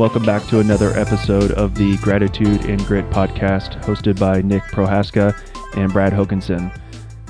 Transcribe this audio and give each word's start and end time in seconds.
welcome 0.00 0.24
back 0.24 0.42
to 0.46 0.60
another 0.60 0.98
episode 0.98 1.52
of 1.52 1.74
the 1.74 1.94
Gratitude 1.98 2.64
and 2.64 2.82
Grit 2.86 3.04
podcast, 3.10 3.78
hosted 3.82 4.18
by 4.18 4.40
Nick 4.40 4.62
Prohaska 4.62 5.38
and 5.76 5.92
Brad 5.92 6.10
Hokinson. 6.10 6.74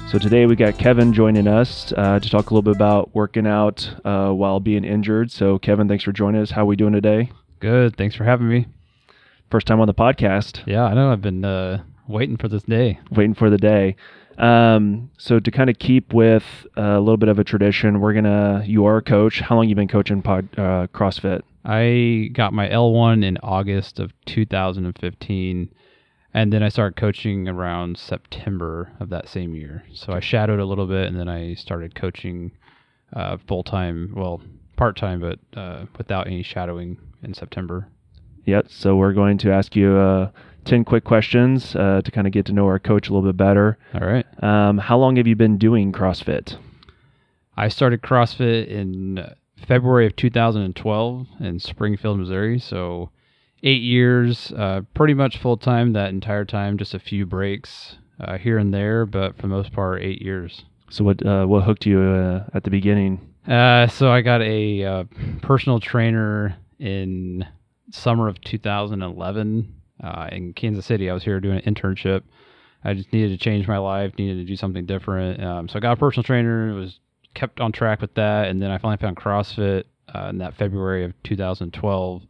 So 0.08 0.20
today 0.20 0.46
we 0.46 0.54
got 0.54 0.78
Kevin 0.78 1.12
joining 1.12 1.48
us 1.48 1.92
uh, 1.96 2.20
to 2.20 2.30
talk 2.30 2.50
a 2.50 2.54
little 2.54 2.62
bit 2.62 2.76
about 2.76 3.12
working 3.12 3.44
out 3.44 3.92
uh, 4.04 4.30
while 4.30 4.60
being 4.60 4.84
injured. 4.84 5.32
So 5.32 5.58
Kevin, 5.58 5.88
thanks 5.88 6.04
for 6.04 6.12
joining 6.12 6.42
us. 6.42 6.52
How 6.52 6.62
are 6.62 6.66
we 6.66 6.76
doing 6.76 6.92
today? 6.92 7.32
Good. 7.58 7.96
Thanks 7.96 8.14
for 8.14 8.22
having 8.22 8.48
me. 8.48 8.68
First 9.50 9.66
time 9.66 9.80
on 9.80 9.88
the 9.88 9.92
podcast. 9.92 10.64
Yeah, 10.64 10.84
I 10.84 10.94
know. 10.94 11.10
I've 11.10 11.20
been 11.20 11.44
uh, 11.44 11.82
waiting 12.06 12.36
for 12.36 12.46
this 12.46 12.62
day. 12.62 13.00
Waiting 13.10 13.34
for 13.34 13.50
the 13.50 13.58
day. 13.58 13.96
Um, 14.40 15.10
so 15.18 15.38
to 15.38 15.50
kind 15.50 15.68
of 15.68 15.78
keep 15.78 16.14
with 16.14 16.44
a 16.76 16.98
little 16.98 17.18
bit 17.18 17.28
of 17.28 17.38
a 17.38 17.44
tradition, 17.44 18.00
we're 18.00 18.14
gonna. 18.14 18.64
You 18.66 18.86
are 18.86 18.96
a 18.96 19.02
coach. 19.02 19.40
How 19.40 19.56
long 19.56 19.68
you 19.68 19.74
been 19.74 19.86
coaching 19.86 20.22
pod, 20.22 20.48
uh, 20.56 20.86
CrossFit? 20.94 21.42
I 21.64 22.30
got 22.32 22.54
my 22.54 22.66
L1 22.68 23.22
in 23.22 23.36
August 23.42 24.00
of 24.00 24.12
2015, 24.24 25.70
and 26.32 26.52
then 26.52 26.62
I 26.62 26.70
started 26.70 26.96
coaching 26.98 27.48
around 27.48 27.98
September 27.98 28.90
of 28.98 29.10
that 29.10 29.28
same 29.28 29.54
year. 29.54 29.84
So 29.92 30.14
I 30.14 30.20
shadowed 30.20 30.58
a 30.58 30.64
little 30.64 30.86
bit, 30.86 31.06
and 31.06 31.20
then 31.20 31.28
I 31.28 31.52
started 31.52 31.94
coaching 31.94 32.52
uh, 33.12 33.36
full 33.46 33.62
time, 33.62 34.14
well, 34.16 34.40
part 34.76 34.96
time, 34.96 35.20
but 35.20 35.38
uh, 35.54 35.84
without 35.98 36.26
any 36.26 36.42
shadowing 36.42 36.96
in 37.22 37.34
September. 37.34 37.88
Yep. 38.46 38.70
So 38.70 38.96
we're 38.96 39.12
going 39.12 39.36
to 39.38 39.52
ask 39.52 39.76
you 39.76 39.96
uh, 39.96 40.30
10 40.70 40.84
quick 40.84 41.02
questions 41.02 41.74
uh, 41.74 42.00
to 42.04 42.10
kind 42.12 42.28
of 42.28 42.32
get 42.32 42.46
to 42.46 42.52
know 42.52 42.64
our 42.66 42.78
coach 42.78 43.08
a 43.08 43.12
little 43.12 43.28
bit 43.28 43.36
better. 43.36 43.76
All 43.92 44.06
right. 44.06 44.24
Um, 44.40 44.78
how 44.78 44.96
long 44.96 45.16
have 45.16 45.26
you 45.26 45.34
been 45.34 45.58
doing 45.58 45.90
CrossFit? 45.90 46.56
I 47.56 47.66
started 47.66 48.02
CrossFit 48.02 48.68
in 48.68 49.34
February 49.66 50.06
of 50.06 50.14
2012 50.14 51.26
in 51.40 51.58
Springfield, 51.58 52.20
Missouri. 52.20 52.60
So 52.60 53.10
eight 53.64 53.82
years, 53.82 54.52
uh, 54.52 54.82
pretty 54.94 55.12
much 55.12 55.38
full 55.38 55.56
time 55.56 55.92
that 55.94 56.10
entire 56.10 56.44
time, 56.44 56.78
just 56.78 56.94
a 56.94 57.00
few 57.00 57.26
breaks 57.26 57.96
uh, 58.20 58.38
here 58.38 58.56
and 58.56 58.72
there, 58.72 59.06
but 59.06 59.34
for 59.34 59.42
the 59.42 59.48
most 59.48 59.72
part, 59.72 60.02
eight 60.02 60.22
years. 60.22 60.66
So 60.88 61.02
what 61.02 61.26
uh, 61.26 61.46
what 61.46 61.64
hooked 61.64 61.84
you 61.84 62.00
uh, 62.00 62.44
at 62.54 62.62
the 62.62 62.70
beginning? 62.70 63.20
Uh, 63.44 63.88
so 63.88 64.12
I 64.12 64.20
got 64.20 64.40
a 64.40 64.84
uh, 64.84 65.04
personal 65.42 65.80
trainer 65.80 66.56
in 66.78 67.44
summer 67.90 68.28
of 68.28 68.40
2011 68.42 69.79
uh, 70.02 70.28
in 70.30 70.52
Kansas 70.52 70.86
City. 70.86 71.10
I 71.10 71.14
was 71.14 71.24
here 71.24 71.40
doing 71.40 71.60
an 71.60 71.74
internship. 71.74 72.22
I 72.84 72.94
just 72.94 73.12
needed 73.12 73.38
to 73.38 73.44
change 73.44 73.68
my 73.68 73.78
life, 73.78 74.12
needed 74.18 74.36
to 74.36 74.44
do 74.44 74.56
something 74.56 74.86
different. 74.86 75.42
Um, 75.42 75.68
so 75.68 75.76
I 75.76 75.80
got 75.80 75.92
a 75.92 75.96
personal 75.96 76.24
trainer. 76.24 76.74
Was 76.74 76.98
kept 77.34 77.60
on 77.60 77.72
track 77.72 78.00
with 78.00 78.14
that, 78.14 78.48
and 78.48 78.60
then 78.60 78.70
I 78.70 78.78
finally 78.78 78.96
found 78.96 79.16
CrossFit 79.16 79.84
uh, 80.14 80.28
in 80.30 80.38
that 80.38 80.56
February 80.56 81.04
of 81.04 81.12
2012, 81.22 82.22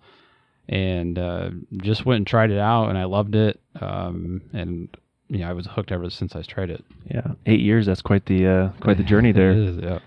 and 0.68 1.18
uh, 1.18 1.50
just 1.78 2.04
went 2.04 2.18
and 2.18 2.26
tried 2.26 2.50
it 2.50 2.58
out, 2.58 2.88
and 2.88 2.98
I 2.98 3.04
loved 3.04 3.34
it. 3.34 3.60
Um, 3.80 4.42
and 4.52 4.88
you 5.28 5.38
know, 5.38 5.48
I 5.48 5.52
was 5.52 5.66
hooked 5.66 5.92
ever 5.92 6.10
since 6.10 6.34
I 6.34 6.42
tried 6.42 6.70
it. 6.70 6.84
Yeah, 7.08 7.28
eight 7.46 7.60
years. 7.60 7.86
That's 7.86 8.02
quite 8.02 8.26
the 8.26 8.46
uh, 8.46 8.68
quite 8.80 8.96
the 8.96 9.04
journey 9.04 9.32
there. 9.32 9.52
It 9.52 9.58
is, 9.58 9.76
yeah. 9.78 9.98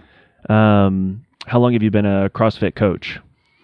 Um, 0.49 1.25
how 1.45 1.59
long 1.59 1.73
have 1.73 1.83
you 1.83 1.91
been 1.91 2.05
a 2.05 2.29
CrossFit 2.29 2.75
coach? 2.75 3.19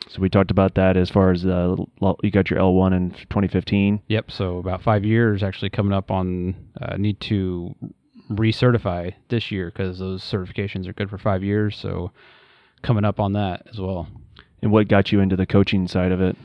So 0.10 0.22
we 0.22 0.30
talked 0.30 0.50
about 0.50 0.74
that 0.74 0.98
as 0.98 1.10
far 1.10 1.32
as 1.32 1.46
uh, 1.46 1.76
you 2.24 2.32
got 2.32 2.50
your 2.50 2.60
L1 2.60 2.96
in 2.96 3.12
2015. 3.12 4.02
Yep. 4.08 4.32
So 4.32 4.58
about 4.58 4.82
five 4.82 5.06
years 5.06 5.44
actually 5.44 5.70
coming 5.70 5.94
up 5.94 6.10
on 6.10 6.56
uh, 6.82 6.98
need 6.98 7.20
to 7.22 7.76
recertify 8.32 9.14
this 9.30 9.52
year 9.52 9.72
because 9.72 10.00
those 10.00 10.24
certifications 10.24 10.88
are 10.88 10.94
good 10.94 11.12
for 11.12 11.20
five 11.20 11.44
years. 11.44 11.78
So 11.78 12.12
coming 12.82 13.06
up 13.06 13.20
on 13.20 13.34
that 13.34 13.68
as 13.70 13.80
well. 13.80 14.08
And 14.64 14.72
what 14.72 14.88
got 14.88 15.12
you 15.12 15.20
into 15.20 15.36
the 15.36 15.46
coaching 15.46 15.88
side 15.88 16.12
of 16.12 16.22
it? 16.22 16.36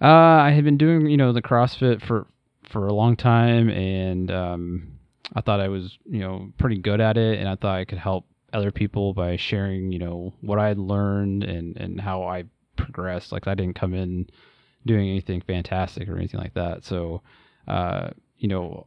Uh, 0.00 0.06
I 0.06 0.50
had 0.50 0.64
been 0.64 0.78
doing 0.78 1.06
you 1.06 1.16
know 1.16 1.32
the 1.32 1.42
CrossFit 1.42 2.02
for 2.02 2.26
for 2.68 2.86
a 2.86 2.92
long 2.92 3.14
time, 3.14 3.68
and 3.68 4.30
um, 4.30 4.98
I 5.34 5.42
thought 5.42 5.60
I 5.60 5.68
was 5.68 5.96
you 6.06 6.20
know 6.20 6.52
pretty 6.58 6.78
good 6.78 7.00
at 7.00 7.16
it, 7.16 7.38
and 7.38 7.48
I 7.48 7.54
thought 7.54 7.76
I 7.76 7.84
could 7.84 7.98
help 7.98 8.26
other 8.52 8.72
people 8.72 9.14
by 9.14 9.36
sharing 9.36 9.92
you 9.92 10.00
know 10.00 10.34
what 10.40 10.58
I 10.58 10.68
had 10.68 10.78
learned 10.78 11.44
and 11.44 11.76
and 11.76 12.00
how 12.00 12.24
I 12.24 12.44
progressed. 12.76 13.32
Like 13.32 13.46
I 13.46 13.54
didn't 13.54 13.74
come 13.76 13.94
in 13.94 14.28
doing 14.86 15.08
anything 15.08 15.40
fantastic 15.40 16.08
or 16.08 16.16
anything 16.16 16.40
like 16.40 16.54
that. 16.54 16.84
So, 16.84 17.22
uh, 17.68 18.10
you 18.38 18.48
know, 18.48 18.86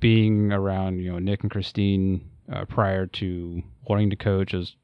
being 0.00 0.52
around 0.52 0.98
you 0.98 1.12
know 1.12 1.18
Nick 1.18 1.42
and 1.42 1.50
Christine 1.50 2.28
uh, 2.52 2.64
prior 2.64 3.06
to 3.06 3.62
wanting 3.86 4.10
to 4.10 4.16
coach 4.16 4.52
was 4.52 4.74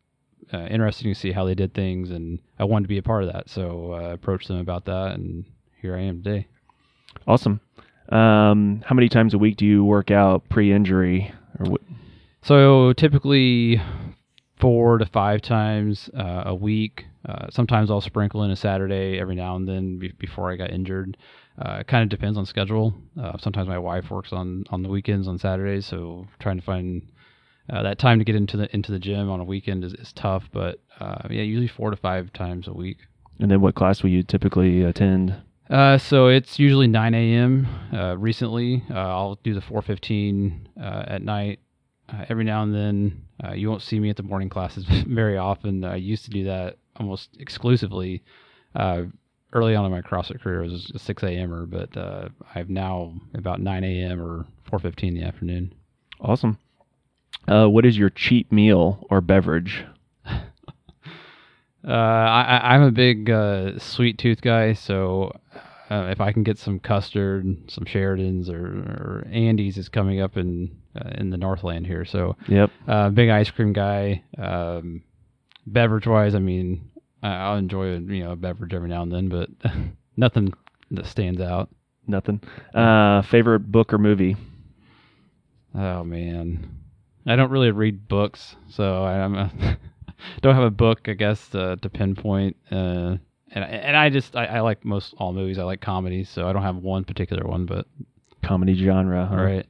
uh, 0.53 0.67
interesting 0.67 1.13
to 1.13 1.19
see 1.19 1.33
how 1.33 1.45
they 1.45 1.55
did 1.55 1.75
things, 1.75 2.11
and 2.11 2.39
I 2.59 2.65
wanted 2.65 2.85
to 2.85 2.89
be 2.89 2.99
a 2.99 3.03
part 3.03 3.25
of 3.25 3.33
that. 3.33 3.49
So 3.49 3.93
I 3.93 4.13
approached 4.13 4.49
them 4.49 4.59
about 4.59 4.85
that, 4.85 5.13
and 5.13 5.45
here 5.81 5.97
I 5.97 6.03
am 6.03 6.23
today. 6.23 6.47
Awesome. 7.27 7.61
Um, 8.09 8.83
how 8.87 8.95
many 8.95 9.09
times 9.09 9.35
a 9.35 9.39
week 9.39 9.57
do 9.57 9.67
you 9.67 9.85
work 9.85 10.11
out 10.11 10.49
pre-injury? 10.49 11.33
Or 11.59 11.71
what? 11.71 11.81
So 12.43 12.93
typically 12.93 13.83
four 14.61 14.99
to 14.99 15.07
five 15.07 15.43
times 15.43 16.09
uh, 16.17 16.45
a 16.47 16.55
week. 16.55 17.07
Uh, 17.29 17.47
sometimes 17.51 17.91
I'll 17.91 18.01
sprinkle 18.01 18.45
in 18.45 18.51
a 18.51 18.57
Saturday 18.57 19.19
every 19.19 19.35
now 19.35 19.57
and 19.57 19.67
then 19.67 19.99
be- 19.99 20.13
before 20.19 20.51
I 20.51 20.57
got 20.57 20.71
injured. 20.71 21.17
Uh, 21.59 21.79
it 21.81 21.87
kind 21.87 22.03
of 22.03 22.09
depends 22.09 22.39
on 22.39 22.47
schedule. 22.47 22.95
Uh, 23.21 23.37
sometimes 23.39 23.69
my 23.69 23.79
wife 23.79 24.11
works 24.11 24.33
on, 24.33 24.65
on 24.71 24.83
the 24.83 24.89
weekends 24.89 25.27
on 25.27 25.39
Saturdays, 25.39 25.87
so 25.87 26.27
trying 26.39 26.59
to 26.59 26.65
find 26.65 27.03
uh, 27.71 27.83
that 27.83 27.99
time 27.99 28.19
to 28.19 28.25
get 28.25 28.37
into 28.37 28.57
the 28.57 28.73
into 28.75 28.93
the 28.93 28.99
gym 28.99 29.29
on 29.29 29.41
a 29.41 29.45
weekend 29.45 29.83
is, 29.85 29.93
is 29.95 30.13
tough. 30.13 30.45
But 30.53 30.81
uh, 31.01 31.23
yeah, 31.31 31.43
usually 31.43 31.69
four 31.69 31.91
to 31.91 31.97
five 31.97 32.33
times 32.33 32.69
a 32.69 32.73
week. 32.73 32.99
And 33.41 33.51
then 33.51 33.61
what 33.61 33.75
class 33.75 34.03
will 34.03 34.11
you 34.11 34.23
typically 34.23 34.83
attend? 34.83 35.35
Uh, 35.69 35.99
so 35.99 36.29
it's 36.29 36.59
usually 36.59 36.87
9 36.87 37.13
a.m. 37.13 37.67
Uh, 37.93 38.17
recently, 38.17 38.85
uh, 38.89 38.95
I'll 38.95 39.35
do 39.43 39.53
the 39.53 39.61
4:15 39.61 40.69
uh, 40.81 41.05
at 41.09 41.23
night. 41.23 41.59
Uh, 42.09 42.25
every 42.29 42.45
now 42.45 42.63
and 42.63 42.73
then, 42.73 43.23
uh, 43.45 43.53
you 43.53 43.69
won't 43.69 43.83
see 43.83 43.99
me 43.99 44.11
at 44.11 44.17
the 44.17 44.23
morning 44.23 44.49
classes 44.49 44.85
very 45.09 45.37
often. 45.37 45.85
I 45.85 45.97
used 45.97 46.25
to 46.27 46.31
do 46.31 46.45
that 46.45 46.79
almost 46.99 47.31
exclusively. 47.39 48.23
early 49.53 49.75
on 49.75 49.87
in 49.87 49.91
my 49.91 50.03
CrossFit 50.03 50.41
career, 50.41 50.65
it 50.65 50.71
was 50.71 50.91
a 50.95 50.99
6 50.99 51.23
a.m.er, 51.23 51.67
but 51.67 51.97
I've 52.55 52.69
now 52.71 53.15
about 53.35 53.61
9 53.61 53.85
a.m. 53.85 54.21
or 54.21 54.47
4:15 54.71 55.09
in 55.09 55.15
the 55.15 55.23
afternoon. 55.23 55.73
Awesome. 56.21 56.59
what 57.47 57.87
is 57.87 57.97
your 57.97 58.11
cheap 58.11 58.51
meal 58.53 59.07
or 59.11 59.21
beverage? 59.21 59.85
Uh, 61.87 61.93
I, 61.93 62.75
I'm 62.75 62.83
a 62.83 62.91
big 62.91 63.31
uh, 63.31 63.79
sweet 63.79 64.19
tooth 64.19 64.41
guy, 64.41 64.73
so 64.73 65.39
uh, 65.89 66.09
if 66.11 66.21
I 66.21 66.33
can 66.33 66.43
get 66.43 66.59
some 66.59 66.81
custard, 66.81 67.71
some 67.71 67.85
Sheridans, 67.85 68.49
or, 68.49 68.67
or 68.67 69.27
Andy's 69.31 69.79
is 69.79 69.89
coming 69.89 70.21
up 70.21 70.37
in 70.37 70.77
uh, 70.97 71.11
in 71.17 71.31
the 71.31 71.37
Northland 71.37 71.87
here. 71.87 72.05
So 72.05 72.37
yep, 72.49 72.71
uh, 72.89 73.11
big 73.11 73.29
ice 73.29 73.51
cream 73.51 73.73
guy. 73.73 74.25
Um, 74.37 75.05
beverage 75.67 76.07
wise, 76.07 76.35
I 76.35 76.39
mean, 76.39 76.91
I'll 77.23 77.57
enjoy 77.57 77.97
a, 77.97 77.99
you 77.99 78.25
know 78.25 78.33
a 78.33 78.37
beverage 78.37 78.75
every 78.75 78.89
now 78.89 79.03
and 79.03 79.13
then, 79.13 79.29
but 79.29 79.51
nothing 80.17 80.53
that 80.91 81.07
stands 81.07 81.41
out. 81.41 81.69
Nothing. 82.07 82.41
Uh, 82.75 83.23
favorite 83.23 83.71
book 83.71 83.93
or 83.93 83.99
movie? 83.99 84.37
Oh 85.75 86.05
man, 86.05 86.69
I 87.27 87.37
don't 87.37 87.51
really 87.51 87.71
read 87.71 88.09
books, 88.09 88.57
so 88.69 89.05
I'm. 89.05 89.35
A 89.35 89.51
don't 90.41 90.55
have 90.55 90.65
a 90.65 90.71
book, 90.71 91.09
I 91.09 91.13
guess, 91.13 91.49
to, 91.49 91.77
to 91.77 91.91
pinpoint. 91.91 92.57
Uh, 92.71 93.17
and 93.51 93.65
and 93.65 93.97
I 93.97 94.09
just 94.09 94.37
I, 94.37 94.47
I, 94.47 94.61
like 94.61 94.85
most 94.85 95.15
all 95.19 95.33
movies. 95.33 95.59
I 95.59 95.65
like 95.65 95.81
comedies, 95.81 96.29
so 96.29 96.49
I 96.49 96.53
don't 96.53 96.63
have 96.63 96.77
one 96.77 97.05
particular 97.05 97.47
one, 97.47 97.67
but 97.67 97.87
comedy 98.43 98.75
genre. 98.75 99.27
Huh? 99.27 99.37
Right. 99.37 99.67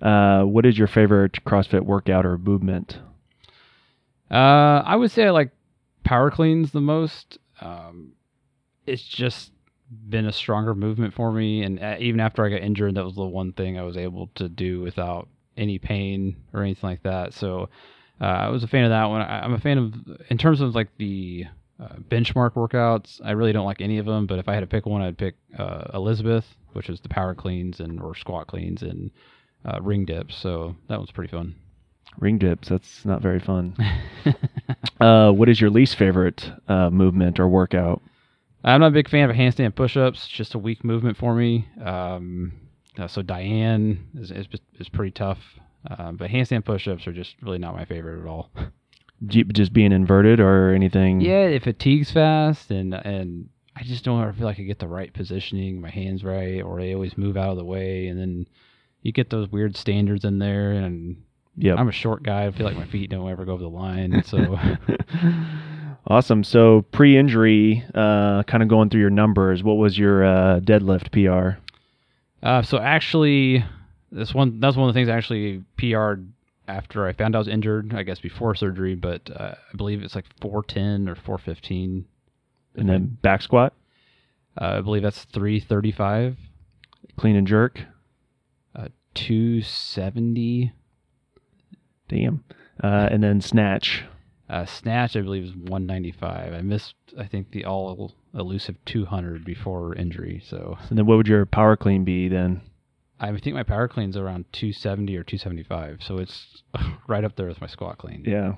Uh, 0.00 0.44
what 0.44 0.66
is 0.66 0.76
your 0.76 0.88
favorite 0.88 1.44
CrossFit 1.44 1.82
workout 1.82 2.26
or 2.26 2.38
movement? 2.38 2.98
Uh, 4.30 4.82
I 4.84 4.96
would 4.96 5.10
say 5.10 5.26
I 5.26 5.30
like 5.30 5.50
power 6.04 6.30
cleans 6.30 6.72
the 6.72 6.80
most. 6.80 7.38
Um, 7.60 8.12
it's 8.86 9.02
just 9.02 9.52
been 10.08 10.26
a 10.26 10.32
stronger 10.32 10.74
movement 10.74 11.14
for 11.14 11.32
me, 11.32 11.62
and 11.62 11.80
uh, 11.80 11.96
even 11.98 12.20
after 12.20 12.44
I 12.44 12.50
got 12.50 12.60
injured, 12.60 12.94
that 12.96 13.04
was 13.04 13.14
the 13.14 13.24
one 13.24 13.52
thing 13.52 13.78
I 13.78 13.82
was 13.82 13.96
able 13.96 14.28
to 14.36 14.48
do 14.48 14.80
without 14.80 15.28
any 15.56 15.78
pain 15.78 16.36
or 16.52 16.62
anything 16.62 16.90
like 16.90 17.02
that. 17.04 17.34
So 17.34 17.68
uh, 18.20 18.24
I 18.24 18.48
was 18.48 18.62
a 18.62 18.68
fan 18.68 18.84
of 18.84 18.90
that 18.90 19.04
one. 19.06 19.22
I, 19.22 19.44
am 19.44 19.54
a 19.54 19.60
fan 19.60 19.78
of 19.78 19.94
in 20.30 20.38
terms 20.38 20.60
of 20.60 20.74
like 20.74 20.88
the 20.98 21.46
uh, 21.80 21.96
benchmark 22.08 22.54
workouts. 22.54 23.20
I 23.24 23.32
really 23.32 23.52
don't 23.52 23.66
like 23.66 23.80
any 23.80 23.98
of 23.98 24.06
them, 24.06 24.26
but 24.26 24.38
if 24.38 24.48
I 24.48 24.54
had 24.54 24.60
to 24.60 24.66
pick 24.66 24.86
one, 24.86 25.02
I'd 25.02 25.18
pick 25.18 25.36
uh, 25.58 25.84
Elizabeth, 25.94 26.46
which 26.72 26.88
is 26.88 27.00
the 27.00 27.08
power 27.08 27.34
cleans 27.34 27.80
and 27.80 28.00
or 28.00 28.14
squat 28.14 28.46
cleans 28.46 28.82
and 28.82 29.10
uh, 29.64 29.80
ring 29.82 30.04
dips. 30.04 30.36
So 30.36 30.76
that 30.88 30.98
one's 30.98 31.10
pretty 31.10 31.30
fun. 31.30 31.54
Ring 32.20 32.38
dips. 32.38 32.68
That's 32.68 33.04
not 33.04 33.22
very 33.22 33.40
fun. 33.40 33.76
Uh, 34.98 35.30
what 35.30 35.48
is 35.48 35.60
your 35.60 35.68
least 35.68 35.96
favorite 35.96 36.50
uh, 36.68 36.88
movement 36.88 37.38
or 37.38 37.46
workout? 37.46 38.00
I'm 38.64 38.80
not 38.80 38.86
a 38.88 38.90
big 38.90 39.10
fan 39.10 39.28
of 39.28 39.36
handstand 39.36 39.74
push-ups. 39.74 40.18
It's 40.24 40.28
just 40.28 40.54
a 40.54 40.58
weak 40.58 40.84
movement 40.84 41.18
for 41.18 41.34
me. 41.34 41.68
Um, 41.84 42.52
so 43.06 43.20
Diane 43.20 44.08
is, 44.14 44.30
is 44.30 44.46
is 44.78 44.88
pretty 44.88 45.10
tough. 45.10 45.38
Uh, 45.88 46.12
but 46.12 46.30
handstand 46.30 46.64
push-ups 46.64 47.06
are 47.06 47.12
just 47.12 47.36
really 47.42 47.58
not 47.58 47.76
my 47.76 47.84
favorite 47.84 48.20
at 48.22 48.26
all. 48.26 48.50
Just 49.26 49.72
being 49.72 49.92
inverted 49.92 50.40
or 50.40 50.74
anything? 50.74 51.22
Yeah, 51.22 51.44
it 51.44 51.62
fatigues 51.62 52.10
fast, 52.10 52.70
and 52.70 52.92
and 52.92 53.48
I 53.74 53.82
just 53.82 54.04
don't 54.04 54.20
ever 54.20 54.34
feel 54.34 54.44
like 54.44 54.60
I 54.60 54.62
get 54.64 54.78
the 54.78 54.88
right 54.88 55.10
positioning, 55.10 55.80
my 55.80 55.88
hands 55.88 56.22
right, 56.22 56.60
or 56.60 56.78
they 56.78 56.92
always 56.92 57.16
move 57.16 57.36
out 57.38 57.52
of 57.52 57.56
the 57.56 57.64
way, 57.64 58.08
and 58.08 58.20
then 58.20 58.46
you 59.00 59.12
get 59.12 59.30
those 59.30 59.50
weird 59.50 59.74
standards 59.74 60.26
in 60.26 60.38
there, 60.38 60.72
and 60.72 61.22
Yeah. 61.56 61.74
I'm 61.74 61.88
a 61.88 61.92
short 61.92 62.22
guy. 62.22 62.46
I 62.46 62.50
feel 62.50 62.66
like 62.66 62.76
my 62.76 62.86
feet 62.86 63.10
don't 63.10 63.28
ever 63.30 63.44
go 63.44 63.52
over 63.54 63.62
the 63.62 63.68
line, 63.70 64.22
so 64.24 64.58
awesome. 66.06 66.44
So 66.44 66.82
pre-injury, 66.92 67.84
uh, 67.94 68.42
kind 68.44 68.62
of 68.62 68.68
going 68.68 68.90
through 68.90 69.00
your 69.00 69.10
numbers. 69.10 69.62
What 69.62 69.74
was 69.78 69.98
your 69.98 70.24
uh, 70.24 70.60
deadlift 70.60 71.10
PR? 71.12 71.58
uh, 72.46 72.62
so 72.62 72.78
actually, 72.78 73.64
this 74.12 74.34
one 74.34 74.60
that's 74.60 74.76
one 74.76 74.88
of 74.88 74.94
the 74.94 74.98
things 74.98 75.08
I 75.08 75.16
actually 75.16 75.62
PR'd 75.78 76.30
after 76.68 77.06
I 77.06 77.12
found 77.12 77.34
I 77.34 77.38
was 77.38 77.48
injured. 77.48 77.94
I 77.94 78.02
guess 78.02 78.20
before 78.20 78.54
surgery, 78.54 78.94
but 78.94 79.30
uh, 79.34 79.54
I 79.72 79.76
believe 79.76 80.02
it's 80.02 80.14
like 80.14 80.26
410 80.40 81.08
or 81.08 81.14
415. 81.14 82.04
And 82.78 82.88
then 82.88 83.16
back 83.22 83.40
squat, 83.40 83.72
Uh, 84.60 84.76
I 84.78 84.80
believe 84.82 85.02
that's 85.02 85.24
335, 85.24 86.36
clean 87.16 87.34
and 87.36 87.46
jerk. 87.46 87.80
uh, 88.74 88.88
270. 89.14 90.72
Damn. 92.08 92.44
Uh, 92.82 93.08
and 93.10 93.22
then 93.22 93.40
snatch. 93.40 94.04
Uh, 94.48 94.64
snatch, 94.64 95.16
I 95.16 95.22
believe, 95.22 95.44
is 95.44 95.54
195. 95.56 96.52
I 96.52 96.60
missed, 96.60 96.94
I 97.18 97.26
think, 97.26 97.50
the 97.50 97.64
all 97.64 98.14
elusive 98.34 98.76
200 98.84 99.44
before 99.44 99.94
injury. 99.96 100.40
So 100.44 100.78
And 100.88 100.98
then 100.98 101.06
what 101.06 101.16
would 101.16 101.26
your 101.26 101.46
power 101.46 101.76
clean 101.76 102.04
be 102.04 102.28
then? 102.28 102.60
I 103.18 103.36
think 103.38 103.56
my 103.56 103.62
power 103.62 103.88
clean's 103.88 104.16
around 104.16 104.44
270 104.52 105.16
or 105.16 105.24
275. 105.24 106.02
So 106.02 106.18
it's 106.18 106.62
right 107.08 107.24
up 107.24 107.34
there 107.36 107.46
with 107.46 107.60
my 107.60 107.66
squat 107.66 107.98
clean. 107.98 108.22
Yeah. 108.26 108.54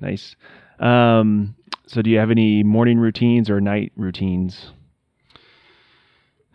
Nice. 0.00 0.36
Um, 0.78 1.56
so 1.86 2.00
do 2.00 2.10
you 2.10 2.18
have 2.18 2.30
any 2.30 2.62
morning 2.62 2.98
routines 2.98 3.50
or 3.50 3.60
night 3.60 3.92
routines? 3.96 4.70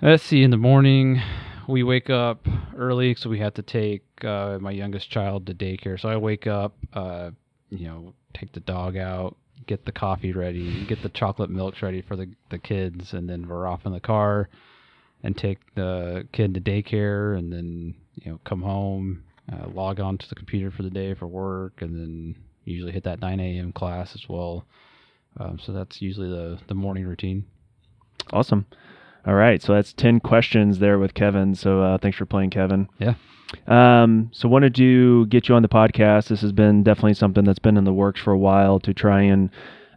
Let's 0.01 0.23
see. 0.23 0.41
In 0.43 0.51
the 0.51 0.57
morning, 0.57 1.21
we 1.67 1.83
wake 1.83 2.09
up 2.09 2.45
early, 2.75 3.15
so 3.15 3.29
we 3.29 3.39
have 3.39 3.53
to 3.55 3.61
take 3.61 4.03
uh, 4.23 4.57
my 4.59 4.71
youngest 4.71 5.09
child 5.09 5.45
to 5.47 5.53
daycare. 5.53 5.99
So 5.99 6.09
I 6.09 6.17
wake 6.17 6.47
up, 6.47 6.75
uh, 6.93 7.31
you 7.69 7.87
know, 7.87 8.13
take 8.33 8.53
the 8.53 8.59
dog 8.61 8.95
out, 8.95 9.35
get 9.65 9.85
the 9.85 9.91
coffee 9.91 10.31
ready, 10.31 10.85
get 10.85 11.01
the 11.01 11.09
chocolate 11.09 11.49
milks 11.49 11.81
ready 11.81 12.01
for 12.01 12.15
the 12.15 12.29
the 12.49 12.57
kids, 12.57 13.13
and 13.13 13.29
then 13.29 13.47
we're 13.47 13.67
off 13.67 13.85
in 13.85 13.91
the 13.91 13.99
car 13.99 14.49
and 15.23 15.35
take 15.35 15.59
the 15.75 16.27
kid 16.31 16.53
to 16.53 16.61
daycare, 16.61 17.37
and 17.37 17.51
then 17.51 17.95
you 18.15 18.31
know 18.31 18.39
come 18.45 18.61
home, 18.61 19.23
uh, 19.51 19.67
log 19.67 19.99
on 19.99 20.17
to 20.17 20.29
the 20.29 20.35
computer 20.35 20.71
for 20.71 20.83
the 20.83 20.89
day 20.89 21.13
for 21.13 21.27
work, 21.27 21.81
and 21.81 21.95
then 21.95 22.35
usually 22.63 22.91
hit 22.91 23.03
that 23.05 23.21
9 23.21 23.39
a.m. 23.39 23.71
class 23.71 24.13
as 24.13 24.27
well. 24.27 24.65
Um, 25.39 25.59
so 25.63 25.71
that's 25.71 26.01
usually 26.01 26.29
the 26.29 26.59
the 26.67 26.75
morning 26.75 27.05
routine. 27.05 27.45
Awesome. 28.31 28.65
All 29.27 29.35
right. 29.35 29.61
So 29.61 29.73
that's 29.73 29.91
10 29.91 30.21
questions 30.21 30.79
there 30.79 30.97
with 30.97 31.13
Kevin. 31.13 31.53
So 31.53 31.81
uh, 31.81 31.97
thanks 31.97 32.17
for 32.17 32.25
playing, 32.25 32.49
Kevin. 32.49 32.87
Yeah. 32.97 33.15
Um, 33.67 34.29
so 34.31 34.47
wanted 34.47 34.73
to 34.75 35.25
get 35.27 35.49
you 35.49 35.55
on 35.55 35.61
the 35.61 35.69
podcast. 35.69 36.29
This 36.29 36.41
has 36.41 36.53
been 36.53 36.83
definitely 36.83 37.13
something 37.13 37.43
that's 37.43 37.59
been 37.59 37.75
in 37.75 37.83
the 37.83 37.93
works 37.93 38.21
for 38.21 38.31
a 38.31 38.37
while 38.37 38.79
to 38.79 38.93
try 38.93 39.21
and 39.21 39.49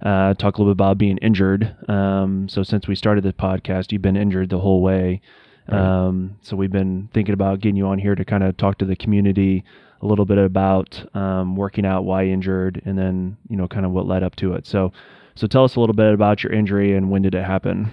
uh, 0.02 0.34
talk 0.34 0.56
a 0.56 0.60
little 0.60 0.74
bit 0.74 0.78
about 0.78 0.98
being 0.98 1.16
injured. 1.18 1.74
Um, 1.88 2.48
so 2.48 2.64
since 2.64 2.88
we 2.88 2.96
started 2.96 3.22
the 3.22 3.32
podcast, 3.32 3.92
you've 3.92 4.02
been 4.02 4.16
injured 4.16 4.50
the 4.50 4.58
whole 4.58 4.82
way. 4.82 5.20
Right. 5.68 5.78
Um, 5.78 6.36
so 6.42 6.56
we've 6.56 6.72
been 6.72 7.08
thinking 7.14 7.32
about 7.32 7.60
getting 7.60 7.76
you 7.76 7.86
on 7.86 8.00
here 8.00 8.16
to 8.16 8.24
kind 8.24 8.42
of 8.42 8.56
talk 8.56 8.78
to 8.78 8.84
the 8.84 8.96
community 8.96 9.64
a 10.02 10.06
little 10.06 10.24
bit 10.24 10.38
about 10.38 11.04
um, 11.14 11.54
working 11.54 11.86
out, 11.86 12.04
why 12.04 12.24
injured, 12.24 12.82
and 12.84 12.98
then 12.98 13.36
you 13.48 13.56
know 13.56 13.68
kind 13.68 13.86
of 13.86 13.92
what 13.92 14.06
led 14.06 14.22
up 14.24 14.34
to 14.36 14.54
it. 14.54 14.66
So, 14.66 14.92
so 15.36 15.46
tell 15.46 15.62
us 15.62 15.76
a 15.76 15.80
little 15.80 15.94
bit 15.94 16.12
about 16.14 16.42
your 16.42 16.52
injury 16.52 16.96
and 16.96 17.10
when 17.10 17.22
did 17.22 17.34
it 17.34 17.44
happen? 17.44 17.92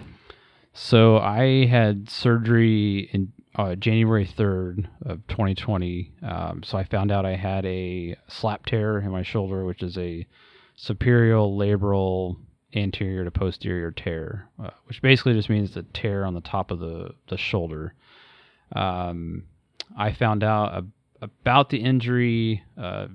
So 0.79 1.18
I 1.18 1.65
had 1.65 2.07
surgery 2.07 3.09
in 3.12 3.33
uh, 3.56 3.74
January 3.74 4.27
3rd 4.27 4.85
of 5.01 5.25
2020. 5.27 6.13
Um, 6.21 6.62
so 6.62 6.77
I 6.77 6.83
found 6.83 7.12
out 7.12 7.25
I 7.25 7.35
had 7.35 7.65
a 7.65 8.15
slap 8.27 8.68
tear 8.68 9.00
in 9.00 9.09
my 9.09 9.24
shoulder, 9.24 9.65
which 9.65 9.81
is 9.81 9.97
a 9.97 10.27
superior 10.75 11.38
labral 11.38 12.38
anterior 12.75 13.24
to 13.24 13.31
posterior 13.31 13.89
tear, 13.89 14.50
uh, 14.63 14.69
which 14.85 15.01
basically 15.01 15.33
just 15.33 15.50
means 15.50 15.74
the 15.74 15.81
tear 15.81 16.24
on 16.24 16.35
the 16.35 16.41
top 16.41 16.69
of 16.69 16.77
the, 16.77 17.15
the 17.27 17.38
shoulder. 17.38 17.95
Um, 18.75 19.45
I 19.97 20.13
found 20.13 20.44
out 20.44 20.75
ab- 20.75 20.91
about 21.24 21.71
the 21.71 21.79
injury 21.79 22.63
uh, 22.79 23.07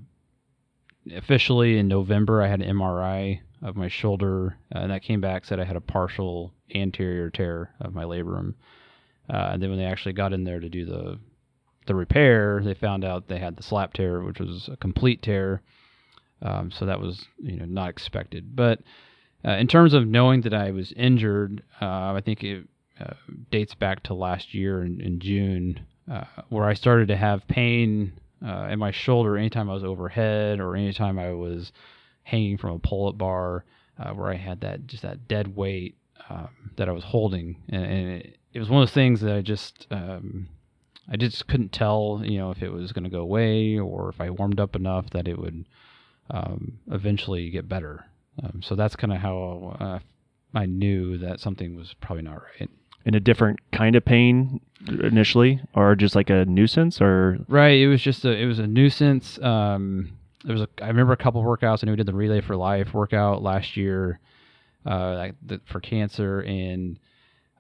officially 1.15 1.79
in 1.79 1.87
November. 1.87 2.43
I 2.43 2.49
had 2.49 2.61
an 2.61 2.77
MRI 2.77 3.39
of 3.63 3.77
my 3.77 3.89
shoulder, 3.89 4.57
uh, 4.75 4.81
and 4.81 4.91
that 4.91 5.03
came 5.03 5.21
back 5.21 5.45
said 5.45 5.61
I 5.61 5.65
had 5.65 5.77
a 5.77 5.81
partial 5.81 6.53
anterior 6.75 7.31
tear 7.31 7.71
of 7.81 7.95
my 7.95 8.05
labrum. 8.05 8.55
Uh, 9.33 9.51
and 9.53 9.63
then 9.63 9.71
when 9.71 9.79
they 9.79 9.85
actually 9.85 10.13
got 10.13 10.33
in 10.33 10.45
there 10.45 10.61
to 10.61 10.69
do 10.69 10.85
the 10.85 11.19
the 11.87 11.95
repair, 11.95 12.61
they 12.63 12.75
found 12.75 13.05
out 13.05 13.27
they 13.27 13.39
had 13.39 13.57
the 13.57 13.63
slap 13.63 13.93
tear, 13.93 14.21
which 14.21 14.39
was 14.39 14.69
a 14.73 14.77
complete 14.77 15.21
tear. 15.21 15.63
Um, 16.41 16.71
so 16.71 16.87
that 16.87 17.01
was 17.01 17.27
you 17.39 17.57
know 17.57 17.65
not 17.65 17.89
expected. 17.89 18.55
But 18.55 18.81
uh, 19.45 19.53
in 19.53 19.69
terms 19.69 19.95
of 19.95 20.07
knowing 20.07 20.43
that 20.43 20.55
I 20.55 20.71
was 20.71 20.93
injured, 20.93 21.63
uh, 21.81 22.15
I 22.15 22.21
think 22.25 22.45
it 22.45 22.69
uh, 23.01 23.15
dates 23.51 23.75
back 23.75 24.03
to 24.05 24.15
last 24.15 24.55
year 24.55 24.83
in, 24.83 25.01
in 25.01 25.19
June, 25.19 25.81
uh, 26.11 26.25
where 26.49 26.65
I 26.65 26.75
started 26.75 27.09
to 27.09 27.17
have 27.17 27.47
pain 27.49 28.13
in 28.43 28.79
my 28.81 28.91
shoulder 28.91 29.37
anytime 29.37 29.71
I 29.71 29.75
was 29.75 29.85
overhead 29.85 30.59
or 30.59 30.75
anytime 30.75 31.17
I 31.17 31.31
was 31.31 31.71
hanging 32.23 32.59
from 32.59 32.71
a 32.71 32.79
pull-up 32.79 33.19
bar, 33.19 33.65
uh, 33.99 34.11
where 34.11 34.31
I 34.31 34.37
had 34.37 34.61
that 34.61 34.87
just 34.87 35.03
that 35.03 35.29
dead 35.29 35.57
weight 35.57 35.97
um, 36.31 36.71
that 36.77 36.89
I 36.89 36.93
was 36.93 37.05
holding, 37.05 37.57
and, 37.69 37.85
and 37.85 38.09
it, 38.11 38.39
it 38.53 38.59
was 38.59 38.69
one 38.69 38.83
of 38.83 38.89
those 38.89 38.95
things 38.95 39.21
that 39.21 39.35
I 39.35 39.41
just 39.41 39.87
um, 39.91 40.49
I 41.11 41.17
just 41.17 41.47
couldn't 41.49 41.73
tell, 41.73 42.23
you 42.25 42.39
know, 42.39 42.51
if 42.51 42.63
it 42.63 42.71
was 42.71 42.93
going 42.93 43.05
to 43.05 43.11
go 43.11 43.21
away 43.21 43.79
or 43.79 44.09
if 44.09 44.21
I 44.21 44.31
warmed 44.31 44.61
up 44.61 44.77
enough 44.77 45.11
that 45.11 45.27
it 45.27 45.39
would 45.39 45.67
um, 46.31 46.79
eventually 46.91 47.51
get 47.51 47.69
better. 47.69 48.07
Um, 48.43 48.63
so 48.63 48.75
that's 48.75 48.97
kind 48.97 49.13
of 49.13 49.19
how 49.19 49.77
uh, 49.81 49.99
I 50.55 50.67
knew 50.67 51.19
that 51.19 51.41
something 51.41 51.77
was 51.77 51.95
probably 52.01 52.23
not 52.23 52.43
right. 52.59 52.71
In 53.05 53.15
a 53.15 53.21
different 53.21 53.59
kind 53.73 53.97
of 53.97 54.05
pain 54.05 54.61
initially, 54.87 55.61
or 55.75 55.97
just 55.97 56.15
like 56.15 56.31
a 56.31 56.45
nuisance, 56.45 57.01
or 57.01 57.39
Right. 57.49 57.81
It 57.81 57.89
was 57.89 58.01
just 58.01 58.25
a 58.25 58.31
it 58.31 58.47
was 58.47 58.61
a 58.61 58.67
nuisance. 58.69 59.41
Um, 59.41 60.13
there 60.45 60.55
was 60.55 60.63
a 60.63 60.69
I 60.83 60.89
remember 60.89 61.13
a 61.13 61.17
couple 61.17 61.41
of 61.41 61.47
workouts. 61.47 61.83
I 61.83 61.87
knew 61.87 61.93
we 61.93 61.97
did 61.97 62.07
the 62.07 62.15
Relay 62.15 62.41
for 62.41 62.57
Life 62.57 62.95
workout 62.95 63.43
last 63.43 63.77
year, 63.77 64.21
uh, 64.87 65.15
like 65.15 65.35
the, 65.45 65.61
for 65.67 65.81
cancer, 65.81 66.41
and 66.41 66.99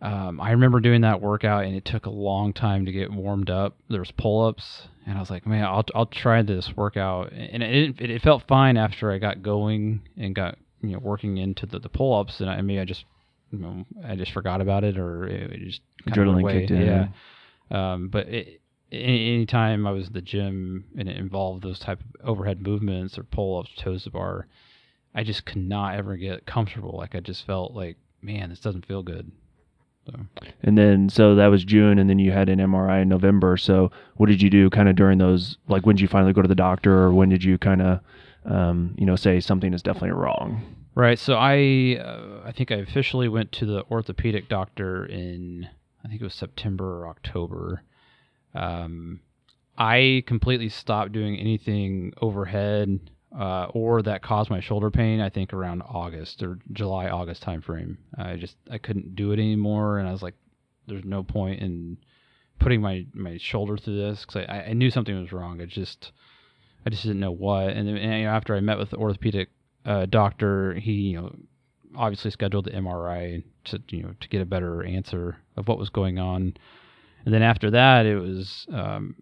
um, 0.00 0.40
I 0.40 0.50
remember 0.50 0.80
doing 0.80 1.02
that 1.02 1.20
workout, 1.20 1.64
and 1.64 1.76
it 1.76 1.84
took 1.84 2.06
a 2.06 2.10
long 2.10 2.52
time 2.52 2.86
to 2.86 2.92
get 2.92 3.12
warmed 3.12 3.50
up. 3.50 3.76
There 3.88 4.00
was 4.00 4.10
pull 4.10 4.46
ups, 4.46 4.88
and 5.06 5.16
I 5.16 5.20
was 5.20 5.30
like, 5.30 5.46
man, 5.46 5.64
I'll 5.64 5.84
I'll 5.94 6.06
try 6.06 6.42
this 6.42 6.72
workout, 6.76 7.32
and 7.32 7.62
it 7.62 8.00
it, 8.00 8.10
it 8.10 8.22
felt 8.22 8.42
fine 8.48 8.76
after 8.76 9.12
I 9.12 9.18
got 9.18 9.42
going 9.42 10.02
and 10.16 10.34
got 10.34 10.58
you 10.80 10.90
know 10.90 10.98
working 10.98 11.38
into 11.38 11.66
the, 11.66 11.78
the 11.78 11.88
pull 11.88 12.18
ups, 12.18 12.40
and 12.40 12.50
I 12.50 12.60
maybe 12.62 12.80
I 12.80 12.84
just 12.84 13.04
you 13.52 13.58
know 13.58 13.84
I 14.04 14.16
just 14.16 14.32
forgot 14.32 14.60
about 14.60 14.82
it 14.82 14.98
or 14.98 15.26
it, 15.28 15.52
it 15.52 15.60
just 15.60 15.82
kind 16.08 16.28
of 16.28 16.34
went 16.34 16.40
away. 16.40 16.60
kicked 16.60 16.70
in. 16.72 16.82
Yeah. 16.82 17.08
Um, 17.70 18.08
but 18.08 18.28
it, 18.28 18.61
anytime 18.92 19.86
I 19.86 19.92
was 19.92 20.08
at 20.08 20.12
the 20.12 20.20
gym 20.20 20.84
and 20.96 21.08
it 21.08 21.16
involved 21.16 21.62
those 21.62 21.78
type 21.78 22.00
of 22.00 22.28
overhead 22.28 22.62
movements 22.62 23.18
or 23.18 23.24
pull 23.24 23.58
ups, 23.58 23.70
toes 23.76 24.04
to 24.04 24.10
bar, 24.10 24.46
I 25.14 25.24
just 25.24 25.44
could 25.44 25.58
not 25.58 25.94
ever 25.94 26.16
get 26.16 26.46
comfortable. 26.46 26.96
Like 26.96 27.14
I 27.14 27.20
just 27.20 27.46
felt 27.46 27.72
like, 27.72 27.96
man, 28.20 28.50
this 28.50 28.60
doesn't 28.60 28.86
feel 28.86 29.02
good. 29.02 29.30
So 30.06 30.14
And 30.62 30.76
then, 30.76 31.08
so 31.08 31.34
that 31.36 31.46
was 31.46 31.64
June, 31.64 31.98
and 31.98 32.10
then 32.10 32.18
you 32.18 32.32
had 32.32 32.48
an 32.48 32.58
MRI 32.58 33.02
in 33.02 33.08
November. 33.08 33.56
So, 33.56 33.92
what 34.16 34.26
did 34.26 34.42
you 34.42 34.50
do 34.50 34.68
kind 34.68 34.88
of 34.88 34.96
during 34.96 35.18
those? 35.18 35.58
Like, 35.68 35.86
when 35.86 35.94
did 35.94 36.02
you 36.02 36.08
finally 36.08 36.32
go 36.32 36.42
to 36.42 36.48
the 36.48 36.56
doctor, 36.56 36.92
or 36.92 37.12
when 37.12 37.28
did 37.28 37.44
you 37.44 37.56
kind 37.56 37.82
of, 37.82 38.00
um, 38.44 38.96
you 38.98 39.06
know, 39.06 39.14
say 39.14 39.38
something 39.38 39.72
is 39.72 39.82
definitely 39.82 40.10
wrong? 40.10 40.76
right, 40.96 41.18
so 41.18 41.36
I 41.36 41.98
uh, 42.04 42.40
I 42.44 42.50
think 42.50 42.72
I 42.72 42.76
officially 42.76 43.28
went 43.28 43.52
to 43.52 43.64
the 43.64 43.84
orthopedic 43.90 44.48
doctor 44.48 45.06
in 45.06 45.68
I 46.04 46.08
think 46.08 46.20
it 46.20 46.24
was 46.24 46.34
September 46.34 47.02
or 47.02 47.08
October. 47.08 47.82
Um, 48.54 49.20
I 49.76 50.22
completely 50.26 50.68
stopped 50.68 51.12
doing 51.12 51.38
anything 51.38 52.12
overhead 52.20 53.00
uh, 53.38 53.66
or 53.72 54.02
that 54.02 54.22
caused 54.22 54.50
my 54.50 54.60
shoulder 54.60 54.90
pain. 54.90 55.20
I 55.20 55.30
think 55.30 55.52
around 55.52 55.82
August 55.82 56.42
or 56.42 56.58
July 56.72 57.08
August 57.08 57.42
timeframe. 57.42 57.96
I 58.16 58.36
just 58.36 58.56
I 58.70 58.78
couldn't 58.78 59.16
do 59.16 59.32
it 59.32 59.38
anymore, 59.38 59.98
and 59.98 60.08
I 60.08 60.12
was 60.12 60.22
like, 60.22 60.34
"There's 60.86 61.04
no 61.04 61.22
point 61.22 61.60
in 61.60 61.96
putting 62.58 62.80
my 62.80 63.06
my 63.14 63.38
shoulder 63.38 63.76
through 63.76 63.96
this 63.96 64.24
because 64.24 64.44
I, 64.48 64.66
I 64.68 64.72
knew 64.72 64.90
something 64.90 65.18
was 65.18 65.32
wrong. 65.32 65.60
I 65.60 65.66
just 65.66 66.12
I 66.84 66.90
just 66.90 67.02
didn't 67.02 67.20
know 67.20 67.32
what. 67.32 67.70
And 67.70 67.88
and, 67.88 67.98
you 67.98 68.24
know, 68.24 68.30
after 68.30 68.54
I 68.54 68.60
met 68.60 68.78
with 68.78 68.90
the 68.90 68.96
orthopedic 68.96 69.48
uh, 69.84 70.06
doctor, 70.06 70.74
he 70.74 70.92
you 70.92 71.20
know 71.20 71.34
obviously 71.96 72.30
scheduled 72.30 72.66
the 72.66 72.70
MRI 72.72 73.42
to 73.64 73.82
you 73.88 74.02
know 74.02 74.14
to 74.20 74.28
get 74.28 74.42
a 74.42 74.46
better 74.46 74.84
answer 74.84 75.38
of 75.56 75.68
what 75.68 75.78
was 75.78 75.90
going 75.90 76.18
on. 76.18 76.54
And 77.24 77.32
then 77.32 77.42
after 77.42 77.70
that, 77.70 78.06
it 78.06 78.16
was 78.16 78.66
um, 78.72 79.16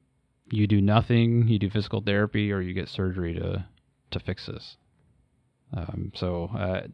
you 0.51 0.67
do 0.67 0.81
nothing, 0.81 1.49
you 1.49 1.59
do 1.59 1.71
physical 1.71 2.01
therapy, 2.01 2.53
or 2.53 2.61
you 2.61 2.75
get 2.75 2.89
surgery 2.89 3.35
to 3.35 3.65
to 4.11 4.21
fix 4.21 4.47
this. 4.47 4.77
Um, 5.73 6.13
so 6.15 6.51
uh, 6.57 6.87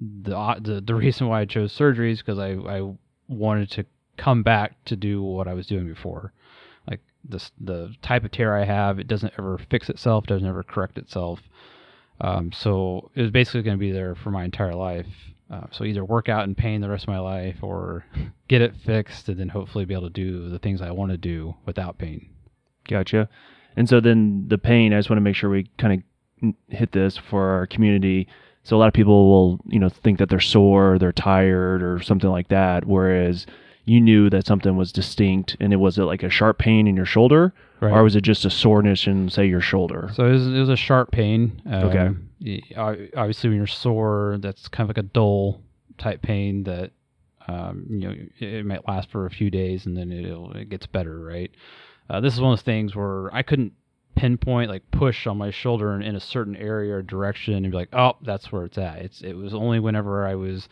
the 0.00 0.36
uh, 0.36 0.58
the 0.60 0.80
the 0.80 0.94
reason 0.94 1.28
why 1.28 1.40
I 1.40 1.44
chose 1.44 1.72
surgery 1.72 2.12
is 2.12 2.20
because 2.20 2.38
I 2.38 2.52
I 2.52 2.92
wanted 3.28 3.70
to 3.72 3.84
come 4.16 4.42
back 4.42 4.72
to 4.84 4.96
do 4.96 5.22
what 5.22 5.48
I 5.48 5.54
was 5.54 5.66
doing 5.66 5.86
before. 5.86 6.32
Like 6.88 7.00
this 7.24 7.50
the 7.60 7.94
type 8.02 8.24
of 8.24 8.30
tear 8.30 8.56
I 8.56 8.64
have, 8.64 8.98
it 8.98 9.08
doesn't 9.08 9.34
ever 9.38 9.58
fix 9.70 9.88
itself, 9.88 10.26
doesn't 10.26 10.46
ever 10.48 10.62
correct 10.62 10.98
itself. 10.98 11.40
Um, 12.20 12.52
so 12.52 13.10
it 13.14 13.22
was 13.22 13.30
basically 13.30 13.62
going 13.62 13.76
to 13.76 13.80
be 13.80 13.90
there 13.90 14.14
for 14.14 14.30
my 14.30 14.44
entire 14.44 14.74
life. 14.74 15.33
Uh, 15.50 15.66
so 15.70 15.84
either 15.84 16.04
work 16.04 16.28
out 16.28 16.44
in 16.44 16.54
pain 16.54 16.80
the 16.80 16.88
rest 16.88 17.04
of 17.04 17.08
my 17.08 17.18
life, 17.18 17.56
or 17.62 18.04
get 18.48 18.62
it 18.62 18.74
fixed, 18.76 19.28
and 19.28 19.38
then 19.38 19.48
hopefully 19.48 19.84
be 19.84 19.94
able 19.94 20.04
to 20.04 20.10
do 20.10 20.48
the 20.48 20.58
things 20.58 20.80
I 20.80 20.90
want 20.90 21.12
to 21.12 21.18
do 21.18 21.54
without 21.66 21.98
pain. 21.98 22.30
Gotcha. 22.88 23.28
And 23.76 23.88
so 23.88 24.00
then 24.00 24.46
the 24.48 24.58
pain, 24.58 24.92
I 24.92 24.98
just 24.98 25.10
want 25.10 25.18
to 25.18 25.22
make 25.22 25.36
sure 25.36 25.50
we 25.50 25.68
kind 25.78 26.04
of 26.42 26.54
hit 26.68 26.92
this 26.92 27.16
for 27.16 27.50
our 27.50 27.66
community. 27.66 28.28
So 28.62 28.76
a 28.76 28.78
lot 28.78 28.88
of 28.88 28.94
people 28.94 29.28
will, 29.28 29.60
you 29.66 29.78
know, 29.78 29.88
think 29.88 30.18
that 30.18 30.28
they're 30.28 30.40
sore, 30.40 30.98
they're 30.98 31.12
tired, 31.12 31.82
or 31.82 32.02
something 32.02 32.30
like 32.30 32.48
that. 32.48 32.86
Whereas 32.86 33.46
you 33.84 34.00
knew 34.00 34.30
that 34.30 34.46
something 34.46 34.76
was 34.76 34.92
distinct, 34.92 35.56
and 35.60 35.72
it 35.72 35.76
was 35.76 35.98
it 35.98 36.04
like 36.04 36.22
a 36.22 36.30
sharp 36.30 36.58
pain 36.58 36.86
in 36.86 36.96
your 36.96 37.04
shoulder, 37.04 37.52
Right. 37.84 37.92
or 37.92 38.02
was 38.02 38.16
it 38.16 38.22
just 38.22 38.44
a 38.44 38.50
soreness 38.50 39.06
in 39.06 39.28
say 39.28 39.46
your 39.46 39.60
shoulder? 39.60 40.10
So 40.14 40.26
it 40.26 40.32
was, 40.32 40.46
it 40.46 40.58
was 40.58 40.68
a 40.68 40.76
sharp 40.76 41.10
pain. 41.10 41.60
Um, 41.66 41.84
Okay. 41.84 42.10
Obviously, 42.76 43.50
when 43.50 43.56
you're 43.58 43.66
sore, 43.66 44.38
that's 44.40 44.68
kind 44.68 44.88
of 44.88 44.96
like 44.96 45.04
a 45.04 45.08
dull 45.08 45.60
type 45.98 46.22
pain 46.22 46.64
that 46.64 46.90
um, 47.46 47.86
you 47.88 48.08
know 48.08 48.14
it, 48.40 48.54
it 48.54 48.66
might 48.66 48.86
last 48.88 49.10
for 49.10 49.26
a 49.26 49.30
few 49.30 49.50
days 49.50 49.86
and 49.86 49.96
then 49.96 50.10
it'll, 50.12 50.52
it 50.52 50.68
gets 50.68 50.86
better, 50.86 51.20
right? 51.20 51.50
Uh, 52.08 52.20
this 52.20 52.34
is 52.34 52.40
one 52.40 52.52
of 52.52 52.58
those 52.58 52.64
things 52.64 52.94
where 52.94 53.32
I 53.34 53.42
couldn't 53.42 53.72
pinpoint 54.16 54.70
like 54.70 54.82
push 54.90 55.26
on 55.26 55.36
my 55.38 55.50
shoulder 55.50 55.94
in, 55.94 56.02
in 56.02 56.16
a 56.16 56.20
certain 56.20 56.56
area 56.56 56.94
or 56.94 57.02
direction 57.02 57.54
and 57.54 57.70
be 57.70 57.76
like, 57.76 57.88
oh, 57.92 58.16
that's 58.22 58.52
where 58.52 58.64
it's 58.64 58.78
at. 58.78 58.98
It's 58.98 59.22
it 59.22 59.34
was 59.34 59.54
only 59.54 59.80
whenever 59.80 60.26
I 60.26 60.34
was 60.34 60.68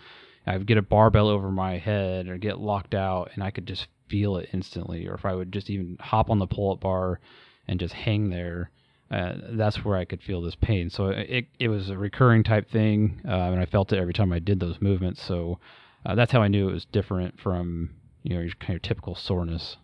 I 0.46 0.56
would 0.56 0.66
get 0.66 0.78
a 0.78 0.82
barbell 0.82 1.28
over 1.28 1.50
my 1.50 1.78
head 1.78 2.28
or 2.28 2.36
get 2.38 2.58
locked 2.58 2.94
out 2.94 3.30
and 3.34 3.42
I 3.42 3.50
could 3.50 3.66
just 3.66 3.86
feel 4.08 4.36
it 4.36 4.48
instantly, 4.52 5.06
or 5.06 5.14
if 5.14 5.24
I 5.24 5.34
would 5.34 5.52
just 5.52 5.70
even 5.70 5.96
hop 6.00 6.30
on 6.30 6.38
the 6.38 6.46
pull-up 6.46 6.80
bar 6.80 7.20
and 7.66 7.80
just 7.80 7.94
hang 7.94 8.30
there 8.30 8.70
uh, 9.12 9.34
that's 9.50 9.84
where 9.84 9.98
I 9.98 10.06
could 10.06 10.22
feel 10.22 10.40
this 10.40 10.54
pain. 10.54 10.88
So 10.88 11.08
it 11.08 11.46
it 11.58 11.68
was 11.68 11.90
a 11.90 11.98
recurring 11.98 12.42
type 12.42 12.70
thing, 12.70 13.20
uh, 13.28 13.50
and 13.50 13.60
I 13.60 13.66
felt 13.66 13.92
it 13.92 13.98
every 13.98 14.14
time 14.14 14.32
I 14.32 14.38
did 14.38 14.58
those 14.58 14.80
movements. 14.80 15.22
So 15.22 15.58
uh, 16.06 16.14
that's 16.14 16.32
how 16.32 16.40
I 16.40 16.48
knew 16.48 16.68
it 16.70 16.72
was 16.72 16.86
different 16.86 17.38
from 17.38 17.90
you 18.22 18.34
know 18.34 18.40
your 18.40 18.54
kind 18.58 18.74
of 18.74 18.80
typical 18.80 19.14
soreness. 19.14 19.76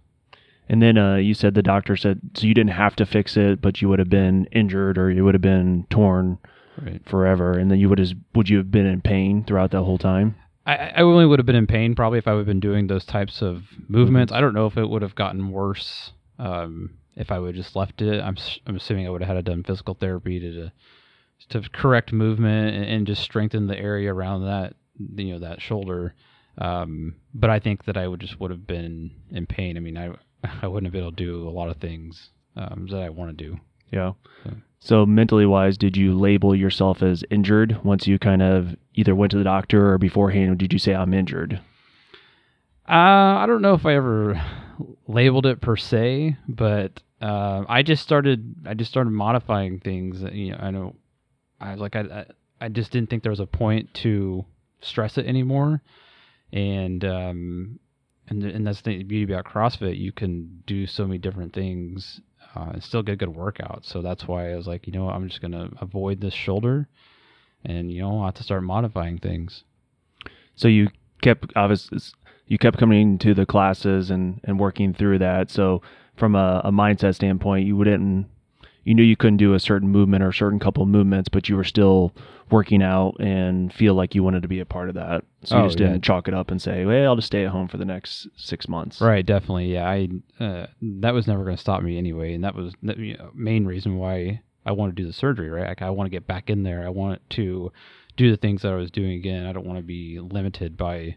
And 0.71 0.83
then 0.83 0.97
uh, 0.97 1.17
you 1.17 1.35
said 1.35 1.55
the 1.55 1.63
doctor 1.63 1.95
said 1.97 2.21
so 2.35 2.47
you 2.47 2.55
didn't 2.55 2.73
have 2.73 2.97
to 2.97 3.07
fix 3.07 3.37
it, 3.37 3.61
but 3.61 3.83
you 3.83 3.89
would 3.91 3.99
have 3.99 4.09
been 4.09 4.47
injured 4.47 4.97
or 4.97 5.11
you 5.11 5.25
would 5.25 5.35
have 5.35 5.43
been 5.43 5.87
torn 5.91 6.39
Right. 6.81 7.03
forever, 7.07 7.59
and 7.59 7.71
then 7.71 7.81
you 7.81 7.89
would 7.89 7.99
have 7.99 8.13
would 8.35 8.49
you 8.49 8.57
have 8.59 8.71
been 8.71 8.87
in 8.87 9.03
pain 9.03 9.45
throughout 9.45 9.73
that 9.73 9.83
whole 9.83 9.99
time? 9.99 10.37
I, 10.69 10.93
I 10.97 11.03
only 11.03 11.25
would 11.25 11.39
have 11.39 11.47
been 11.47 11.57
in 11.57 11.67
pain 11.67 11.95
probably 11.95 12.19
if 12.19 12.29
I 12.29 12.33
would 12.33 12.41
have 12.41 12.47
been 12.47 12.61
doing 12.61 12.87
those 12.87 13.07
types 13.07 13.41
of 13.41 13.65
movements. 13.89 14.33
I 14.33 14.41
don't 14.43 14.53
know 14.53 14.67
if 14.67 14.77
it 14.77 14.89
would 14.89 15.01
have 15.01 15.15
gotten 15.15 15.51
worse 15.51 16.13
um, 16.39 16.99
if 17.17 17.33
I 17.33 17.39
would 17.39 17.57
have 17.57 17.65
just 17.65 17.75
left 17.75 18.03
it. 18.03 18.21
I'm 18.21 18.37
I'm 18.67 18.77
assuming 18.77 19.07
I 19.07 19.11
would 19.11 19.23
have 19.23 19.35
had 19.35 19.45
to 19.45 19.51
done 19.51 19.65
physical 19.65 19.95
therapy 19.95 20.39
to 20.39 20.71
to 21.49 21.69
correct 21.71 22.13
movement 22.13 22.77
and, 22.77 22.85
and 22.85 23.07
just 23.07 23.23
strengthen 23.23 23.67
the 23.67 23.79
area 23.79 24.13
around 24.13 24.45
that 24.45 24.75
you 25.17 25.33
know 25.33 25.39
that 25.39 25.63
shoulder. 25.63 26.15
Um, 26.59 27.17
but 27.33 27.49
I 27.49 27.61
think 27.61 27.87
that 27.87 27.97
I 27.97 28.07
would 28.07 28.21
just 28.21 28.39
would 28.39 28.51
have 28.51 28.67
been 28.67 29.13
in 29.31 29.47
pain. 29.47 29.79
I 29.79 29.81
mean, 29.81 29.97
I 29.97 30.11
I 30.63 30.67
wouldn't 30.67 30.87
have 30.87 30.93
been 30.93 31.03
able 31.03 31.13
to 31.13 31.25
do 31.25 31.49
a 31.49 31.51
lot 31.51 31.71
of 31.71 31.79
things 31.79 32.29
um, 32.57 32.89
that 32.91 33.01
I 33.01 33.09
want 33.09 33.37
to 33.37 33.45
do. 33.45 33.59
Yeah. 33.91 34.13
Yeah. 34.45 34.53
So 34.81 35.05
mentally 35.05 35.47
wise, 35.47 35.77
did 35.77 35.97
you 35.97 36.17
label 36.17 36.55
yourself 36.55 37.03
as 37.03 37.25
injured 37.31 37.85
once 37.85 38.07
you 38.07 38.19
kind 38.19 38.43
of 38.43 38.77
either 38.95 39.15
went 39.15 39.33
to 39.33 39.39
the 39.39 39.45
doctor 39.45 39.93
or 39.93 39.99
beforehand? 39.99 40.59
Did 40.59 40.73
you 40.73 40.79
say 40.79 40.95
I'm 40.95 41.13
injured? 41.13 41.61
Uh, 42.89 43.37
I 43.39 43.45
don't 43.47 43.61
know 43.61 43.75
if 43.75 43.85
I 43.85 43.95
ever 43.97 44.41
labeled 45.07 45.47
it 45.47 45.61
per 45.61 45.77
se, 45.77 46.37
but 46.49 47.03
uh, 47.21 47.65
I 47.69 47.83
just 47.83 48.03
started. 48.03 48.55
I 48.67 48.75
just 48.75 48.91
started 48.91 49.11
modifying 49.11 49.81
things. 49.81 50.23
You 50.33 50.53
know, 50.53 50.59
I 50.59 50.71
know. 50.71 50.97
I 51.61 51.75
like. 51.75 51.97
I, 51.97 52.01
I. 52.01 52.25
I 52.61 52.69
just 52.69 52.91
didn't 52.91 53.11
think 53.11 53.23
there 53.23 53.31
was 53.31 53.41
a 53.41 53.47
point 53.47 53.93
to 53.95 54.45
stress 54.81 55.19
it 55.19 55.27
anymore, 55.27 55.83
and 56.53 57.05
um, 57.05 57.79
and 58.29 58.43
and 58.43 58.67
that's 58.67 58.81
the 58.81 59.03
beauty 59.03 59.33
about 59.33 59.45
CrossFit. 59.45 59.99
You 59.99 60.13
can 60.13 60.63
do 60.67 60.87
so 60.87 61.07
many 61.07 61.19
different 61.19 61.53
things 61.53 62.21
uh, 62.55 62.71
and 62.73 62.83
still 62.83 63.03
get 63.03 63.19
good 63.19 63.35
workout. 63.35 63.85
So 63.85 64.03
that's 64.03 64.27
why 64.27 64.53
I 64.53 64.57
was 64.57 64.67
like, 64.67 64.87
you 64.87 64.93
know, 64.93 65.09
I'm 65.09 65.29
just 65.29 65.41
gonna 65.41 65.71
avoid 65.81 66.21
this 66.21 66.35
shoulder, 66.35 66.89
and 67.65 67.93
you 67.93 68.01
know, 68.01 68.23
I 68.23 68.27
have 68.27 68.35
to 68.35 68.43
start 68.43 68.63
modifying 68.63 69.19
things. 69.19 69.65
So 70.57 70.69
you 70.69 70.89
kept 71.23 71.53
obviously 71.57 71.99
you 72.47 72.59
kept 72.59 72.79
coming 72.79 73.19
to 73.19 73.35
the 73.35 73.47
classes 73.47 74.11
and 74.11 74.41
and 74.45 74.59
working 74.59 74.95
through 74.95 75.19
that. 75.19 75.51
So 75.51 75.83
from 76.17 76.35
a, 76.35 76.63
a 76.65 76.73
mindset 76.73 77.15
standpoint, 77.15 77.67
you 77.67 77.77
wouldn't 77.77 78.27
you 78.89 78.95
knew 78.95 79.03
you 79.03 79.17
couldn't 79.17 79.37
do 79.37 79.53
a 79.53 79.61
certain 79.61 79.89
movement 79.91 80.23
or 80.25 80.29
a 80.31 80.35
certain 80.35 80.59
couple 80.59 80.83
of 80.83 80.89
movements, 80.89 81.29
but 81.29 81.49
you 81.49 81.57
were 81.57 81.65
still 81.65 82.15
working 82.51 82.83
out 82.83 83.15
and 83.21 83.71
feel 83.73 83.93
like 83.93 84.15
you 84.15 84.23
wanted 84.23 84.41
to 84.41 84.49
be 84.49 84.61
a 84.61 84.65
part 84.65 84.89
of 84.89 84.95
that. 84.95 85.23
So 85.45 85.57
you 85.57 85.63
Oh, 85.63 85.67
just 85.67 85.77
didn't 85.77 86.01
chalk 86.03 86.27
it 86.27 86.33
up 86.33 86.51
and 86.51 86.61
say, 86.61 86.87
"Well, 86.87 87.05
I'll 87.05 87.17
just 87.17 87.27
stay 87.27 87.45
at 87.45 87.51
home 87.51 87.69
for 87.69 87.77
the 87.77 87.85
next 87.85 88.29
six 88.37 88.67
months." 88.67 89.01
Right, 89.03 89.25
definitely. 89.27 89.75
Yeah, 89.75 89.87
I 89.87 90.09
uh, 90.41 90.67
that 90.81 91.13
was 91.13 91.27
never 91.27 91.45
going 91.45 91.57
to 91.57 91.61
stop 91.61 91.83
me 91.83 91.99
anyway, 91.99 92.33
and 92.33 92.43
that 92.45 92.55
was 92.55 92.73
the 92.83 92.97
you 92.99 93.17
know, 93.19 93.31
main 93.35 93.67
reason 93.67 93.99
why 93.99 94.41
I 94.65 94.73
want 94.73 94.97
to 94.97 95.03
do 95.03 95.07
the 95.07 95.13
surgery. 95.13 95.51
Right, 95.51 95.69
like 95.69 95.83
I 95.83 95.91
want 95.91 96.07
to 96.07 96.11
get 96.11 96.27
back 96.27 96.49
in 96.49 96.63
there. 96.63 96.87
I 96.87 96.89
want 96.89 97.21
to 97.31 97.71
do 98.17 98.31
the 98.31 98.37
things 98.39 98.63
that 98.63 98.73
I 98.73 98.77
was 98.77 98.91
doing 98.91 99.13
again. 99.13 99.45
I 99.45 99.53
don't 99.53 99.67
want 99.67 99.79
to 99.79 99.85
be 99.85 100.19
limited 100.19 100.77
by 100.79 101.17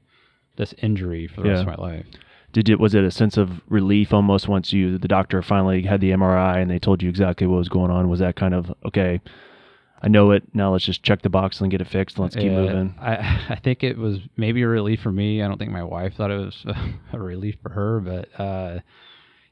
this 0.58 0.74
injury 0.82 1.26
for 1.28 1.42
the 1.42 1.50
rest 1.50 1.62
of 1.62 1.68
my 1.68 1.76
life. 1.76 2.06
Did 2.54 2.70
it 2.70 2.80
was 2.80 2.94
it 2.96 3.04
a 3.04 3.12
sense 3.12 3.38
of 3.38 3.62
relief 3.70 4.14
almost 4.14 4.48
once 4.48 4.74
you 4.74 4.98
the 4.98 5.08
doctor 5.08 5.42
finally 5.42 5.84
had 5.84 6.02
the 6.02 6.12
MRI 6.12 6.62
and 6.62 6.70
they 6.70 6.80
told 6.80 7.02
you 7.02 7.10
exactly 7.10 7.48
what 7.48 7.58
was 7.58 7.70
going 7.70 7.92
on? 7.92 8.10
Was 8.10 8.20
that 8.20 8.36
kind 8.36 8.54
of 8.54 8.74
okay? 8.86 9.22
I 10.04 10.08
know 10.08 10.32
it 10.32 10.44
now. 10.54 10.72
Let's 10.72 10.86
just 10.86 11.04
check 11.04 11.22
the 11.22 11.30
box 11.30 11.62
and 11.62 11.70
get 11.70 11.80
it 11.80 11.88
fixed. 11.88 12.18
Let's 12.18 12.36
keep 12.36 12.52
Uh, 12.52 12.56
moving. 12.56 12.96
I 13.00 13.16
I 13.50 13.56
think 13.56 13.84
it 13.84 13.98
was 13.98 14.20
maybe 14.36 14.62
a 14.64 14.68
relief 14.68 15.02
for 15.02 15.12
me. 15.12 15.42
I 15.44 15.48
don't 15.48 15.58
think 15.58 15.72
my 15.72 15.84
wife 15.84 16.16
thought 16.16 16.32
it 16.32 16.38
was 16.44 16.66
a 17.14 17.20
relief 17.20 17.56
for 17.62 17.70
her, 17.72 18.00
but 18.00 18.40
uh, 18.40 18.80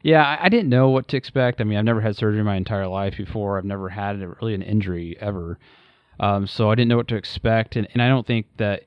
yeah, 0.01 0.25
I, 0.25 0.45
I 0.45 0.49
didn't 0.49 0.69
know 0.69 0.89
what 0.89 1.07
to 1.09 1.17
expect. 1.17 1.61
I 1.61 1.65
mean, 1.65 1.77
I've 1.77 1.85
never 1.85 2.01
had 2.01 2.15
surgery 2.15 2.43
my 2.43 2.55
entire 2.55 2.87
life 2.87 3.15
before. 3.17 3.57
I've 3.57 3.65
never 3.65 3.89
had 3.89 4.21
a, 4.21 4.27
really 4.41 4.55
an 4.55 4.61
injury 4.61 5.17
ever, 5.19 5.59
um, 6.19 6.47
so 6.47 6.71
I 6.71 6.75
didn't 6.75 6.89
know 6.89 6.97
what 6.97 7.07
to 7.09 7.15
expect, 7.15 7.75
and, 7.75 7.87
and 7.93 8.01
I 8.01 8.07
don't 8.07 8.25
think 8.25 8.47
that 8.57 8.85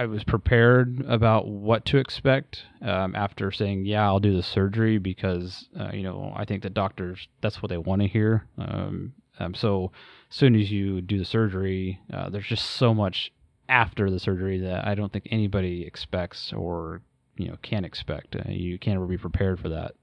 I 0.00 0.06
was 0.06 0.24
prepared 0.24 1.04
about 1.06 1.46
what 1.46 1.84
to 1.84 1.98
expect 1.98 2.64
um, 2.80 3.14
after 3.14 3.52
saying, 3.52 3.84
"Yeah, 3.84 4.06
I'll 4.06 4.18
do 4.18 4.34
the 4.34 4.42
surgery," 4.42 4.96
because 4.96 5.68
uh, 5.78 5.90
you 5.92 6.02
know 6.02 6.32
I 6.34 6.46
think 6.46 6.62
the 6.62 6.70
doctors 6.70 7.28
that's 7.42 7.60
what 7.60 7.68
they 7.68 7.76
want 7.76 8.00
to 8.00 8.08
hear. 8.08 8.46
Um, 8.56 9.12
um, 9.38 9.52
so 9.52 9.92
as 10.30 10.36
soon 10.36 10.56
as 10.56 10.72
you 10.72 11.02
do 11.02 11.18
the 11.18 11.24
surgery, 11.26 12.00
uh, 12.10 12.30
there's 12.30 12.46
just 12.46 12.64
so 12.64 12.94
much 12.94 13.30
after 13.68 14.10
the 14.10 14.18
surgery 14.18 14.58
that 14.60 14.86
I 14.86 14.94
don't 14.94 15.12
think 15.12 15.28
anybody 15.30 15.84
expects 15.84 16.50
or 16.54 17.02
you 17.36 17.48
know 17.48 17.58
can 17.60 17.84
expect. 17.84 18.36
Uh, 18.36 18.48
you 18.48 18.78
can't 18.78 18.96
ever 18.96 19.06
be 19.06 19.18
prepared 19.18 19.60
for 19.60 19.68
that. 19.68 19.96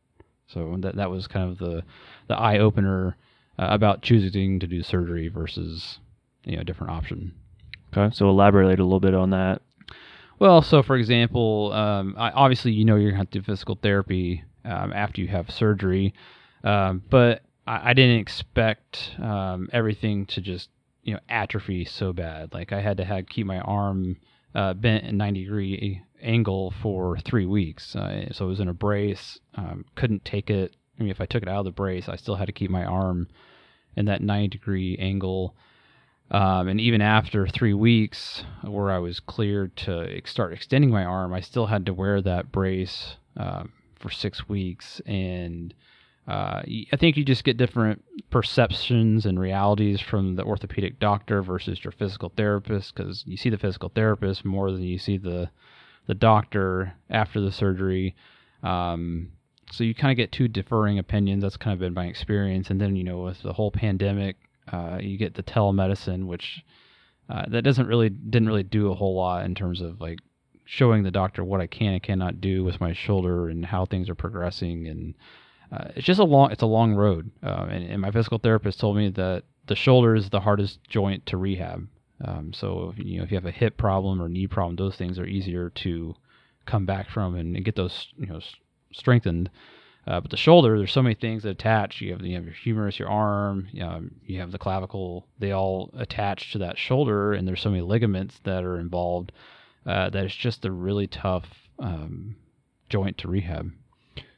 So 0.45 0.75
that 0.77 0.95
that 0.97 1.09
was 1.09 1.25
kind 1.25 1.49
of 1.49 1.57
the 1.57 1.81
the 2.27 2.37
eye 2.37 2.59
opener 2.59 3.17
uh, 3.57 3.69
about 3.71 4.03
choosing 4.03 4.59
to 4.59 4.67
do 4.67 4.83
surgery 4.83 5.27
versus 5.27 5.97
you 6.43 6.55
know 6.55 6.61
a 6.61 6.65
different 6.65 6.93
option. 6.93 7.33
Okay, 7.91 8.13
so 8.13 8.29
elaborate 8.29 8.79
a 8.79 8.83
little 8.83 8.99
bit 8.99 9.15
on 9.15 9.31
that. 9.31 9.63
Well, 10.39 10.61
so 10.61 10.83
for 10.83 10.95
example, 10.95 11.71
um, 11.73 12.15
obviously 12.17 12.71
you 12.71 12.85
know 12.85 12.95
you're 12.95 13.11
gonna 13.11 13.17
have 13.19 13.31
to 13.31 13.39
do 13.39 13.43
physical 13.43 13.75
therapy 13.81 14.43
um, 14.63 14.93
after 14.93 15.21
you 15.21 15.27
have 15.29 15.49
surgery, 15.49 16.13
um, 16.63 17.01
but 17.09 17.41
I, 17.65 17.91
I 17.91 17.93
didn't 17.93 18.19
expect 18.19 19.15
um, 19.19 19.67
everything 19.73 20.25
to 20.27 20.41
just 20.41 20.69
you 21.03 21.13
know 21.13 21.19
atrophy 21.27 21.85
so 21.85 22.13
bad. 22.13 22.53
Like 22.53 22.71
I 22.71 22.81
had 22.81 22.97
to 22.97 23.05
have 23.05 23.25
keep 23.27 23.47
my 23.47 23.59
arm 23.59 24.17
uh, 24.53 24.73
bent 24.73 25.05
at 25.05 25.13
90 25.13 25.43
degree 25.43 26.03
angle 26.21 26.73
for 26.81 27.17
three 27.17 27.45
weeks, 27.45 27.95
uh, 27.95 28.31
so 28.31 28.45
it 28.45 28.49
was 28.49 28.59
in 28.59 28.67
a 28.67 28.73
brace. 28.73 29.39
Um, 29.55 29.85
couldn't 29.95 30.23
take 30.23 30.51
it. 30.51 30.75
I 30.99 31.03
mean, 31.03 31.11
if 31.11 31.21
I 31.21 31.25
took 31.25 31.43
it 31.43 31.49
out 31.49 31.59
of 31.59 31.65
the 31.65 31.71
brace, 31.71 32.07
I 32.09 32.15
still 32.15 32.35
had 32.35 32.45
to 32.45 32.51
keep 32.51 32.69
my 32.69 32.85
arm 32.85 33.27
in 33.95 34.05
that 34.05 34.21
90 34.21 34.49
degree 34.49 34.97
angle. 34.99 35.55
Um, 36.29 36.67
and 36.67 36.81
even 36.81 37.01
after 37.01 37.47
three 37.47 37.73
weeks, 37.73 38.43
where 38.63 38.91
I 38.91 38.99
was 38.99 39.19
cleared 39.19 39.75
to 39.77 40.21
start 40.25 40.53
extending 40.53 40.89
my 40.89 41.05
arm, 41.05 41.33
I 41.33 41.39
still 41.39 41.67
had 41.67 41.85
to 41.85 41.93
wear 41.93 42.21
that 42.21 42.51
brace 42.51 43.15
um, 43.37 43.71
for 43.95 44.09
six 44.09 44.49
weeks. 44.49 44.99
And 45.05 45.73
uh, 46.27 46.61
I 46.91 46.97
think 46.97 47.15
you 47.15 47.23
just 47.23 47.45
get 47.45 47.55
different 47.55 48.03
perceptions 48.29 49.25
and 49.25 49.39
realities 49.39 50.01
from 50.01 50.35
the 50.35 50.43
orthopedic 50.43 50.99
doctor 50.99 51.41
versus 51.41 51.81
your 51.83 51.93
physical 51.93 52.33
therapist 52.35 52.93
because 52.93 53.23
you 53.25 53.37
see 53.37 53.49
the 53.49 53.57
physical 53.57 53.89
therapist 53.95 54.43
more 54.43 54.71
than 54.71 54.83
you 54.83 54.99
see 54.99 55.17
the 55.17 55.49
the 56.07 56.15
doctor 56.15 56.93
after 57.09 57.41
the 57.41 57.51
surgery. 57.51 58.15
Um, 58.63 59.29
so 59.71 59.83
you 59.83 59.93
kind 59.93 60.11
of 60.11 60.17
get 60.17 60.31
two 60.31 60.47
differing 60.47 60.99
opinions. 60.99 61.43
That's 61.43 61.57
kind 61.57 61.73
of 61.73 61.79
been 61.79 61.93
my 61.93 62.05
experience. 62.05 62.69
And 62.69 62.79
then 62.79 62.95
you 62.95 63.03
know 63.03 63.19
with 63.19 63.41
the 63.43 63.53
whole 63.53 63.71
pandemic, 63.71 64.37
uh, 64.71 64.97
you 65.01 65.17
get 65.17 65.35
the 65.35 65.43
telemedicine, 65.43 66.25
which 66.25 66.63
uh, 67.29 67.45
that 67.49 67.63
doesn't 67.63 67.87
really 67.87 68.09
didn't 68.09 68.47
really 68.47 68.63
do 68.63 68.91
a 68.91 68.95
whole 68.95 69.15
lot 69.15 69.45
in 69.45 69.55
terms 69.55 69.81
of 69.81 69.99
like 69.99 70.19
showing 70.65 71.03
the 71.03 71.11
doctor 71.11 71.43
what 71.43 71.61
I 71.61 71.67
can 71.67 71.93
and 71.93 72.03
cannot 72.03 72.41
do 72.41 72.63
with 72.63 72.81
my 72.81 72.93
shoulder 72.93 73.49
and 73.49 73.65
how 73.65 73.85
things 73.85 74.09
are 74.09 74.15
progressing. 74.15 74.87
And 74.87 75.15
uh, 75.71 75.89
it's 75.95 76.05
just 76.05 76.19
a 76.19 76.25
long 76.25 76.51
it's 76.51 76.63
a 76.63 76.67
long 76.67 76.93
road. 76.93 77.31
Uh, 77.43 77.67
and, 77.69 77.89
and, 77.89 78.01
my 78.01 78.11
physical 78.11 78.37
therapist 78.37 78.79
told 78.79 78.97
me 78.97 79.09
that 79.11 79.43
the 79.67 79.75
shoulder 79.75 80.15
is 80.15 80.29
the 80.29 80.41
hardest 80.41 80.79
joint 80.87 81.25
to 81.27 81.37
rehab. 81.37 81.87
Um, 82.23 82.51
so 82.53 82.93
if, 82.97 83.05
you 83.05 83.17
know 83.17 83.23
if 83.23 83.31
you 83.31 83.37
have 83.37 83.45
a 83.45 83.51
hip 83.51 83.77
problem 83.77 84.21
or 84.21 84.27
knee 84.27 84.47
problem 84.47 84.75
those 84.75 84.95
things 84.95 85.19
are 85.19 85.25
easier 85.25 85.69
to 85.69 86.15
come 86.65 86.85
back 86.85 87.09
from 87.09 87.35
and, 87.35 87.55
and 87.55 87.63
get 87.63 87.75
those 87.75 88.07
you 88.17 88.25
know 88.25 88.39
strengthened 88.91 89.49
uh, 90.07 90.21
but 90.21 90.31
the 90.31 90.37
shoulder, 90.37 90.77
there's 90.77 90.91
so 90.91 91.03
many 91.03 91.15
things 91.15 91.43
that 91.43 91.49
attach. 91.49 91.99
You 91.99 92.13
have, 92.13 92.21
you 92.21 92.35
have 92.35 92.45
your 92.45 92.53
humerus, 92.53 92.97
your 92.97 93.09
arm, 93.09 93.67
you, 93.71 93.81
know, 93.81 94.03
you 94.25 94.39
have 94.39 94.53
the 94.53 94.57
clavicle. 94.57 95.27
They 95.37 95.51
all 95.51 95.91
attach 95.97 96.53
to 96.53 96.59
that 96.59 96.77
shoulder, 96.77 97.33
and 97.33 97.45
there's 97.45 97.61
so 97.61 97.69
many 97.69 97.81
ligaments 97.81 98.39
that 98.45 98.63
are 98.63 98.79
involved 98.79 99.33
uh, 99.85 100.09
that 100.09 100.23
it's 100.23 100.35
just 100.35 100.65
a 100.65 100.71
really 100.71 101.07
tough 101.07 101.47
um, 101.79 102.37
joint 102.89 103.17
to 103.17 103.27
rehab. 103.27 103.71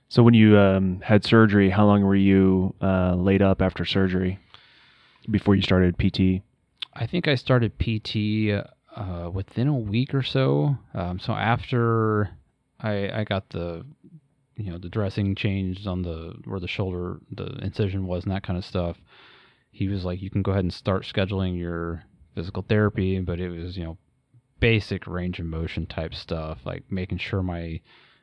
So 0.07 0.23
when 0.23 0.33
you 0.33 0.57
um, 0.57 1.01
had 1.01 1.23
surgery, 1.23 1.69
how 1.69 1.85
long 1.85 2.03
were 2.03 2.15
you 2.15 2.73
uh, 2.81 3.13
laid 3.13 3.43
up 3.43 3.61
after 3.61 3.85
surgery 3.85 4.39
before 5.29 5.53
you 5.53 5.61
started 5.61 5.99
PT? 5.99 6.43
I 6.95 7.05
think 7.05 7.27
I 7.27 7.35
started 7.35 7.77
PT 7.77 8.65
uh, 8.95 9.29
within 9.31 9.67
a 9.67 9.77
week 9.77 10.15
or 10.15 10.23
so. 10.23 10.77
Um, 10.95 11.19
so 11.19 11.33
after 11.33 12.31
I, 12.81 13.19
I 13.19 13.23
got 13.23 13.49
the 13.49 13.85
you 14.59 14.71
know 14.71 14.77
the 14.77 14.89
dressing 14.89 15.35
changed 15.35 15.87
on 15.87 16.01
the 16.01 16.35
where 16.45 16.59
the 16.59 16.67
shoulder 16.67 17.19
the 17.31 17.47
incision 17.63 18.05
was 18.07 18.23
and 18.23 18.33
that 18.33 18.43
kind 18.43 18.57
of 18.57 18.65
stuff. 18.65 18.97
He 19.71 19.87
was 19.87 20.05
like 20.05 20.21
you 20.21 20.29
can 20.29 20.41
go 20.41 20.51
ahead 20.51 20.63
and 20.63 20.73
start 20.73 21.03
scheduling 21.03 21.57
your 21.57 22.03
physical 22.35 22.63
therapy 22.67 23.19
but 23.19 23.39
it 23.39 23.49
was 23.49 23.77
you 23.77 23.83
know 23.83 23.97
basic 24.59 25.07
range 25.07 25.39
of 25.39 25.45
motion 25.45 25.85
type 25.85 26.13
stuff 26.13 26.59
like 26.65 26.83
making 26.89 27.17
sure 27.17 27.41
my 27.41 27.79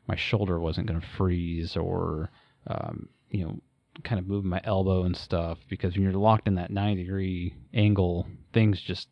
my 0.07 0.17
shoulder 0.17 0.61
wasn't 0.61 0.87
going 0.87 1.01
to 1.01 1.07
freeze 1.17 1.77
or 1.77 2.31
um, 2.67 3.09
you 3.31 3.45
know 3.45 3.59
kind 4.05 4.19
of 4.19 4.27
moving 4.27 4.51
my 4.51 4.61
elbow 4.65 5.05
and 5.05 5.17
stuff 5.17 5.59
because 5.69 5.95
when 5.95 6.03
you're 6.03 6.13
locked 6.13 6.47
in 6.47 6.57
that 6.57 6.71
90 6.71 7.03
degree 7.03 7.55
angle 7.73 8.27
things 8.53 8.81
just 8.81 9.09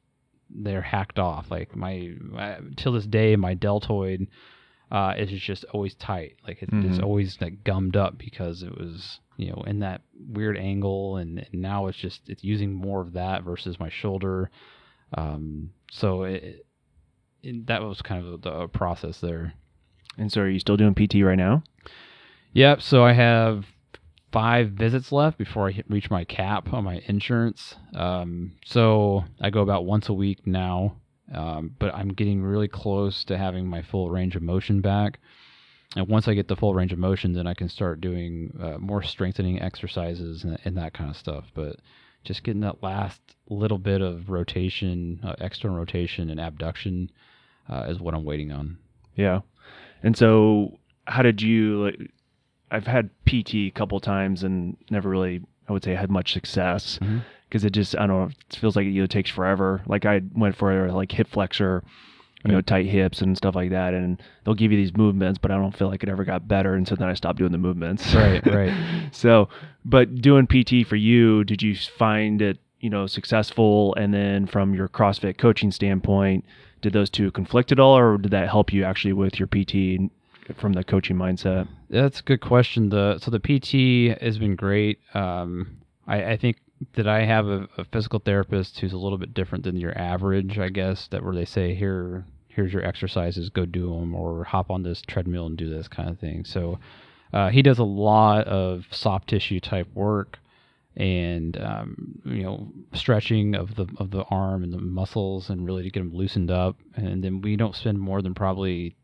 they're 0.51 0.83
hacked 0.83 1.19
off. 1.19 1.51
Like 1.51 1.75
my, 1.75 2.13
my 2.21 2.59
till 2.77 2.93
this 2.93 3.07
day 3.07 3.37
my 3.37 3.55
deltoid 3.55 4.27
uh, 4.95 5.13
is 5.17 5.41
just 5.41 5.65
always 5.73 5.95
tight. 5.97 6.37
Like 6.47 6.63
it, 6.63 6.71
mm-hmm. 6.71 6.89
it's 6.89 7.01
always 7.01 7.37
like 7.41 7.65
gummed 7.65 7.97
up 7.97 8.17
because 8.17 8.63
it 8.63 8.79
was 8.79 9.19
you 9.37 9.51
know 9.51 9.65
in 9.67 9.81
that 9.81 10.03
weird 10.15 10.57
angle, 10.57 11.17
and, 11.17 11.39
and 11.39 11.61
now 11.61 11.89
it's 11.89 11.99
just 11.99 12.21
it's 12.29 12.45
using 12.45 12.73
more 12.73 13.01
of 13.01 13.15
that 13.15 13.43
versus 13.43 13.81
my 13.81 13.89
shoulder. 13.89 14.51
Um, 15.13 15.71
so 15.91 16.23
it, 16.23 16.65
it, 17.43 17.67
that 17.67 17.83
was 17.83 18.03
kind 18.03 18.25
of 18.25 18.43
the 18.43 18.69
process 18.69 19.21
there. 19.21 19.55
And 20.17 20.31
so, 20.31 20.43
are 20.43 20.49
you 20.49 20.61
still 20.61 20.77
doing 20.77 20.95
PT 20.95 21.17
right 21.25 21.35
now? 21.35 21.65
Yep. 22.53 22.81
So 22.81 23.03
I 23.03 23.15
have 23.15 23.67
five 24.31 24.71
visits 24.71 25.11
left 25.11 25.39
before 25.39 25.67
I 25.67 25.73
hit, 25.73 25.87
reach 25.91 26.09
my 26.09 26.23
cap 26.23 26.73
on 26.73 26.85
my 26.85 27.03
insurance. 27.07 27.75
Um, 27.97 28.53
so 28.65 29.25
I 29.41 29.51
go 29.51 29.61
about 29.61 29.87
once 29.87 30.09
a 30.09 30.13
week 30.13 30.47
now. 30.47 30.99
Um, 31.35 31.75
but 31.79 31.95
I'm 31.95 32.09
getting 32.09 32.43
really 32.43 32.69
close 32.69 33.25
to 33.25 33.37
having 33.37 33.67
my 33.67 33.83
full 33.83 34.11
range 34.11 34.37
of 34.37 34.43
motion 34.43 34.81
back. 34.81 35.19
And 35.97 36.09
once 36.09 36.27
I 36.27 36.35
get 36.35 36.49
the 36.49 36.57
full 36.57 36.75
range 36.75 36.93
of 36.93 36.99
motion, 36.99 37.33
then 37.33 37.47
I 37.47 37.55
can 37.55 37.69
start 37.69 38.01
doing 38.01 38.57
uh, 38.61 38.79
more 38.79 39.03
strengthening 39.03 39.61
exercises 39.61 40.45
and, 40.45 40.59
and, 40.65 40.77
that 40.77 40.93
kind 40.93 41.11
of 41.11 41.17
stuff. 41.17 41.45
But 41.55 41.77
just 42.25 42.43
getting 42.43 42.63
that 42.63 42.83
last 42.83 43.21
little 43.49 43.79
bit 43.79 44.01
of 44.01 44.29
rotation, 44.29 45.21
uh, 45.23 45.35
external 45.39 45.77
rotation, 45.77 46.31
and 46.31 46.41
abduction 46.41 47.11
uh, 47.69 47.87
is 47.89 48.01
what 48.01 48.15
I'm 48.15 48.25
waiting 48.25 48.51
on. 48.51 48.79
Yeah. 49.15 49.41
And 50.03 50.17
so, 50.17 50.79
how 51.07 51.23
did 51.23 51.41
you? 51.41 51.85
Like, 51.85 52.11
I've 52.71 52.87
had 52.87 53.11
PT 53.25 53.55
a 53.55 53.71
couple 53.71 54.01
times 54.01 54.43
and 54.43 54.77
never 54.91 55.09
really, 55.09 55.43
I 55.69 55.73
would 55.73 55.85
say, 55.85 55.95
had 55.95 56.11
much 56.11 56.33
success. 56.33 56.99
Mm-hmm 57.01 57.19
because 57.55 57.65
it 57.65 57.71
just 57.71 57.97
I 57.97 58.09
don't 58.09 58.19
know 58.19 58.31
it 58.51 58.57
feels 58.57 58.75
like 58.75 58.85
it 58.85 58.91
either 58.91 59.07
takes 59.07 59.31
forever. 59.31 59.81
Like 59.87 60.05
I 60.05 60.23
went 60.35 60.57
for 60.57 60.91
like 60.91 61.13
hip 61.13 61.29
flexor, 61.29 61.85
you 62.45 62.51
know, 62.51 62.61
tight 62.61 62.87
hips 62.87 63.23
and 63.23 63.37
stuff 63.37 63.55
like 63.55 63.71
that, 63.71 63.95
and 63.95 64.21
they'll 64.43 64.57
give 64.57 64.73
you 64.73 64.77
these 64.77 64.97
movements, 64.97 65.39
but 65.39 65.53
I 65.53 65.55
don't 65.55 65.71
feel 65.71 65.87
like 65.87 66.03
it 66.03 66.09
ever 66.09 66.25
got 66.25 66.49
better, 66.49 66.75
and 66.75 66.87
so 66.89 66.97
then 66.97 67.09
I 67.09 67.15
stopped 67.15 67.39
doing 67.39 67.53
the 67.53 67.59
movements. 67.59 68.13
Right, 68.13 68.45
right. 68.53 68.75
so, 69.13 69.49
but 69.85 70.17
doing 70.17 70.49
PT 70.49 70.85
for 70.85 70.97
you, 70.97 71.45
did 71.45 71.63
you 71.63 71.77
find 71.77 72.43
it 72.43 72.59
you 72.81 72.91
know 72.91 73.07
successful? 73.07 73.95
And 73.95 74.13
then 74.13 74.49
from 74.49 74.75
your 74.75 74.89
CrossFit 74.89 75.39
coaching 75.39 75.71
standpoint, 75.71 76.45
did 76.83 76.93
those 76.93 77.09
two 77.09 77.31
conflict 77.31 77.71
at 77.71 77.79
all, 77.79 77.97
or 77.97 78.19
did 78.19 78.33
that 78.33 78.49
help 78.49 78.73
you 78.73 78.83
actually 78.85 79.13
with 79.13 79.39
your 79.39 79.47
PT? 79.47 80.11
from 80.59 80.75
the 80.75 80.85
coaching 80.85 81.17
mindset? 81.17 81.67
That's 81.89 82.21
a 82.21 82.23
good 82.23 82.43
question. 82.43 82.91
The 82.91 83.19
so 83.19 83.31
the 83.31 83.39
PT 83.41 84.21
has 84.23 84.37
been 84.37 84.57
great. 84.57 84.99
Um, 85.15 85.79
I, 86.07 86.33
I 86.33 86.37
think 86.37 86.59
that 86.95 87.09
I 87.09 87.25
have 87.25 87.47
a, 87.47 87.69
a, 87.79 87.85
physical 87.85 88.19
therapist 88.19 88.79
who's 88.81 88.93
a 88.93 88.99
little 88.99 89.19
bit 89.19 89.35
different 89.35 89.65
than 89.65 89.77
your 89.77 89.97
average, 89.97 90.59
I 90.59 90.69
guess, 90.69 91.09
that 91.09 91.25
where 91.25 91.35
they 91.35 91.45
say, 91.45 91.75
here, 91.75 92.25
here's 92.49 92.73
your 92.73 92.85
exercises, 92.85 93.49
go 93.49 93.65
do 93.65 93.91
them, 93.91 94.15
or 94.15 94.45
hop 94.45 94.71
on 94.71 94.83
this 94.83 95.03
treadmill 95.03 95.47
and 95.47 95.57
do 95.57 95.71
this 95.71 95.89
kind 95.89 96.09
of 96.09 96.19
thing. 96.19 96.45
So 96.45 96.79
uh, 97.33 97.51
he 97.51 97.63
does 97.63 97.79
a 97.79 97.85
lot 97.85 98.47
of 98.47 98.87
soft 98.91 99.29
tissue 99.29 99.61
type 99.61 99.89
work 99.95 100.39
and 100.97 101.61
um, 101.61 102.21
you 102.25 102.43
know 102.43 102.69
stretching 102.93 103.55
of 103.55 103.75
the 103.75 103.87
of 103.99 104.11
the 104.11 104.23
arm 104.31 104.63
and 104.63 104.73
the 104.73 104.79
muscles 104.79 105.51
and 105.51 105.67
really 105.67 105.83
to 105.83 105.91
get 105.91 106.01
them 106.01 106.15
loosened 106.15 106.51
up 106.51 106.77
and 106.95 107.25
then 107.25 107.41
we 107.41 107.57
don't 107.57 107.75
spend 107.75 107.99
more 107.99 108.23
than 108.23 108.35
probably 108.35 108.95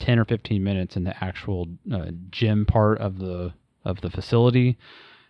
10 0.00 0.18
or 0.18 0.24
15 0.24 0.64
minutes 0.64 0.96
in 0.96 1.04
the 1.04 1.22
actual 1.22 1.68
uh, 1.92 2.06
gym 2.30 2.64
part 2.64 2.98
of 2.98 3.18
the 3.18 3.52
of 3.84 4.00
the 4.00 4.08
facility 4.08 4.78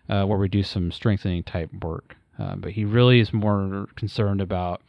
uh, 0.09 0.25
where 0.25 0.39
we 0.39 0.49
do 0.49 0.63
some 0.63 0.93
strengthening 0.93 1.43
type 1.43 1.71
work. 1.83 2.17
Uh, 2.39 2.57
but 2.57 2.73
he 2.73 2.85
really 2.85 3.21
is 3.21 3.33
more 3.33 3.87
concerned 3.97 4.41
about 4.41 4.83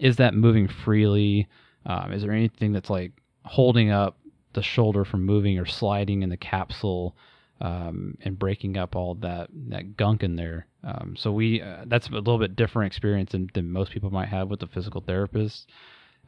is 0.00 0.16
that 0.16 0.34
moving 0.34 0.68
freely? 0.68 1.46
Um, 1.86 2.12
is 2.12 2.22
there 2.22 2.32
anything 2.32 2.72
that's 2.72 2.90
like 2.90 3.12
holding 3.44 3.90
up 3.90 4.18
the 4.52 4.62
shoulder 4.62 5.04
from 5.04 5.24
moving 5.24 5.58
or 5.58 5.66
sliding 5.66 6.22
in 6.22 6.28
the 6.28 6.36
capsule 6.36 7.16
um, 7.60 8.16
and 8.22 8.38
breaking 8.38 8.76
up 8.76 8.96
all 8.96 9.14
that 9.16 9.48
that 9.68 9.96
gunk 9.96 10.22
in 10.22 10.36
there? 10.36 10.66
Um, 10.84 11.14
so 11.16 11.32
we 11.32 11.62
uh, 11.62 11.84
that's 11.86 12.08
a 12.08 12.12
little 12.12 12.38
bit 12.38 12.56
different 12.56 12.92
experience 12.92 13.32
than, 13.32 13.48
than 13.54 13.70
most 13.70 13.92
people 13.92 14.10
might 14.10 14.28
have 14.28 14.48
with 14.48 14.60
the 14.60 14.66
physical 14.66 15.00
therapist. 15.00 15.70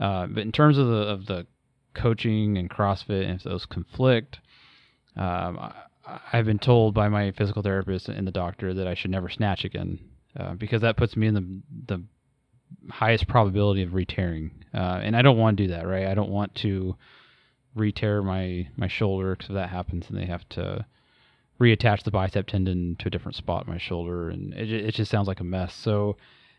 Uh, 0.00 0.26
but 0.26 0.42
in 0.42 0.52
terms 0.52 0.78
of 0.78 0.86
the 0.86 1.02
of 1.02 1.26
the 1.26 1.46
coaching 1.94 2.56
and 2.56 2.70
CrossFit, 2.70 3.24
and 3.24 3.34
if 3.34 3.42
those 3.42 3.66
conflict, 3.66 4.38
um, 5.16 5.72
I've 6.32 6.46
been 6.46 6.58
told 6.58 6.94
by 6.94 7.08
my 7.08 7.32
physical 7.32 7.62
therapist 7.62 8.08
and 8.08 8.26
the 8.26 8.32
doctor 8.32 8.74
that 8.74 8.86
I 8.86 8.94
should 8.94 9.10
never 9.10 9.28
snatch 9.28 9.64
again 9.64 9.98
uh, 10.38 10.54
because 10.54 10.82
that 10.82 10.96
puts 10.96 11.16
me 11.16 11.26
in 11.26 11.34
the 11.34 11.94
the 11.94 12.02
highest 12.90 13.26
probability 13.26 13.82
of 13.82 13.94
re-tearing. 13.94 14.50
Uh, 14.74 15.00
and 15.02 15.16
I 15.16 15.22
don't 15.22 15.38
want 15.38 15.56
to 15.56 15.64
do 15.64 15.72
that, 15.72 15.86
right? 15.86 16.06
I 16.06 16.14
don't 16.14 16.30
want 16.30 16.54
to 16.56 16.96
re-tear 17.74 18.22
my 18.22 18.68
my 18.76 18.88
shoulder 18.88 19.34
because 19.34 19.50
if 19.50 19.54
that 19.54 19.70
happens, 19.70 20.08
and 20.08 20.18
they 20.18 20.26
have 20.26 20.48
to 20.50 20.86
reattach 21.60 22.04
the 22.04 22.10
bicep 22.10 22.46
tendon 22.46 22.96
to 23.00 23.08
a 23.08 23.10
different 23.10 23.36
spot 23.36 23.66
in 23.66 23.72
my 23.72 23.78
shoulder, 23.78 24.30
and 24.30 24.54
it 24.54 24.70
it 24.70 24.94
just 24.94 25.10
sounds 25.10 25.28
like 25.28 25.40
a 25.40 25.44
mess. 25.44 25.74
So 25.74 26.16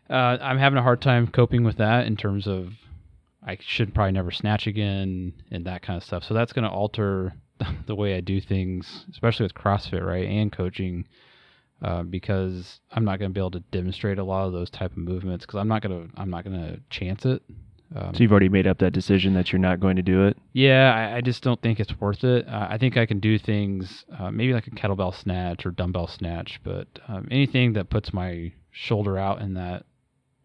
uh, 0.08 0.38
I'm 0.40 0.58
having 0.58 0.78
a 0.78 0.82
hard 0.82 1.00
time 1.00 1.26
coping 1.26 1.64
with 1.64 1.76
that 1.76 2.06
in 2.06 2.16
terms 2.16 2.46
of 2.46 2.74
I 3.46 3.56
should 3.60 3.94
probably 3.94 4.12
never 4.12 4.30
snatch 4.30 4.66
again 4.66 5.32
and 5.50 5.64
that 5.64 5.82
kind 5.82 5.96
of 5.96 6.04
stuff. 6.04 6.24
So 6.24 6.34
that's 6.34 6.52
going 6.52 6.64
to 6.64 6.70
alter 6.70 7.32
the 7.86 7.94
way 7.94 8.16
I 8.16 8.20
do 8.20 8.40
things, 8.40 9.06
especially 9.10 9.44
with 9.44 9.54
CrossFit, 9.54 10.04
right, 10.04 10.26
and 10.26 10.52
coaching, 10.52 11.06
uh, 11.82 12.02
because 12.02 12.80
I'm 12.90 13.04
not 13.04 13.18
going 13.18 13.30
to 13.30 13.34
be 13.34 13.40
able 13.40 13.52
to 13.52 13.60
demonstrate 13.70 14.18
a 14.18 14.24
lot 14.24 14.46
of 14.46 14.52
those 14.52 14.70
type 14.70 14.92
of 14.92 14.98
movements 14.98 15.46
because 15.46 15.58
I'm 15.58 15.68
not 15.68 15.82
going 15.82 16.08
to 16.08 16.20
I'm 16.20 16.30
not 16.30 16.44
going 16.44 16.58
to 16.60 16.80
chance 16.90 17.24
it. 17.24 17.42
Um, 17.94 18.14
so 18.14 18.22
you've 18.22 18.30
already 18.30 18.48
made 18.48 18.68
up 18.68 18.78
that 18.78 18.92
decision 18.92 19.34
that 19.34 19.50
you're 19.50 19.58
not 19.58 19.80
going 19.80 19.96
to 19.96 20.02
do 20.02 20.26
it. 20.26 20.36
Yeah, 20.52 20.94
I, 20.94 21.16
I 21.16 21.20
just 21.22 21.42
don't 21.42 21.60
think 21.60 21.80
it's 21.80 21.98
worth 21.98 22.22
it. 22.22 22.46
Uh, 22.46 22.68
I 22.70 22.78
think 22.78 22.96
I 22.96 23.04
can 23.04 23.18
do 23.18 23.36
things 23.36 24.04
uh, 24.16 24.30
maybe 24.30 24.52
like 24.52 24.68
a 24.68 24.70
kettlebell 24.70 25.14
snatch 25.14 25.66
or 25.66 25.72
dumbbell 25.72 26.06
snatch, 26.06 26.60
but 26.62 26.86
um, 27.08 27.26
anything 27.30 27.72
that 27.72 27.90
puts 27.90 28.12
my 28.12 28.52
shoulder 28.70 29.18
out 29.18 29.42
in 29.42 29.54
that 29.54 29.86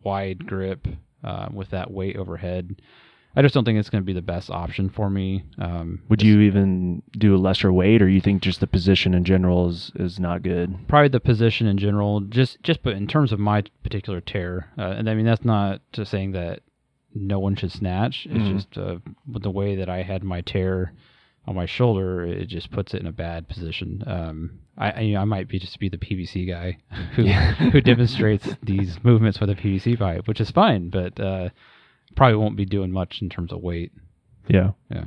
wide 0.03 0.47
grip 0.47 0.87
uh, 1.23 1.49
with 1.53 1.69
that 1.69 1.91
weight 1.91 2.15
overhead 2.17 2.81
I 3.35 3.41
just 3.41 3.53
don't 3.53 3.65
think 3.65 3.77
it's 3.77 3.89
going 3.89 4.01
to 4.01 4.05
be 4.05 4.13
the 4.13 4.21
best 4.21 4.49
option 4.49 4.89
for 4.89 5.09
me. 5.09 5.43
Um, 5.57 6.01
Would 6.07 6.21
you 6.21 6.39
even 6.41 7.03
do 7.17 7.35
a 7.35 7.37
lesser 7.37 7.71
weight, 7.73 8.01
or 8.01 8.07
you 8.07 8.21
think 8.21 8.41
just 8.41 8.61
the 8.61 8.67
position 8.67 9.13
in 9.13 9.25
general 9.25 9.69
is, 9.69 9.91
is 9.95 10.19
not 10.19 10.41
good? 10.41 10.87
Probably 10.87 11.09
the 11.09 11.19
position 11.19 11.67
in 11.67 11.77
general. 11.77 12.21
Just 12.21 12.61
just 12.63 12.81
but 12.81 12.93
in 12.93 13.07
terms 13.07 13.33
of 13.33 13.39
my 13.39 13.63
particular 13.83 14.21
tear, 14.21 14.71
uh, 14.77 14.95
and 14.97 15.09
I 15.09 15.15
mean 15.15 15.25
that's 15.25 15.43
not 15.43 15.81
to 15.93 16.05
saying 16.05 16.31
that 16.31 16.61
no 17.13 17.39
one 17.39 17.55
should 17.55 17.71
snatch. 17.71 18.25
It's 18.29 18.35
mm-hmm. 18.37 18.57
just 18.57 18.77
uh, 18.77 18.97
with 19.29 19.43
the 19.43 19.51
way 19.51 19.75
that 19.75 19.89
I 19.89 20.03
had 20.03 20.23
my 20.23 20.41
tear 20.41 20.93
on 21.47 21.55
my 21.55 21.65
shoulder, 21.65 22.25
it 22.25 22.47
just 22.47 22.71
puts 22.71 22.93
it 22.93 23.01
in 23.01 23.07
a 23.07 23.11
bad 23.11 23.47
position. 23.47 24.03
Um, 24.07 24.59
I, 24.77 24.91
I, 24.91 24.99
you 25.01 25.13
know, 25.13 25.21
I 25.21 25.25
might 25.25 25.47
be 25.47 25.59
just 25.59 25.79
be 25.79 25.89
the 25.89 25.97
PVC 25.97 26.47
guy 26.47 26.77
who 27.15 27.23
who 27.71 27.81
demonstrates 27.81 28.47
these 28.63 28.97
movements 29.03 29.41
with 29.41 29.49
a 29.49 29.55
PVC 29.55 29.99
pipe, 29.99 30.25
which 30.25 30.39
is 30.39 30.51
fine, 30.51 30.89
but. 30.89 31.19
Uh, 31.19 31.49
probably 32.15 32.37
won't 32.37 32.55
be 32.55 32.65
doing 32.65 32.91
much 32.91 33.21
in 33.21 33.29
terms 33.29 33.51
of 33.51 33.61
weight. 33.61 33.91
Yeah. 34.47 34.71
Yeah. 34.89 35.05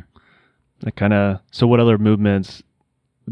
That 0.81 0.97
kind 0.97 1.13
of. 1.13 1.41
So, 1.51 1.67
what 1.67 1.81
other 1.81 1.99
movements 1.99 2.63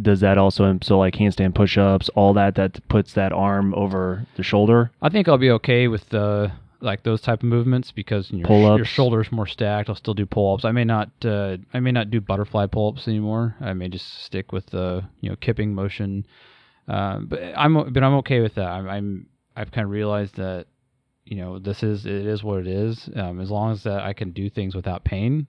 does 0.01 0.21
that 0.21 0.39
also? 0.39 0.79
So, 0.83 0.99
like 0.99 1.15
handstand 1.15 1.55
push-ups, 1.55 2.09
all 2.11 2.35
that 2.35 2.55
that 2.57 2.87
puts 2.89 3.13
that 3.15 3.33
arm 3.33 3.75
over 3.75 4.27
the 4.37 4.43
shoulder. 4.43 4.91
I 5.01 5.09
think 5.09 5.29
I'll 5.29 5.39
be 5.39 5.51
okay 5.51 5.89
with 5.89 6.09
the 6.09 6.53
like 6.81 7.03
those 7.05 7.21
type 7.21 7.43
of 7.43 7.49
movements 7.49 7.91
because 7.91 8.31
your 8.31 8.47
your 8.77 8.85
shoulders 8.85 9.33
more 9.33 9.47
stacked. 9.47 9.89
I'll 9.89 9.95
still 9.95 10.15
do 10.15 10.27
pull-ups. 10.27 10.65
I 10.65 10.73
may 10.73 10.85
not 10.85 11.11
uh, 11.25 11.57
I 11.73 11.81
may 11.81 11.93
not 11.93 12.11
do 12.11 12.21
butterfly 12.21 12.67
pull-ups 12.67 13.09
anymore. 13.09 13.55
I 13.61 13.73
may 13.73 13.89
just 13.89 14.25
stick 14.25 14.53
with 14.53 14.67
the 14.67 15.05
you 15.21 15.31
know 15.31 15.37
kipping 15.37 15.75
motion. 15.75 16.27
Um, 16.89 17.27
but 17.27 17.41
I'm 17.57 17.93
but 17.93 18.03
I'm 18.03 18.15
okay 18.15 18.41
with 18.41 18.55
that. 18.57 18.69
I'm, 18.69 18.89
I'm 18.89 19.27
I've 19.57 19.73
kind 19.73 19.85
of 19.85 19.91
realized 19.91 20.37
that 20.37 20.67
you 21.27 21.37
know 21.37 21.59
this 21.59 21.83
is 21.83 22.07
it 22.07 22.27
is 22.27 22.43
what 22.43 22.61
it 22.61 22.67
is. 22.67 23.11
Um, 23.15 23.41
as 23.41 23.51
long 23.51 23.73
as 23.73 23.83
that 23.83 24.03
I 24.03 24.13
can 24.13 24.31
do 24.31 24.49
things 24.49 24.75
without 24.75 25.05
pain, 25.05 25.47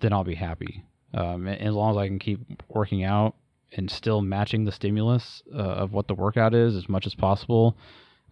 then 0.00 0.12
I'll 0.12 0.24
be 0.24 0.34
happy. 0.34 0.84
Um, 1.14 1.46
and 1.46 1.60
as 1.60 1.74
long 1.74 1.90
as 1.90 1.96
I 1.96 2.06
can 2.06 2.18
keep 2.18 2.40
working 2.68 3.02
out 3.02 3.34
and 3.72 3.90
still 3.90 4.20
matching 4.20 4.64
the 4.64 4.72
stimulus 4.72 5.42
uh, 5.54 5.58
of 5.58 5.92
what 5.92 6.08
the 6.08 6.14
workout 6.14 6.54
is 6.54 6.76
as 6.76 6.88
much 6.88 7.06
as 7.06 7.14
possible, 7.14 7.76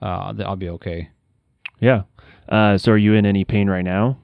uh, 0.02 0.32
then 0.32 0.46
I'll 0.46 0.56
be 0.56 0.68
okay. 0.70 1.10
Yeah. 1.80 2.02
Uh, 2.48 2.76
so, 2.76 2.92
are 2.92 2.98
you 2.98 3.14
in 3.14 3.24
any 3.24 3.44
pain 3.44 3.68
right 3.68 3.84
now? 3.84 4.18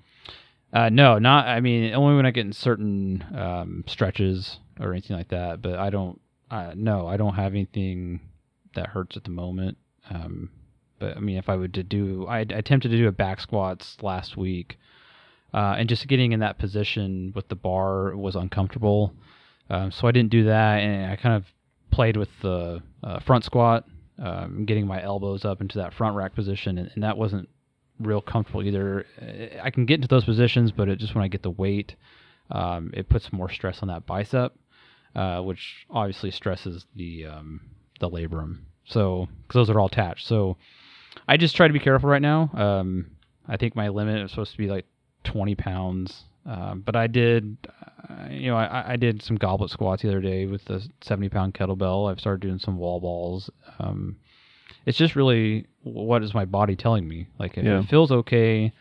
Uh, 0.72 0.90
no, 0.90 1.18
not. 1.18 1.48
I 1.48 1.60
mean, 1.60 1.94
only 1.94 2.14
when 2.14 2.26
I 2.26 2.30
get 2.30 2.46
in 2.46 2.52
certain 2.52 3.24
um, 3.34 3.84
stretches 3.86 4.58
or 4.78 4.92
anything 4.92 5.16
like 5.16 5.28
that. 5.28 5.62
But 5.62 5.78
I 5.78 5.90
don't. 5.90 6.20
Uh, 6.50 6.72
no, 6.76 7.06
I 7.06 7.16
don't 7.16 7.34
have 7.34 7.52
anything 7.52 8.20
that 8.74 8.88
hurts 8.88 9.16
at 9.16 9.24
the 9.24 9.30
moment. 9.30 9.78
Um, 10.10 10.50
but 11.00 11.16
I 11.16 11.20
mean, 11.20 11.38
if 11.38 11.48
I 11.48 11.56
would 11.56 11.74
to 11.74 11.82
do, 11.82 12.26
I, 12.28 12.40
attempted 12.40 12.90
to 12.90 12.96
do 12.96 13.08
a 13.08 13.12
back 13.12 13.40
squats 13.40 13.96
last 14.02 14.36
week, 14.36 14.78
uh, 15.52 15.74
and 15.78 15.88
just 15.88 16.06
getting 16.06 16.30
in 16.32 16.40
that 16.40 16.58
position 16.58 17.32
with 17.34 17.48
the 17.48 17.56
bar 17.56 18.14
was 18.16 18.36
uncomfortable. 18.36 19.12
Um, 19.68 19.90
so 19.90 20.06
I 20.06 20.12
didn't 20.12 20.30
do 20.30 20.44
that, 20.44 20.80
and 20.80 21.10
I 21.10 21.16
kind 21.16 21.34
of 21.34 21.46
played 21.90 22.16
with 22.16 22.28
the 22.42 22.82
uh, 23.02 23.18
front 23.20 23.44
squat, 23.44 23.84
um, 24.18 24.64
getting 24.66 24.86
my 24.86 25.02
elbows 25.02 25.44
up 25.44 25.60
into 25.60 25.78
that 25.78 25.94
front 25.94 26.14
rack 26.14 26.34
position, 26.34 26.78
and, 26.78 26.90
and 26.94 27.02
that 27.02 27.16
wasn't 27.16 27.48
real 27.98 28.20
comfortable 28.20 28.62
either. 28.62 29.06
I 29.62 29.70
can 29.70 29.86
get 29.86 29.96
into 29.96 30.08
those 30.08 30.24
positions, 30.24 30.70
but 30.70 30.88
it 30.88 30.98
just 30.98 31.14
when 31.14 31.24
I 31.24 31.28
get 31.28 31.42
the 31.42 31.50
weight, 31.50 31.96
um, 32.50 32.90
it 32.94 33.08
puts 33.08 33.32
more 33.32 33.50
stress 33.50 33.80
on 33.82 33.88
that 33.88 34.06
bicep, 34.06 34.54
uh, 35.14 35.40
which 35.40 35.86
obviously 35.90 36.30
stresses 36.30 36.86
the 36.94 37.26
um, 37.26 37.60
the 38.00 38.10
labrum. 38.10 38.60
So 38.84 39.28
because 39.42 39.66
those 39.66 39.70
are 39.70 39.78
all 39.78 39.86
attached. 39.86 40.26
So 40.26 40.56
I 41.28 41.36
just 41.36 41.56
try 41.56 41.66
to 41.66 41.72
be 41.72 41.78
careful 41.78 42.08
right 42.08 42.22
now. 42.22 42.50
Um, 42.54 43.12
I 43.48 43.56
think 43.56 43.74
my 43.74 43.88
limit 43.88 44.22
is 44.22 44.30
supposed 44.30 44.52
to 44.52 44.58
be 44.58 44.68
like 44.68 44.86
20 45.24 45.54
pounds. 45.54 46.24
Um, 46.46 46.80
but 46.80 46.96
I 46.96 47.06
did, 47.06 47.56
uh, 48.08 48.28
you 48.30 48.50
know, 48.50 48.56
I, 48.56 48.92
I 48.92 48.96
did 48.96 49.22
some 49.22 49.36
goblet 49.36 49.70
squats 49.70 50.02
the 50.02 50.08
other 50.08 50.20
day 50.20 50.46
with 50.46 50.64
the 50.64 50.86
70 51.02 51.28
pound 51.28 51.54
kettlebell. 51.54 52.10
I've 52.10 52.20
started 52.20 52.40
doing 52.40 52.58
some 52.58 52.78
wall 52.78 53.00
balls. 53.00 53.50
Um, 53.78 54.16
it's 54.86 54.96
just 54.98 55.16
really 55.16 55.66
what 55.82 56.22
is 56.22 56.34
my 56.34 56.44
body 56.44 56.76
telling 56.76 57.06
me? 57.06 57.26
Like 57.38 57.56
if 57.58 57.64
Yeah. 57.64 57.80
it 57.80 57.88
feels 57.88 58.10
okay, 58.10 58.72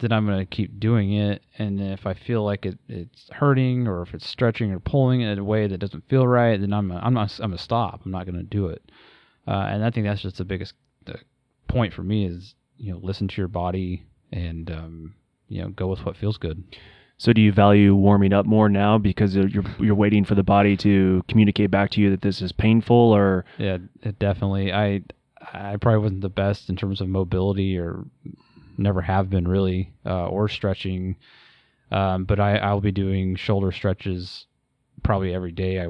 then 0.00 0.12
I'm 0.12 0.26
gonna 0.26 0.46
keep 0.46 0.80
doing 0.80 1.12
it. 1.12 1.42
And 1.58 1.80
if 1.80 2.06
I 2.06 2.14
feel 2.14 2.42
like 2.44 2.66
it, 2.66 2.78
it's 2.88 3.28
hurting 3.30 3.86
or 3.86 4.02
if 4.02 4.14
it's 4.14 4.26
stretching 4.26 4.72
or 4.72 4.78
pulling 4.80 5.20
in 5.20 5.38
a 5.38 5.44
way 5.44 5.66
that 5.66 5.78
doesn't 5.78 6.08
feel 6.08 6.26
right, 6.26 6.60
then 6.60 6.72
I'm 6.72 6.90
I'm 6.90 7.14
not 7.14 7.38
I'm 7.40 7.50
gonna 7.50 7.58
stop. 7.58 8.00
I'm 8.04 8.10
not 8.10 8.26
gonna 8.26 8.42
do 8.42 8.68
it. 8.68 8.82
Uh, 9.46 9.66
and 9.70 9.84
I 9.84 9.90
think 9.90 10.06
that's 10.06 10.22
just 10.22 10.38
the 10.38 10.44
biggest 10.44 10.74
point 11.74 11.92
for 11.92 12.02
me 12.02 12.26
is 12.26 12.54
you 12.76 12.92
know 12.92 12.98
listen 13.02 13.28
to 13.28 13.40
your 13.40 13.48
body 13.48 14.04
and 14.32 14.70
um, 14.70 15.14
you 15.48 15.62
know 15.62 15.68
go 15.68 15.86
with 15.86 16.04
what 16.04 16.16
feels 16.16 16.38
good. 16.38 16.62
So, 17.16 17.32
do 17.32 17.40
you 17.40 17.52
value 17.52 17.94
warming 17.94 18.32
up 18.32 18.44
more 18.44 18.68
now 18.68 18.98
because 18.98 19.36
you're 19.36 19.64
you're 19.78 19.94
waiting 19.94 20.24
for 20.24 20.34
the 20.34 20.42
body 20.42 20.76
to 20.78 21.22
communicate 21.28 21.70
back 21.70 21.90
to 21.90 22.00
you 22.00 22.10
that 22.10 22.22
this 22.22 22.42
is 22.42 22.52
painful, 22.52 22.96
or 22.96 23.44
Yeah, 23.58 23.78
it 24.02 24.18
definitely. 24.18 24.72
I 24.72 25.02
I 25.52 25.76
probably 25.76 26.00
wasn't 26.00 26.22
the 26.22 26.28
best 26.28 26.68
in 26.68 26.76
terms 26.76 27.00
of 27.00 27.08
mobility, 27.08 27.78
or 27.78 28.04
never 28.76 29.00
have 29.02 29.30
been 29.30 29.46
really, 29.46 29.92
uh, 30.04 30.26
or 30.26 30.48
stretching. 30.48 31.16
Um, 31.92 32.24
but 32.24 32.40
I 32.40 32.56
I'll 32.56 32.80
be 32.80 32.92
doing 32.92 33.36
shoulder 33.36 33.70
stretches 33.70 34.46
probably 35.04 35.32
every 35.32 35.52
day. 35.52 35.80
I 35.80 35.86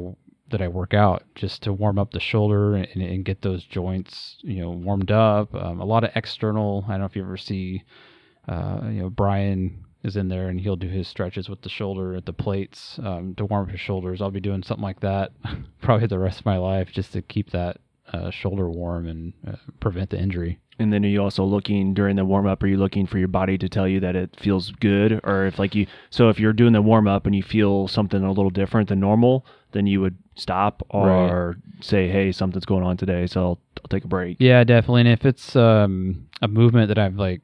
that 0.55 0.63
I 0.63 0.69
work 0.69 0.95
out 0.95 1.25
just 1.35 1.65
to 1.65 1.73
warm 1.73 1.99
up 1.99 2.13
the 2.13 2.21
shoulder 2.21 2.77
and, 2.77 3.03
and 3.03 3.25
get 3.25 3.43
those 3.43 3.65
joints 3.65 4.37
you 4.43 4.63
know 4.63 4.71
warmed 4.71 5.11
up. 5.11 5.53
Um, 5.53 5.81
a 5.81 5.85
lot 5.85 6.05
of 6.05 6.13
external. 6.15 6.85
I 6.87 6.93
don't 6.93 7.01
know 7.01 7.07
if 7.07 7.17
you 7.17 7.23
ever 7.23 7.37
see, 7.37 7.83
uh, 8.47 8.83
you 8.85 9.03
know, 9.03 9.11
Brian 9.11 9.85
is 10.05 10.17
in 10.17 10.29
there 10.29 10.49
and 10.49 10.61
he'll 10.61 10.77
do 10.77 10.87
his 10.87 11.09
stretches 11.09 11.49
with 11.49 11.63
the 11.63 11.69
shoulder 11.69 12.15
at 12.15 12.25
the 12.25 12.33
plates 12.33 13.01
um, 13.03 13.35
to 13.35 13.45
warm 13.47 13.65
up 13.65 13.71
his 13.71 13.81
shoulders. 13.81 14.23
I'll 14.23 14.31
be 14.31 14.39
doing 14.39 14.63
something 14.63 14.85
like 14.85 15.01
that 15.01 15.33
probably 15.83 16.07
the 16.07 16.21
rest 16.21 16.41
of 16.41 16.47
my 16.47 16.59
life 16.59 16.93
just 16.93 17.13
to 17.15 17.23
keep 17.23 17.51
that 17.51 17.79
uh, 18.15 18.31
shoulder 18.31 18.69
warm 18.71 19.07
and 19.07 19.33
uh, 19.47 19.57
prevent 19.81 20.11
the 20.11 20.19
injury. 20.19 20.59
and 20.79 20.93
then 20.93 21.05
are 21.05 21.09
you 21.09 21.23
also 21.23 21.45
looking 21.45 21.95
during 21.95 22.17
the 22.17 22.25
warm 22.25 22.47
up? 22.47 22.63
Are 22.63 22.67
you 22.67 22.77
looking 22.77 23.07
for 23.07 23.19
your 23.19 23.29
body 23.29 23.57
to 23.59 23.69
tell 23.69 23.89
you 23.89 24.01
that 24.01 24.17
it 24.17 24.37
feels 24.39 24.71
good, 24.81 25.21
or 25.25 25.47
if 25.47 25.59
like 25.59 25.75
you? 25.75 25.87
So, 26.11 26.29
if 26.29 26.39
you're 26.39 26.53
doing 26.53 26.73
the 26.73 26.83
warm 26.83 27.07
up 27.09 27.27
and 27.27 27.35
you 27.35 27.43
feel 27.43 27.89
something 27.89 28.23
a 28.23 28.33
little 28.33 28.51
different 28.51 28.89
than 28.89 29.01
normal, 29.01 29.45
then 29.73 29.87
you 29.87 30.01
would 30.01 30.17
stop 30.37 30.83
or 30.91 31.57
say, 31.81 32.09
"Hey, 32.09 32.33
something's 32.33 32.65
going 32.65 32.85
on 32.85 32.97
today, 32.97 33.27
so 33.27 33.41
I'll, 33.41 33.59
I'll 33.79 33.89
take 33.89 34.05
a 34.05 34.09
break." 34.09 34.37
Yeah, 34.41 34.65
definitely. 34.65 35.03
And 35.03 35.11
if 35.11 35.25
it's 35.25 35.57
um, 35.57 36.29
a 36.43 36.49
movement 36.49 36.89
that 36.89 36.99
I've 36.99 37.17
like, 37.17 37.41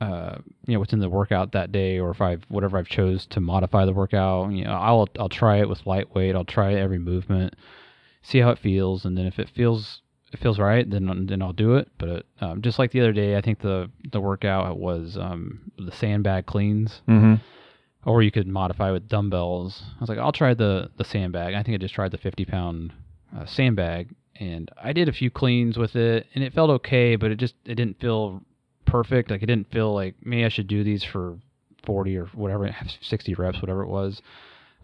uh, 0.00 0.36
you 0.66 0.74
know, 0.74 0.80
within 0.80 1.00
the 1.00 1.08
workout 1.10 1.52
that 1.52 1.72
day, 1.72 1.98
or 1.98 2.10
if 2.10 2.20
I've 2.20 2.44
whatever 2.48 2.78
I've 2.78 2.88
chose 2.88 3.26
to 3.26 3.40
modify 3.40 3.84
the 3.84 3.92
workout, 3.92 4.52
you 4.52 4.64
know, 4.64 4.72
I'll 4.72 5.08
I'll 5.18 5.28
try 5.28 5.60
it 5.60 5.68
with 5.68 5.86
lightweight. 5.86 6.34
I'll 6.34 6.44
try 6.44 6.74
every 6.74 6.98
movement, 6.98 7.56
see 8.22 8.38
how 8.40 8.50
it 8.50 8.58
feels, 8.58 9.04
and 9.04 9.16
then 9.18 9.26
if 9.26 9.38
it 9.38 9.48
feels 9.50 10.00
it 10.32 10.38
feels 10.40 10.58
right, 10.58 10.88
then 10.88 11.26
then 11.26 11.42
I'll 11.42 11.52
do 11.52 11.74
it. 11.76 11.88
But 11.98 12.26
um, 12.40 12.62
just 12.62 12.78
like 12.78 12.92
the 12.92 13.00
other 13.00 13.12
day, 13.12 13.36
I 13.36 13.40
think 13.40 13.60
the 13.60 13.90
the 14.12 14.20
workout 14.20 14.78
was 14.78 15.16
um, 15.16 15.72
the 15.78 15.92
sandbag 15.92 16.46
cleans, 16.46 17.02
Mm-hmm. 17.08 17.34
or 18.04 18.22
you 18.22 18.30
could 18.30 18.46
modify 18.46 18.90
with 18.92 19.08
dumbbells. 19.08 19.82
I 19.96 20.00
was 20.00 20.08
like, 20.08 20.18
I'll 20.18 20.32
try 20.32 20.54
the 20.54 20.90
the 20.96 21.04
sandbag. 21.04 21.54
I 21.54 21.62
think 21.62 21.74
I 21.74 21.78
just 21.78 21.94
tried 21.94 22.12
the 22.12 22.18
50 22.18 22.44
pound 22.44 22.92
uh, 23.36 23.44
sandbag, 23.46 24.10
and 24.38 24.70
I 24.82 24.92
did 24.92 25.08
a 25.08 25.12
few 25.12 25.30
cleans 25.30 25.76
with 25.76 25.96
it, 25.96 26.26
and 26.34 26.44
it 26.44 26.52
felt 26.54 26.70
okay, 26.70 27.16
but 27.16 27.30
it 27.30 27.36
just 27.36 27.54
it 27.64 27.74
didn't 27.74 28.00
feel 28.00 28.42
perfect. 28.86 29.30
Like 29.30 29.42
it 29.42 29.46
didn't 29.46 29.70
feel 29.70 29.92
like 29.94 30.14
maybe 30.22 30.44
I 30.44 30.48
should 30.48 30.66
do 30.68 30.82
these 30.84 31.02
for 31.04 31.38
40 31.86 32.16
or 32.18 32.26
whatever, 32.34 32.74
60 33.00 33.34
reps, 33.34 33.60
whatever 33.62 33.82
it 33.82 33.88
was. 33.88 34.20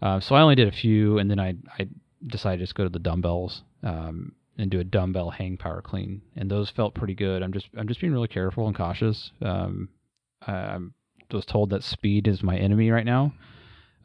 Uh, 0.01 0.19
so 0.19 0.35
I 0.35 0.41
only 0.41 0.55
did 0.55 0.67
a 0.67 0.71
few, 0.71 1.17
and 1.19 1.29
then 1.31 1.39
I 1.39 1.55
I 1.79 1.87
decided 2.25 2.57
to 2.59 2.63
just 2.63 2.75
go 2.75 2.83
to 2.83 2.89
the 2.89 2.99
dumbbells. 2.99 3.61
Um, 3.83 4.33
and 4.57 4.71
do 4.71 4.79
a 4.79 4.83
dumbbell 4.83 5.29
hang 5.29 5.57
power 5.57 5.81
clean, 5.81 6.21
and 6.35 6.49
those 6.49 6.69
felt 6.69 6.95
pretty 6.95 7.13
good. 7.13 7.43
I'm 7.43 7.53
just 7.53 7.67
I'm 7.77 7.87
just 7.87 8.01
being 8.01 8.13
really 8.13 8.27
careful 8.27 8.67
and 8.67 8.75
cautious. 8.75 9.31
Um, 9.41 9.89
I, 10.45 10.79
was 11.31 11.45
told 11.45 11.69
that 11.71 11.83
speed 11.83 12.27
is 12.27 12.41
my 12.41 12.57
enemy 12.57 12.89
right 12.89 13.05
now, 13.05 13.33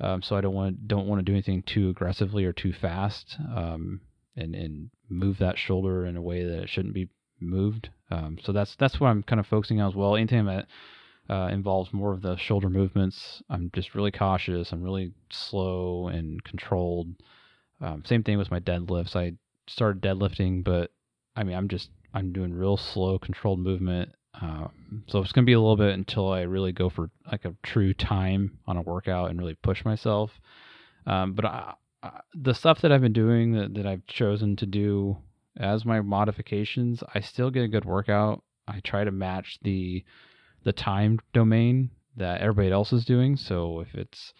um, 0.00 0.22
so 0.22 0.36
I 0.36 0.40
don't 0.40 0.54
want 0.54 0.88
don't 0.88 1.06
want 1.06 1.20
to 1.20 1.24
do 1.24 1.32
anything 1.32 1.62
too 1.62 1.88
aggressively 1.88 2.44
or 2.44 2.52
too 2.52 2.72
fast, 2.72 3.36
um, 3.54 4.00
and 4.36 4.54
and 4.54 4.90
move 5.08 5.38
that 5.38 5.58
shoulder 5.58 6.04
in 6.04 6.16
a 6.16 6.22
way 6.22 6.44
that 6.44 6.62
it 6.62 6.68
shouldn't 6.68 6.94
be 6.94 7.08
moved. 7.40 7.90
Um, 8.10 8.38
so 8.42 8.52
that's 8.52 8.76
that's 8.76 9.00
what 9.00 9.08
I'm 9.08 9.22
kind 9.22 9.40
of 9.40 9.46
focusing 9.46 9.80
on 9.80 9.88
as 9.88 9.94
well. 9.94 10.16
Anything 10.16 10.46
that 10.46 10.66
uh, 11.30 11.48
involves 11.50 11.92
more 11.92 12.12
of 12.12 12.22
the 12.22 12.36
shoulder 12.36 12.68
movements, 12.68 13.42
I'm 13.48 13.70
just 13.74 13.94
really 13.94 14.10
cautious. 14.10 14.72
I'm 14.72 14.82
really 14.82 15.12
slow 15.30 16.08
and 16.08 16.42
controlled. 16.44 17.14
Um, 17.80 18.04
same 18.04 18.22
thing 18.22 18.38
with 18.38 18.50
my 18.50 18.60
deadlifts. 18.60 19.16
I 19.16 19.32
started 19.66 20.02
deadlifting, 20.02 20.64
but 20.64 20.90
I 21.36 21.44
mean, 21.44 21.56
I'm 21.56 21.68
just 21.68 21.90
I'm 22.14 22.32
doing 22.32 22.52
real 22.52 22.76
slow, 22.76 23.18
controlled 23.18 23.60
movement. 23.60 24.10
Um, 24.40 25.04
so 25.08 25.20
it's 25.20 25.32
gonna 25.32 25.44
be 25.44 25.52
a 25.52 25.60
little 25.60 25.76
bit 25.76 25.94
until 25.94 26.30
I 26.30 26.42
really 26.42 26.72
go 26.72 26.88
for 26.88 27.10
like 27.30 27.44
a 27.44 27.54
true 27.62 27.94
time 27.94 28.58
on 28.66 28.76
a 28.76 28.82
workout 28.82 29.30
and 29.30 29.38
really 29.38 29.54
push 29.54 29.84
myself. 29.84 30.30
Um, 31.06 31.34
but 31.34 31.44
I, 31.44 31.74
I, 32.02 32.20
the 32.34 32.54
stuff 32.54 32.80
that 32.82 32.92
I've 32.92 33.00
been 33.00 33.12
doing 33.12 33.52
that, 33.52 33.74
that 33.74 33.86
I've 33.86 34.06
chosen 34.06 34.56
to 34.56 34.66
do 34.66 35.16
as 35.56 35.84
my 35.84 36.00
modifications, 36.00 37.02
I 37.14 37.20
still 37.20 37.50
get 37.50 37.64
a 37.64 37.68
good 37.68 37.84
workout. 37.84 38.42
I 38.66 38.80
try 38.80 39.04
to 39.04 39.10
match 39.10 39.58
the 39.62 40.04
the 40.64 40.72
time 40.72 41.18
domain 41.32 41.90
that 42.16 42.40
everybody 42.40 42.70
else 42.70 42.92
is 42.92 43.04
doing. 43.04 43.36
So 43.36 43.80
if 43.80 43.94
it's 43.94 44.32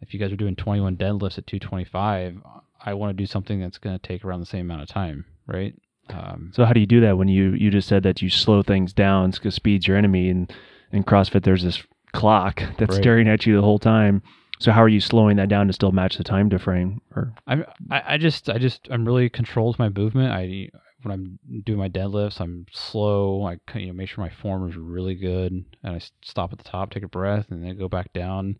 if 0.00 0.12
you 0.12 0.20
guys 0.20 0.32
are 0.32 0.36
doing 0.36 0.56
21 0.56 0.96
deadlifts 0.96 1.38
at 1.38 1.46
225, 1.46 2.42
I 2.84 2.94
want 2.94 3.16
to 3.16 3.22
do 3.22 3.26
something 3.26 3.60
that's 3.60 3.78
going 3.78 3.98
to 3.98 4.06
take 4.06 4.24
around 4.24 4.40
the 4.40 4.46
same 4.46 4.62
amount 4.70 4.82
of 4.82 4.88
time, 4.88 5.24
right? 5.46 5.74
Um, 6.10 6.50
So, 6.54 6.64
how 6.64 6.72
do 6.72 6.80
you 6.80 6.86
do 6.86 7.00
that 7.02 7.16
when 7.16 7.28
you 7.28 7.52
you 7.52 7.70
just 7.70 7.88
said 7.88 8.02
that 8.02 8.20
you 8.22 8.28
slow 8.28 8.62
things 8.62 8.92
down 8.92 9.30
because 9.30 9.54
speed's 9.54 9.86
your 9.86 9.96
enemy, 9.96 10.28
and 10.28 10.52
in 10.92 11.04
CrossFit 11.04 11.44
there's 11.44 11.62
this 11.62 11.82
clock 12.12 12.62
that's 12.78 12.94
Right. 12.94 13.02
staring 13.02 13.28
at 13.28 13.46
you 13.46 13.54
the 13.54 13.62
whole 13.62 13.78
time. 13.78 14.22
So, 14.58 14.72
how 14.72 14.82
are 14.82 14.88
you 14.88 15.00
slowing 15.00 15.36
that 15.36 15.48
down 15.48 15.66
to 15.68 15.72
still 15.72 15.92
match 15.92 16.16
the 16.16 16.24
time 16.24 16.50
to 16.50 16.58
frame? 16.58 17.00
Or 17.16 17.34
I'm, 17.46 17.64
I, 17.90 18.02
I 18.14 18.18
just, 18.18 18.48
I 18.48 18.58
just, 18.58 18.86
I'm 18.90 19.04
really 19.04 19.28
controlled 19.28 19.78
my 19.78 19.88
movement. 19.88 20.30
I, 20.32 20.68
when 21.02 21.12
I'm 21.12 21.38
doing 21.64 21.78
my 21.80 21.88
deadlifts, 21.88 22.40
I'm 22.40 22.66
slow. 22.70 23.44
I 23.44 23.58
you 23.76 23.86
know 23.86 23.92
make 23.92 24.08
sure 24.08 24.22
my 24.22 24.30
form 24.30 24.68
is 24.68 24.76
really 24.76 25.14
good, 25.16 25.52
and 25.52 25.66
I 25.96 26.00
stop 26.22 26.52
at 26.52 26.58
the 26.58 26.64
top, 26.64 26.90
take 26.90 27.02
a 27.02 27.08
breath, 27.08 27.46
and 27.50 27.64
then 27.64 27.76
go 27.78 27.88
back 27.88 28.12
down. 28.12 28.56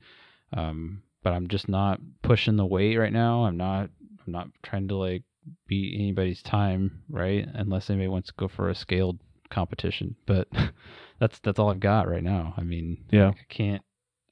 Um, 0.53 1.03
but 1.23 1.33
I'm 1.33 1.47
just 1.47 1.69
not 1.69 2.01
pushing 2.23 2.57
the 2.57 2.67
weight 2.67 2.97
right 2.97 3.13
now. 3.13 3.45
I'm 3.45 3.57
not. 3.57 3.91
I'm 4.27 4.33
not 4.33 4.49
trying 4.63 4.89
to 4.89 4.97
like 4.97 5.23
beat 5.67 5.95
anybody's 5.99 6.43
time, 6.43 7.03
right? 7.09 7.47
Unless 7.55 7.91
anybody 7.91 8.09
wants 8.09 8.29
to 8.29 8.35
go 8.39 8.49
for 8.49 8.69
a 8.69 8.75
scaled 8.75 9.19
competition. 9.51 10.17
But 10.27 10.49
that's 11.21 11.39
that's 11.41 11.59
all 11.59 11.71
I've 11.71 11.81
got 11.81 12.09
right 12.09 12.23
now. 12.23 12.55
I 12.57 12.63
mean, 12.63 13.05
Yeah. 13.11 13.31
I 13.31 13.45
can't. 13.49 13.83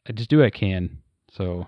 I 0.09 0.13
just 0.13 0.31
do 0.31 0.39
what 0.39 0.47
I 0.47 0.51
can. 0.51 0.99
So 1.31 1.67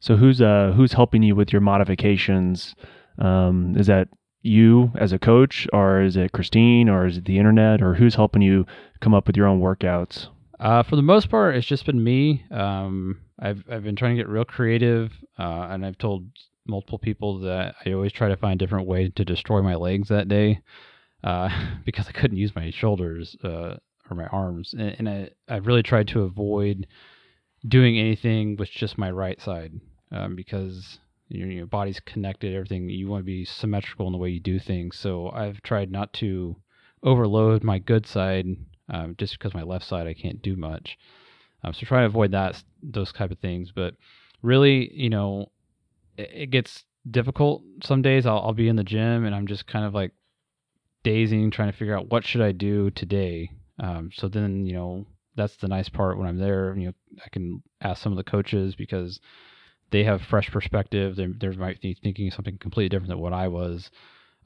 So 0.00 0.16
who's 0.16 0.40
uh 0.40 0.72
who's 0.76 0.92
helping 0.92 1.22
you 1.22 1.34
with 1.34 1.52
your 1.52 1.60
modifications? 1.62 2.74
Um, 3.18 3.74
is 3.76 3.86
that 3.88 4.08
you 4.44 4.90
as 4.96 5.12
a 5.12 5.18
coach, 5.18 5.68
or 5.72 6.02
is 6.02 6.16
it 6.16 6.32
Christine, 6.32 6.88
or 6.88 7.06
is 7.06 7.16
it 7.18 7.24
the 7.26 7.38
internet, 7.38 7.80
or 7.82 7.94
who's 7.94 8.16
helping 8.16 8.42
you 8.42 8.66
come 9.00 9.14
up 9.14 9.26
with 9.26 9.36
your 9.36 9.46
own 9.46 9.60
workouts? 9.60 10.28
Uh, 10.58 10.82
for 10.82 10.96
the 10.96 11.02
most 11.02 11.28
part, 11.28 11.54
it's 11.56 11.66
just 11.66 11.86
been 11.86 12.02
me. 12.02 12.44
Um, 12.50 13.20
I've 13.38 13.64
I've 13.70 13.84
been 13.84 13.96
trying 13.96 14.16
to 14.16 14.22
get 14.22 14.28
real 14.28 14.44
creative, 14.44 15.12
uh, 15.38 15.68
and 15.70 15.84
I've 15.86 15.98
told 15.98 16.26
multiple 16.66 16.98
people 16.98 17.40
that 17.40 17.74
I 17.84 17.92
always 17.92 18.12
try 18.12 18.28
to 18.28 18.36
find 18.36 18.58
different 18.58 18.86
way 18.86 19.08
to 19.10 19.24
destroy 19.24 19.62
my 19.62 19.74
legs 19.74 20.08
that 20.08 20.28
day, 20.28 20.60
uh, 21.24 21.48
because 21.84 22.08
I 22.08 22.12
couldn't 22.12 22.36
use 22.38 22.54
my 22.54 22.70
shoulders 22.70 23.36
uh, 23.44 23.76
or 24.10 24.16
my 24.16 24.26
arms, 24.26 24.74
and, 24.74 24.96
and 24.98 25.08
I 25.08 25.30
I've 25.48 25.66
really 25.66 25.82
tried 25.82 26.08
to 26.08 26.22
avoid 26.22 26.86
doing 27.66 27.98
anything 27.98 28.56
with 28.56 28.70
just 28.70 28.98
my 28.98 29.10
right 29.10 29.40
side, 29.40 29.72
um, 30.10 30.34
because 30.34 30.98
your, 31.28 31.48
your 31.48 31.66
body's 31.66 32.00
connected, 32.00 32.54
everything 32.54 32.88
you 32.88 33.08
want 33.08 33.22
to 33.22 33.26
be 33.26 33.44
symmetrical 33.44 34.06
in 34.06 34.12
the 34.12 34.18
way 34.18 34.30
you 34.30 34.40
do 34.40 34.58
things. 34.58 34.96
So 34.96 35.30
I've 35.30 35.62
tried 35.62 35.90
not 35.90 36.12
to 36.14 36.56
overload 37.02 37.64
my 37.64 37.78
good 37.78 38.06
side 38.06 38.46
um, 38.88 39.14
just 39.18 39.38
because 39.38 39.54
my 39.54 39.62
left 39.62 39.84
side 39.84 40.06
I 40.06 40.14
can't 40.14 40.42
do 40.42 40.56
much. 40.56 40.98
Um, 41.64 41.72
so 41.72 41.86
try 41.86 42.00
to 42.00 42.06
avoid 42.06 42.32
that 42.32 42.62
those 42.82 43.12
type 43.12 43.30
of 43.30 43.38
things. 43.38 43.72
But 43.74 43.94
really, 44.42 44.92
you 44.92 45.10
know, 45.10 45.50
it, 46.32 46.50
gets 46.50 46.84
difficult. 47.10 47.62
Some 47.82 48.02
days 48.02 48.26
I'll, 48.26 48.38
I'll 48.38 48.52
be 48.52 48.68
in 48.68 48.76
the 48.76 48.84
gym 48.84 49.24
and 49.24 49.34
I'm 49.34 49.46
just 49.46 49.66
kind 49.66 49.84
of 49.84 49.94
like 49.94 50.12
dazing, 51.02 51.50
trying 51.50 51.70
to 51.70 51.76
figure 51.76 51.96
out 51.96 52.10
what 52.10 52.24
should 52.24 52.40
I 52.40 52.52
do 52.52 52.90
today. 52.90 53.50
Um, 53.78 54.10
so 54.14 54.28
then, 54.28 54.66
you 54.66 54.74
know, 54.74 55.06
that's 55.36 55.56
the 55.56 55.68
nice 55.68 55.88
part 55.88 56.18
when 56.18 56.28
I'm 56.28 56.38
there. 56.38 56.74
You 56.76 56.86
know, 56.86 56.92
I 57.24 57.28
can 57.30 57.62
ask 57.80 58.02
some 58.02 58.12
of 58.12 58.16
the 58.16 58.30
coaches 58.30 58.74
because 58.74 59.20
they 59.90 60.04
have 60.04 60.22
fresh 60.22 60.50
perspective. 60.50 61.16
They 61.16 61.26
they 61.26 61.48
might 61.56 61.80
be 61.80 61.94
thinking 61.94 62.30
something 62.30 62.58
completely 62.58 62.88
different 62.88 63.10
than 63.10 63.20
what 63.20 63.32
I 63.32 63.48
was, 63.48 63.90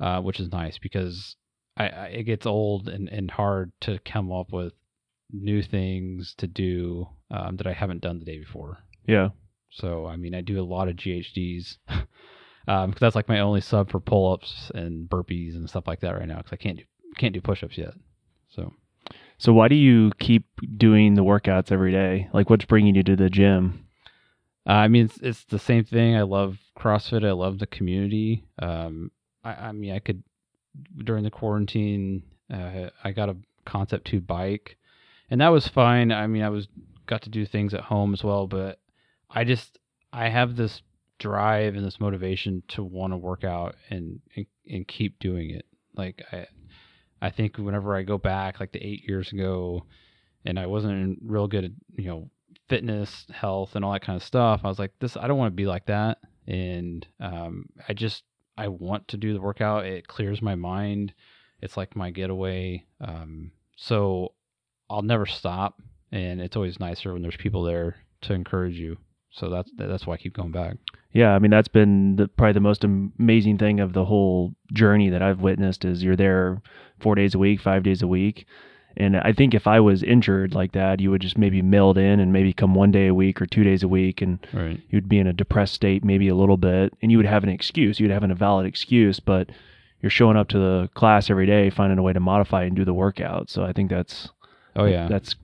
uh, 0.01 0.21
which 0.21 0.41
is 0.41 0.53
nice 0.53 0.79
because 0.79 1.37
I, 1.77 1.89
I, 1.89 2.07
it 2.07 2.23
gets 2.25 2.47
old 2.47 2.89
and, 2.89 3.09
and 3.09 3.31
hard 3.31 3.73
to 3.83 3.99
come 4.05 4.33
up 4.33 4.53
with 4.53 4.73
new 5.33 5.63
things 5.63 6.35
to 6.39 6.47
do 6.47 7.09
um, 7.31 7.57
that 7.57 7.67
I 7.67 7.73
haven't 7.73 8.03
done 8.03 8.19
the 8.19 8.25
day 8.25 8.39
before. 8.39 8.79
Yeah. 9.07 9.31
So 9.77 10.07
I 10.07 10.17
mean, 10.17 10.35
I 10.35 10.41
do 10.41 10.61
a 10.61 10.65
lot 10.65 10.89
of 10.89 10.97
GHDs 10.97 11.77
um, 12.69 12.93
cause 12.93 13.01
that's 13.01 13.17
like 13.17 13.29
my 13.29 13.41
only 13.41 13.61
sub 13.61 13.91
for 13.91 14.01
pull 14.01 14.33
ups 14.33 14.71
and 14.75 15.09
burpees 15.09 15.55
and 15.55 15.69
stuff 15.69 15.87
like 15.87 16.01
that 16.01 16.17
right 16.19 16.27
now 16.29 16.39
because 16.39 16.53
I 16.53 16.57
can't 16.57 16.79
do 16.79 16.85
can't 17.17 17.35
do 17.35 17.41
push 17.41 17.63
ups 17.63 17.79
yet. 17.79 17.95
So 18.49 18.73
So 19.39 19.53
why 19.53 19.69
do 19.69 19.75
you 19.75 20.13
keep 20.19 20.45
doing 20.77 21.15
the 21.15 21.25
workouts 21.25 21.71
every 21.71 21.93
day? 21.93 22.29
Like, 22.33 22.49
what's 22.51 22.65
bringing 22.65 22.95
you 22.95 23.03
to 23.03 23.17
the 23.17 23.31
gym? 23.31 23.87
uh, 24.69 24.73
I 24.73 24.89
mean, 24.89 25.05
it's, 25.05 25.19
it's 25.19 25.45
the 25.45 25.59
same 25.59 25.85
thing. 25.85 26.17
I 26.17 26.23
love 26.23 26.59
CrossFit. 26.79 27.25
I 27.25 27.33
love 27.33 27.59
the 27.59 27.67
community. 27.67 28.45
Um, 28.59 29.11
I, 29.45 29.69
I 29.69 29.73
mean, 29.73 29.93
I 29.93 29.99
could 30.01 30.23
during 31.05 31.25
the 31.25 31.31
quarantine, 31.31 32.23
uh, 32.53 32.91
I 33.03 33.13
got 33.13 33.29
a 33.29 33.37
Concept 33.65 34.07
Two 34.07 34.21
bike, 34.21 34.77
and 35.31 35.41
that 35.41 35.49
was 35.49 35.69
fine. 35.69 36.13
I 36.13 36.27
mean, 36.27 36.43
I 36.43 36.51
was 36.51 36.69
got 37.07 37.23
to 37.23 37.31
do 37.31 37.47
things 37.47 37.75
at 37.75 37.83
home 37.83 38.13
as 38.13 38.25
well, 38.25 38.47
but 38.47 38.81
I 39.37 39.45
just 39.45 39.79
I 40.15 40.31
have 40.31 40.57
this 40.57 40.81
drive 41.19 41.75
and 41.75 41.85
this 41.85 42.01
motivation 42.01 42.63
to 42.69 42.83
want 42.83 43.13
to 43.13 43.19
work 43.19 43.45
out 43.45 43.77
and, 43.91 44.21
and 44.35 44.47
and 44.69 44.89
keep 44.89 45.19
doing 45.19 45.51
it. 45.51 45.67
Like 45.95 46.23
I 46.33 46.47
I 47.21 47.31
think 47.31 47.59
whenever 47.59 47.95
I 47.95 48.03
go 48.03 48.17
back 48.17 48.61
like 48.61 48.73
the 48.73 48.85
8 48.85 49.05
years 49.07 49.33
ago 49.33 49.85
and 50.47 50.59
I 50.59 50.67
wasn't 50.67 51.19
real 51.23 51.49
good 51.49 51.65
at, 51.65 51.71
you 51.97 52.09
know, 52.09 52.31
fitness, 52.69 53.27
health 53.31 53.77
and 53.77 53.85
all 53.85 53.93
that 53.93 54.03
kind 54.03 54.17
of 54.17 54.23
stuff, 54.23 54.63
I 54.65 54.69
was 54.69 54.79
like 54.79 54.93
this 55.01 55.19
I 55.19 55.29
don't 55.29 55.39
want 55.39 55.53
to 55.53 55.63
be 55.63 55.67
like 55.67 55.87
that 55.87 56.19
and 56.47 57.07
um 57.21 57.67
I 57.87 57.93
just 57.93 58.25
I 58.57 58.69
want 58.69 59.07
to 59.09 59.19
do 59.19 59.35
the 59.35 59.41
workout. 59.41 59.85
It 59.85 60.09
clears 60.09 60.41
my 60.41 60.55
mind. 60.55 61.13
It's 61.61 61.77
like 61.77 61.95
my 61.95 62.11
getaway. 62.11 62.87
Um 63.03 63.53
so 63.77 64.33
I'll 64.89 65.03
never 65.03 65.27
stop 65.27 65.83
and 66.11 66.41
it's 66.41 66.57
always 66.57 66.81
nicer 66.81 67.13
when 67.13 67.21
there's 67.21 67.37
people 67.37 67.65
there 67.65 67.97
to 68.23 68.33
encourage 68.33 68.79
you. 68.79 68.97
So 69.37 69.51
that's 69.51 69.71
that's 69.77 70.07
why 70.07 70.15
I 70.15 70.17
keep 70.17 70.35
going 70.35 70.53
back. 70.53 70.77
Yeah, 71.13 71.35
I 71.35 71.39
mean 71.39 71.51
that's 71.51 71.69
been 71.69 72.17
the, 72.17 72.29
probably 72.29 72.53
the 72.55 72.61
most 72.61 72.85
amazing 72.85 73.59
thing 73.59 73.81
of 73.81 73.93
the 73.93 74.05
whole 74.05 74.55
journey 74.73 75.09
that 75.11 75.23
I've 75.23 75.41
witnessed 75.41 75.85
is 75.85 76.03
you're 76.03 76.17
there 76.17 76.61
four 77.01 77.15
days 77.15 77.35
a 77.35 77.39
week, 77.39 77.61
five 77.61 77.83
days 77.83 78.03
a 78.03 78.07
week, 78.07 78.47
and 78.97 79.17
I 79.17 79.33
think 79.33 79.55
if 79.55 79.67
I 79.67 79.81
was 79.81 80.03
injured 80.03 80.55
like 80.55 80.73
that, 80.73 81.01
you 81.01 81.11
would 81.11 81.21
just 81.23 81.39
maybe 81.39 81.63
milled 81.63 81.97
in 81.99 82.21
and 82.21 82.33
maybe 82.33 82.53
come 82.53 82.75
one 82.75 82.91
day 82.91 83.07
a 83.09 83.15
week 83.15 83.41
or 83.41 83.47
two 83.47 83.65
days 83.65 83.83
a 83.83 83.89
week, 83.89 84.21
and 84.23 84.39
Right. 84.53 84.81
you'd 84.91 85.09
be 85.09 85.19
in 85.19 85.27
a 85.27 85.33
depressed 85.33 85.75
state 85.75 86.05
maybe 86.05 86.29
a 86.29 86.35
little 86.35 86.57
bit, 86.57 86.93
and 87.03 87.11
you 87.11 87.19
would 87.19 87.27
have 87.27 87.43
an 87.45 87.51
excuse, 87.51 87.99
you'd 88.01 88.11
have 88.11 88.25
a 88.25 88.35
valid 88.35 88.67
excuse, 88.67 89.21
but 89.21 89.51
you're 90.03 90.11
showing 90.11 90.37
up 90.37 90.49
to 90.49 90.59
the 90.59 90.89
class 90.95 91.31
every 91.31 91.47
day, 91.47 91.71
finding 91.71 91.99
a 91.99 92.03
way 92.03 92.13
to 92.13 92.21
modify 92.21 92.65
and 92.65 92.77
do 92.77 92.85
the 92.85 92.95
workout. 92.95 93.49
So 93.51 93.65
I 93.65 93.73
think 93.73 93.91
that's 93.91 94.31
Oh 94.75 94.85
yeah. 94.85 95.09
that's 95.09 95.35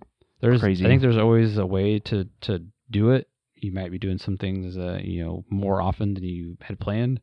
there's 0.40 0.61
crazy. 0.61 0.85
I 0.85 0.88
think 0.88 1.00
there's 1.02 1.16
always 1.18 1.57
a 1.57 1.66
way 1.66 1.98
to 2.00 2.28
to 2.42 2.64
do 2.90 3.11
it. 3.11 3.28
You 3.62 3.72
might 3.72 3.90
be 3.90 3.98
doing 3.98 4.18
some 4.18 4.37
things 4.37 4.77
uh, 4.77 5.01
you 5.03 5.25
know 5.25 5.44
more 5.48 5.81
often 5.81 6.14
than 6.14 6.25
you 6.25 6.57
had 6.61 6.81
planned, 6.81 7.20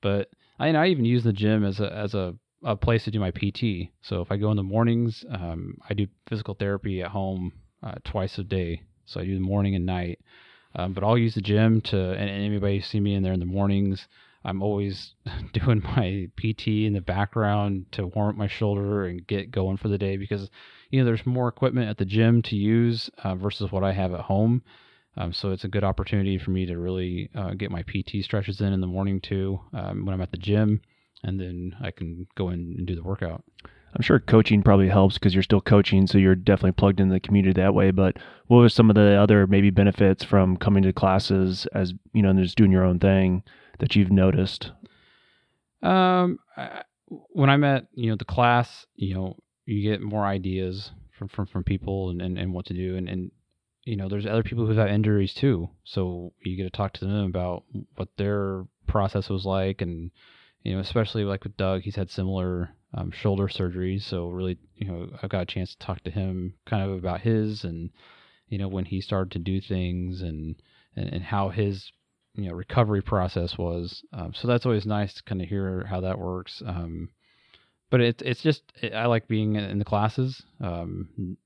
but 0.00 0.30
I 0.58 0.68
and 0.68 0.76
I 0.76 0.86
even 0.88 1.04
use 1.04 1.24
the 1.24 1.32
gym 1.32 1.64
as 1.64 1.80
a 1.80 1.92
as 1.92 2.14
a 2.14 2.34
a 2.64 2.76
place 2.76 3.04
to 3.04 3.10
do 3.10 3.20
my 3.20 3.30
PT. 3.30 3.90
So 4.02 4.20
if 4.20 4.30
I 4.30 4.36
go 4.36 4.50
in 4.50 4.56
the 4.56 4.62
mornings, 4.62 5.24
um, 5.30 5.76
I 5.88 5.94
do 5.94 6.06
physical 6.28 6.54
therapy 6.54 7.02
at 7.02 7.10
home 7.10 7.52
uh, 7.82 7.94
twice 8.04 8.38
a 8.38 8.44
day. 8.44 8.82
So 9.04 9.20
I 9.20 9.24
do 9.24 9.34
the 9.34 9.40
morning 9.40 9.74
and 9.74 9.84
night. 9.86 10.20
Um, 10.74 10.92
but 10.92 11.04
I'll 11.04 11.18
use 11.18 11.34
the 11.34 11.42
gym 11.42 11.80
to, 11.82 12.12
and, 12.12 12.30
anybody 12.30 12.80
see 12.80 13.00
me 13.00 13.14
in 13.14 13.22
there 13.22 13.34
in 13.34 13.40
the 13.40 13.46
mornings, 13.46 14.08
I'm 14.44 14.62
always 14.62 15.14
doing 15.52 15.82
my 15.82 16.28
PT 16.36 16.68
in 16.68 16.94
the 16.94 17.02
background 17.02 17.86
to 17.92 18.06
warm 18.06 18.30
up 18.30 18.36
my 18.36 18.46
shoulder 18.46 19.04
and 19.04 19.26
get 19.26 19.50
going 19.50 19.76
for 19.76 19.88
the 19.88 19.98
day 19.98 20.16
because, 20.16 20.50
you 20.90 20.98
know, 20.98 21.04
there's 21.04 21.26
more 21.26 21.48
equipment 21.48 21.90
at 21.90 21.98
the 21.98 22.04
gym 22.04 22.42
to 22.42 22.56
use 22.56 23.10
uh, 23.22 23.34
versus 23.34 23.70
what 23.70 23.84
I 23.84 23.92
have 23.92 24.14
at 24.14 24.20
home. 24.20 24.62
Um, 25.16 25.32
so 25.32 25.50
it's 25.50 25.64
a 25.64 25.68
good 25.68 25.84
opportunity 25.84 26.38
for 26.38 26.50
me 26.50 26.66
to 26.66 26.78
really 26.78 27.30
uh, 27.34 27.50
get 27.50 27.70
my 27.70 27.82
PT 27.82 28.24
stretches 28.24 28.60
in 28.60 28.72
in 28.72 28.80
the 28.80 28.86
morning 28.86 29.20
too 29.20 29.60
um, 29.74 30.04
when 30.04 30.14
I'm 30.14 30.22
at 30.22 30.30
the 30.30 30.38
gym, 30.38 30.80
and 31.22 31.38
then 31.38 31.76
I 31.82 31.90
can 31.90 32.26
go 32.34 32.48
in 32.48 32.74
and 32.78 32.86
do 32.86 32.94
the 32.94 33.02
workout. 33.02 33.44
I'm 33.94 34.02
sure 34.02 34.18
coaching 34.18 34.62
probably 34.62 34.88
helps 34.88 35.14
because 35.14 35.34
you're 35.34 35.42
still 35.42 35.60
coaching, 35.60 36.06
so 36.06 36.16
you're 36.16 36.34
definitely 36.34 36.72
plugged 36.72 36.98
into 36.98 37.12
the 37.12 37.20
community 37.20 37.60
that 37.60 37.74
way. 37.74 37.90
But 37.90 38.16
what 38.46 38.58
were 38.58 38.68
some 38.70 38.88
of 38.88 38.96
the 38.96 39.14
other 39.14 39.46
maybe 39.46 39.68
benefits 39.68 40.24
from 40.24 40.56
coming 40.56 40.82
to 40.84 40.94
classes 40.94 41.66
as 41.74 41.92
you 42.14 42.22
know, 42.22 42.30
and 42.30 42.42
just 42.42 42.56
doing 42.56 42.72
your 42.72 42.84
own 42.84 42.98
thing 42.98 43.42
that 43.80 43.94
you've 43.94 44.10
noticed? 44.10 44.70
Um, 45.82 46.38
I, 46.56 46.84
when 47.08 47.50
I'm 47.50 47.64
at 47.64 47.86
you 47.92 48.08
know 48.08 48.16
the 48.16 48.24
class, 48.24 48.86
you 48.94 49.14
know 49.14 49.36
you 49.66 49.82
get 49.82 50.00
more 50.00 50.24
ideas 50.24 50.90
from 51.18 51.28
from, 51.28 51.46
from 51.46 51.62
people 51.62 52.08
and, 52.08 52.22
and, 52.22 52.38
and 52.38 52.54
what 52.54 52.64
to 52.66 52.74
do, 52.74 52.96
and, 52.96 53.10
and 53.10 53.30
you 53.84 53.96
know 53.96 54.08
there's 54.08 54.26
other 54.26 54.42
people 54.42 54.66
who've 54.66 54.76
had 54.76 54.90
injuries 54.90 55.34
too, 55.34 55.68
so 55.84 56.32
you 56.44 56.56
get 56.56 56.64
to 56.64 56.70
talk 56.70 56.92
to 56.94 57.04
them 57.04 57.24
about 57.24 57.64
what 57.96 58.08
their 58.16 58.64
process 58.86 59.28
was 59.28 59.44
like, 59.44 59.82
and 59.82 60.10
you 60.62 60.74
know 60.74 60.80
especially 60.80 61.24
like 61.24 61.44
with 61.44 61.56
Doug, 61.56 61.82
he's 61.82 61.96
had 61.96 62.10
similar 62.10 62.70
um, 62.94 63.10
shoulder 63.10 63.48
surgeries, 63.48 64.02
so 64.02 64.28
really 64.28 64.58
you 64.76 64.86
know 64.86 65.08
I've 65.22 65.30
got 65.30 65.42
a 65.42 65.46
chance 65.46 65.74
to 65.74 65.78
talk 65.78 66.02
to 66.04 66.10
him 66.10 66.54
kind 66.66 66.82
of 66.82 66.96
about 66.96 67.22
his 67.22 67.64
and 67.64 67.90
you 68.48 68.58
know 68.58 68.68
when 68.68 68.84
he 68.84 69.00
started 69.00 69.32
to 69.32 69.38
do 69.38 69.60
things 69.60 70.22
and 70.22 70.56
and, 70.94 71.08
and 71.12 71.22
how 71.24 71.48
his 71.48 71.90
you 72.34 72.48
know 72.48 72.54
recovery 72.54 73.02
process 73.02 73.58
was. 73.58 74.04
Um, 74.12 74.32
so 74.34 74.48
that's 74.48 74.66
always 74.66 74.86
nice 74.86 75.14
to 75.14 75.22
kind 75.24 75.42
of 75.42 75.48
hear 75.48 75.84
how 75.88 76.00
that 76.00 76.18
works. 76.18 76.62
Um, 76.64 77.08
but 77.90 78.00
it's 78.00 78.22
it's 78.22 78.42
just 78.42 78.62
I 78.94 79.06
like 79.06 79.28
being 79.28 79.56
in 79.56 79.78
the 79.78 79.84
classes. 79.84 80.42
Um, 80.60 81.36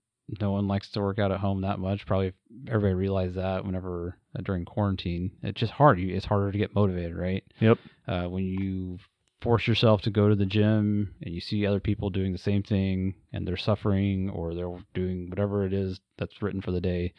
no 0.40 0.50
one 0.50 0.66
likes 0.66 0.90
to 0.90 1.00
work 1.00 1.18
out 1.18 1.30
at 1.32 1.40
home 1.40 1.60
that 1.62 1.78
much. 1.78 2.06
Probably 2.06 2.32
everybody 2.68 2.94
realized 2.94 3.34
that 3.36 3.64
whenever 3.64 4.18
uh, 4.36 4.42
during 4.42 4.64
quarantine, 4.64 5.30
it's 5.42 5.60
just 5.60 5.72
hard. 5.72 5.98
You, 6.00 6.14
it's 6.14 6.26
harder 6.26 6.50
to 6.52 6.58
get 6.58 6.74
motivated, 6.74 7.16
right? 7.16 7.44
Yep. 7.60 7.78
Uh, 8.08 8.24
when 8.24 8.44
you 8.44 8.98
force 9.40 9.66
yourself 9.68 10.02
to 10.02 10.10
go 10.10 10.28
to 10.28 10.34
the 10.34 10.46
gym 10.46 11.14
and 11.22 11.32
you 11.34 11.40
see 11.40 11.64
other 11.66 11.78
people 11.80 12.10
doing 12.10 12.32
the 12.32 12.38
same 12.38 12.62
thing 12.62 13.14
and 13.32 13.46
they're 13.46 13.56
suffering 13.56 14.30
or 14.30 14.54
they're 14.54 14.76
doing 14.94 15.28
whatever 15.30 15.64
it 15.64 15.72
is 15.72 16.00
that's 16.18 16.42
written 16.42 16.60
for 16.60 16.72
the 16.72 16.80
day, 16.80 17.12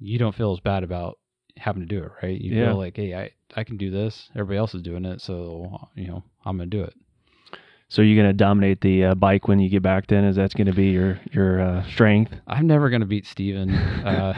you 0.00 0.18
don't 0.18 0.34
feel 0.34 0.52
as 0.52 0.60
bad 0.60 0.82
about 0.82 1.18
having 1.56 1.82
to 1.82 1.86
do 1.86 2.02
it, 2.02 2.10
right? 2.22 2.40
You 2.40 2.52
Yeah. 2.54 2.70
feel 2.70 2.78
like, 2.78 2.96
hey, 2.96 3.14
I, 3.14 3.30
I 3.54 3.62
can 3.62 3.76
do 3.76 3.90
this. 3.90 4.28
Everybody 4.34 4.58
else 4.58 4.74
is 4.74 4.82
doing 4.82 5.04
it, 5.04 5.20
so 5.20 5.88
you 5.94 6.08
know 6.08 6.24
I'm 6.44 6.56
gonna 6.56 6.66
do 6.68 6.82
it. 6.82 6.94
So 7.94 8.02
you're 8.02 8.20
gonna 8.20 8.32
dominate 8.32 8.80
the 8.80 9.04
uh, 9.04 9.14
bike 9.14 9.46
when 9.46 9.60
you 9.60 9.68
get 9.68 9.84
back. 9.84 10.08
Then 10.08 10.24
is 10.24 10.34
that's 10.34 10.52
gonna 10.52 10.72
be 10.72 10.86
your 10.86 11.20
your 11.30 11.60
uh, 11.60 11.84
strength? 11.84 12.34
I'm 12.48 12.66
never 12.66 12.90
gonna 12.90 13.06
beat 13.06 13.24
Steven. 13.24 13.70
Uh, 14.04 14.34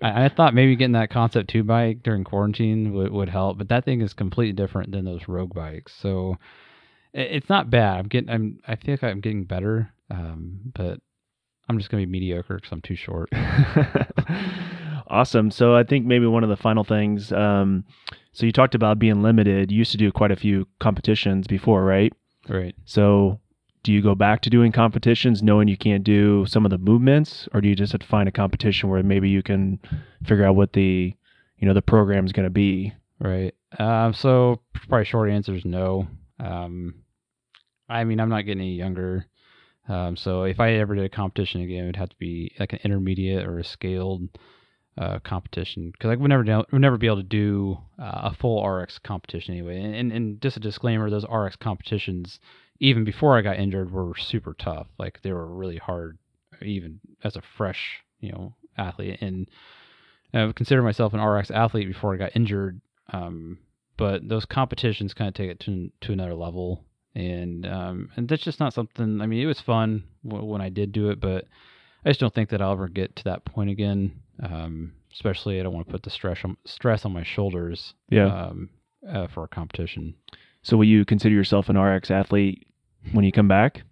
I, 0.00 0.24
I 0.24 0.28
thought 0.28 0.54
maybe 0.54 0.76
getting 0.76 0.92
that 0.92 1.10
Concept 1.10 1.50
Two 1.50 1.64
bike 1.64 2.04
during 2.04 2.22
quarantine 2.22 2.94
would, 2.94 3.10
would 3.10 3.28
help, 3.28 3.58
but 3.58 3.68
that 3.68 3.84
thing 3.84 4.00
is 4.00 4.14
completely 4.14 4.52
different 4.52 4.92
than 4.92 5.04
those 5.04 5.26
Rogue 5.26 5.52
bikes. 5.52 5.92
So 6.00 6.36
it, 7.12 7.32
it's 7.32 7.48
not 7.48 7.68
bad. 7.68 7.98
I'm 7.98 8.06
getting. 8.06 8.30
I'm. 8.30 8.60
I 8.66 8.76
feel 8.76 8.92
like 8.92 9.02
I'm 9.02 9.20
getting 9.20 9.44
better. 9.44 9.92
Um, 10.08 10.60
but 10.72 11.00
I'm 11.68 11.78
just 11.78 11.90
gonna 11.90 12.04
be 12.04 12.10
mediocre 12.10 12.54
because 12.54 12.70
I'm 12.70 12.80
too 12.80 12.94
short. 12.94 13.28
awesome. 15.08 15.50
So 15.50 15.74
I 15.74 15.82
think 15.82 16.06
maybe 16.06 16.26
one 16.26 16.44
of 16.44 16.48
the 16.48 16.56
final 16.56 16.84
things. 16.84 17.32
Um, 17.32 17.84
so 18.32 18.46
you 18.46 18.52
talked 18.52 18.76
about 18.76 19.00
being 19.00 19.20
limited. 19.20 19.72
You 19.72 19.78
used 19.78 19.92
to 19.92 19.98
do 19.98 20.12
quite 20.12 20.30
a 20.30 20.36
few 20.36 20.68
competitions 20.78 21.48
before, 21.48 21.84
right? 21.84 22.12
Right. 22.50 22.74
So 22.84 23.40
do 23.82 23.92
you 23.92 24.02
go 24.02 24.14
back 24.14 24.42
to 24.42 24.50
doing 24.50 24.72
competitions 24.72 25.42
knowing 25.42 25.68
you 25.68 25.76
can't 25.76 26.04
do 26.04 26.44
some 26.46 26.64
of 26.66 26.70
the 26.70 26.78
movements? 26.78 27.48
Or 27.54 27.60
do 27.60 27.68
you 27.68 27.76
just 27.76 27.92
have 27.92 28.00
to 28.00 28.06
find 28.06 28.28
a 28.28 28.32
competition 28.32 28.90
where 28.90 29.02
maybe 29.02 29.28
you 29.28 29.42
can 29.42 29.78
figure 30.24 30.44
out 30.44 30.56
what 30.56 30.72
the 30.72 31.14
you 31.58 31.68
know 31.68 31.74
the 31.74 31.82
program 31.82 32.26
is 32.26 32.32
going 32.32 32.46
to 32.46 32.50
be? 32.50 32.92
Right. 33.20 33.54
Um, 33.78 34.12
so 34.12 34.60
probably 34.72 35.04
short 35.04 35.30
answer 35.30 35.54
is 35.54 35.64
no. 35.64 36.08
Um, 36.38 36.94
i 37.88 38.04
mean 38.04 38.20
i'm 38.20 38.28
not 38.28 38.42
getting 38.42 38.62
any 38.62 38.74
younger. 38.74 39.26
Um, 39.88 40.16
so 40.16 40.44
if 40.44 40.60
i 40.60 40.72
ever 40.74 40.94
did 40.94 41.04
a 41.04 41.08
competition 41.08 41.60
again 41.62 41.84
it 41.84 41.86
would 41.86 41.96
have 41.96 42.10
to 42.10 42.16
be 42.16 42.54
like 42.58 42.72
an 42.72 42.80
intermediate 42.84 43.46
or 43.46 43.58
a 43.58 43.64
scaled 43.64 44.28
uh, 45.00 45.18
competition 45.20 45.90
because 45.90 46.10
I 46.10 46.14
would 46.14 46.28
never 46.28 46.44
would 46.44 46.80
never 46.80 46.98
be 46.98 47.06
able 47.06 47.16
to 47.16 47.22
do 47.22 47.78
uh, 47.98 48.30
a 48.30 48.34
full 48.34 48.64
RX 48.64 48.98
competition 48.98 49.54
anyway. 49.54 49.80
And, 49.82 49.94
and, 49.94 50.12
and 50.12 50.40
just 50.42 50.58
a 50.58 50.60
disclaimer: 50.60 51.08
those 51.08 51.24
RX 51.24 51.56
competitions, 51.56 52.38
even 52.80 53.04
before 53.04 53.36
I 53.36 53.40
got 53.40 53.58
injured, 53.58 53.90
were 53.90 54.12
super 54.16 54.54
tough. 54.58 54.88
Like 54.98 55.20
they 55.22 55.32
were 55.32 55.46
really 55.46 55.78
hard, 55.78 56.18
even 56.60 57.00
as 57.24 57.34
a 57.34 57.42
fresh 57.56 58.02
you 58.20 58.30
know 58.30 58.54
athlete. 58.76 59.18
And 59.22 59.48
I 60.34 60.52
consider 60.54 60.82
myself 60.82 61.14
an 61.14 61.20
RX 61.20 61.50
athlete 61.50 61.88
before 61.88 62.12
I 62.12 62.18
got 62.18 62.36
injured. 62.36 62.80
Um, 63.10 63.58
but 63.96 64.28
those 64.28 64.44
competitions 64.44 65.14
kind 65.14 65.28
of 65.28 65.34
take 65.34 65.50
it 65.50 65.60
to 65.60 65.90
to 66.02 66.12
another 66.12 66.34
level, 66.34 66.84
and 67.14 67.66
um, 67.66 68.10
and 68.16 68.28
that's 68.28 68.44
just 68.44 68.60
not 68.60 68.74
something. 68.74 69.22
I 69.22 69.26
mean, 69.26 69.40
it 69.40 69.46
was 69.46 69.60
fun 69.62 70.04
w- 70.26 70.44
when 70.44 70.60
I 70.60 70.68
did 70.68 70.92
do 70.92 71.08
it, 71.08 71.20
but 71.20 71.46
I 72.04 72.10
just 72.10 72.20
don't 72.20 72.34
think 72.34 72.50
that 72.50 72.62
I'll 72.62 72.72
ever 72.72 72.88
get 72.88 73.16
to 73.16 73.24
that 73.24 73.44
point 73.44 73.70
again. 73.70 74.12
Um, 74.42 74.92
especially, 75.12 75.60
I 75.60 75.62
don't 75.62 75.74
want 75.74 75.86
to 75.86 75.92
put 75.92 76.02
the 76.02 76.10
stress 76.10 76.38
on, 76.44 76.56
stress 76.64 77.04
on 77.04 77.12
my 77.12 77.22
shoulders. 77.22 77.94
Yeah. 78.08 78.26
Um, 78.26 78.70
uh, 79.08 79.26
for 79.26 79.44
a 79.44 79.48
competition. 79.48 80.14
So, 80.62 80.76
will 80.76 80.84
you 80.84 81.04
consider 81.04 81.34
yourself 81.34 81.68
an 81.68 81.78
RX 81.78 82.10
athlete 82.10 82.66
when 83.12 83.24
you 83.24 83.32
come 83.32 83.48
back? 83.48 83.82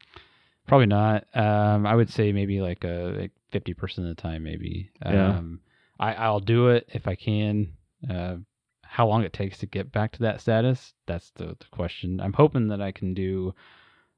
Probably 0.66 0.86
not. 0.86 1.24
Um, 1.34 1.86
I 1.86 1.94
would 1.94 2.10
say 2.10 2.32
maybe 2.32 2.60
like 2.60 2.84
a 2.84 3.14
like 3.18 3.30
fifty 3.50 3.72
percent 3.72 4.08
of 4.08 4.16
the 4.16 4.22
time, 4.22 4.42
maybe. 4.42 4.90
Yeah. 5.04 5.38
Um, 5.38 5.60
I 5.98 6.14
I'll 6.14 6.40
do 6.40 6.68
it 6.68 6.88
if 6.92 7.08
I 7.08 7.14
can. 7.14 7.72
Uh, 8.08 8.36
how 8.82 9.06
long 9.06 9.22
it 9.22 9.32
takes 9.32 9.58
to 9.58 9.66
get 9.66 9.92
back 9.92 10.12
to 10.12 10.20
that 10.20 10.40
status? 10.40 10.92
That's 11.06 11.30
the, 11.36 11.56
the 11.58 11.66
question. 11.70 12.20
I'm 12.20 12.32
hoping 12.32 12.68
that 12.68 12.80
I 12.80 12.92
can 12.92 13.14
do 13.14 13.54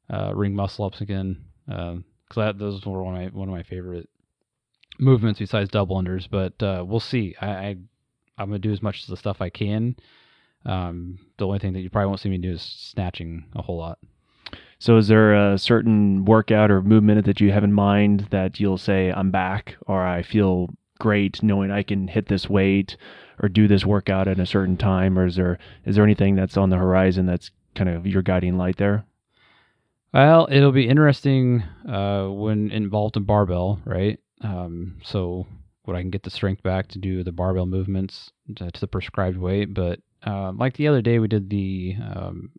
uh, 0.09 0.33
ring 0.35 0.55
muscle 0.55 0.85
ups 0.85 1.01
again. 1.01 1.45
Um, 1.69 2.05
because 2.29 2.55
those 2.59 2.87
were 2.87 3.03
one 3.03 3.17
of 3.17 3.21
my 3.21 3.39
one 3.39 3.49
of 3.49 3.55
my 3.55 3.63
favorite 3.65 4.09
movements 5.01 5.41
besides 5.41 5.71
double 5.71 6.01
unders. 6.01 6.29
But 6.31 6.63
uh, 6.63 6.85
we'll 6.87 7.01
see. 7.01 7.35
I, 7.41 7.49
I 7.49 7.69
am 8.39 8.49
gonna 8.49 8.59
do 8.59 8.73
as 8.73 8.83
much 8.83 9.03
of 9.03 9.09
the 9.09 9.17
stuff 9.17 9.41
I 9.41 9.51
can. 9.51 9.97
Um, 10.67 11.19
the 11.39 11.47
only 11.47 11.59
thing 11.59 11.73
that 11.73 11.81
you 11.81 11.91
probably 11.91 12.09
won't 12.09 12.21
see 12.21 12.29
me 12.29 12.39
do 12.39 12.53
is 12.53 12.63
snatching 12.63 13.47
a 13.55 13.63
whole 13.63 13.79
lot. 13.79 13.99
So, 14.79 14.97
is 14.97 15.09
there 15.09 15.35
a 15.35 15.59
certain 15.59 16.25
workout 16.25 16.71
or 16.71 16.83
movement 16.83 17.27
that 17.27 17.41
you 17.41 17.53
have 17.53 17.65
in 17.65 17.73
mind 17.73 18.29
that 18.31 18.61
you'll 18.61 18.79
say, 18.79 19.11
I'm 19.11 19.31
back, 19.31 19.77
or 19.87 20.07
I 20.07 20.23
feel 20.23 20.71
great 20.99 21.43
knowing 21.43 21.71
I 21.71 21.83
can 21.83 22.09
hit 22.09 22.27
this 22.27 22.49
weight 22.49 22.97
or 23.43 23.49
do 23.49 23.67
this 23.67 23.85
workout 23.85 24.29
at 24.29 24.39
a 24.39 24.47
certain 24.47 24.77
time? 24.77 25.19
Or 25.19 25.27
is 25.27 25.37
there 25.37 25.59
is 25.85 25.97
there 25.97 26.05
anything 26.05 26.35
that's 26.35 26.57
on 26.57 26.71
the 26.71 26.77
horizon 26.77 27.27
that's 27.27 27.51
kind 27.75 27.91
of 27.91 28.07
your 28.07 28.23
guiding 28.23 28.57
light 28.57 28.77
there? 28.77 29.05
Well, 30.13 30.49
it'll 30.51 30.73
be 30.73 30.89
interesting 30.89 31.63
uh, 31.89 32.27
when 32.29 32.71
involved 32.71 33.17
in 33.17 33.25
barbell, 33.25 33.81
right? 33.85 34.19
Um, 34.43 34.97
so 35.05 35.47
when 35.85 35.97
I 35.97 36.03
can 36.03 36.11
get 36.11 36.23
the 36.23 36.31
strength 36.31 36.63
back 36.63 36.89
to 36.89 36.99
do 36.99 37.25
the 37.25 37.33
barbell 37.33 37.67
movements 37.67 38.31
to, 38.57 38.71
to 38.71 38.81
the 38.81 38.87
prescribed 38.87 39.39
weight. 39.39 39.75
But 39.75 40.01
uh, 40.27 40.53
like 40.53 40.77
the 40.77 40.89
other 40.89 41.03
day, 41.03 41.19
we 41.19 41.29
did 41.29 41.51
the 41.51 41.97
um, 42.15 42.51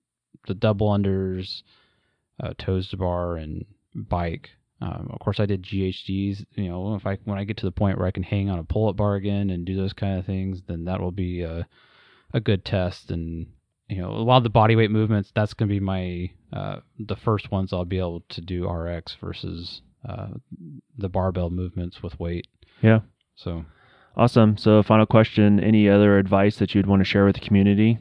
the 0.47 0.53
double 0.53 0.89
unders, 0.89 1.61
uh, 2.41 2.53
toes 2.57 2.89
to 2.89 2.97
bar, 2.97 3.37
and 3.37 3.65
bike. 3.95 4.49
Um, 4.81 5.09
of 5.13 5.19
course, 5.19 5.39
I 5.39 5.45
did 5.45 5.63
GHDs. 5.63 6.45
You 6.55 6.69
know, 6.69 6.95
if 6.95 7.05
I 7.05 7.17
when 7.25 7.37
I 7.37 7.43
get 7.43 7.57
to 7.57 7.65
the 7.65 7.71
point 7.71 7.97
where 7.97 8.07
I 8.07 8.11
can 8.11 8.23
hang 8.23 8.49
on 8.49 8.59
a 8.59 8.63
pull-up 8.63 8.97
bar 8.97 9.15
again 9.15 9.49
and 9.49 9.65
do 9.65 9.75
those 9.75 9.93
kind 9.93 10.17
of 10.17 10.25
things, 10.25 10.61
then 10.67 10.85
that 10.85 10.99
will 10.99 11.11
be 11.11 11.41
a 11.41 11.67
a 12.33 12.39
good 12.39 12.65
test. 12.65 13.11
And 13.11 13.47
you 13.87 14.01
know, 14.01 14.09
a 14.09 14.23
lot 14.23 14.37
of 14.37 14.43
the 14.43 14.49
body 14.49 14.75
weight 14.75 14.91
movements. 14.91 15.31
That's 15.35 15.53
going 15.53 15.69
to 15.69 15.73
be 15.73 15.79
my 15.79 16.31
uh, 16.51 16.79
the 16.97 17.15
first 17.15 17.51
ones 17.51 17.71
I'll 17.71 17.85
be 17.85 17.99
able 17.99 18.23
to 18.29 18.41
do 18.41 18.67
RX 18.67 19.15
versus 19.21 19.81
uh, 20.07 20.29
the 20.97 21.09
barbell 21.09 21.49
movements 21.49 22.01
with 22.01 22.19
weight. 22.19 22.47
Yeah. 22.81 23.01
So 23.35 23.65
awesome. 24.15 24.57
So, 24.57 24.81
final 24.83 25.05
question: 25.05 25.59
Any 25.59 25.89
other 25.89 26.17
advice 26.17 26.57
that 26.57 26.73
you'd 26.73 26.87
want 26.87 27.01
to 27.01 27.05
share 27.05 27.25
with 27.25 27.35
the 27.35 27.45
community? 27.45 27.99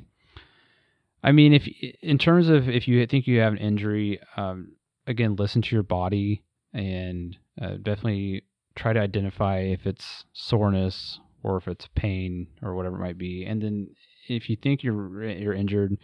I 1.23 1.33
mean, 1.33 1.53
if 1.53 1.69
in 2.03 2.19
terms 2.19 2.49
of 2.49 2.69
if 2.69 2.89
you 2.89 3.07
think 3.07 3.27
you 3.27 3.41
have 3.41 3.53
an 3.53 3.59
injury, 3.59 4.21
um, 4.37 4.73
again, 5.07 5.37
listen 5.37 5.63
to 5.63 5.77
your 5.77 5.83
body 5.83 6.43
and 6.73 7.37
uh, 7.61 7.75
definitely 7.83 8.45
try 8.75 8.93
to 8.93 9.01
identify 9.01 9.59
if 9.59 9.87
it's 9.87 10.25
soreness 10.33 11.21
or 11.43 11.57
if 11.57 11.69
it's 11.69 11.89
pain 11.95 12.47
or 12.63 12.75
whatever 12.75 12.97
it 12.97 13.01
might 13.01 13.19
be. 13.19 13.45
And 13.45 13.63
then 13.63 13.89
if 14.29 14.49
you 14.49 14.57
think 14.57 14.83
you're 14.83 15.25
you're 15.25 15.55
injured, 15.55 15.99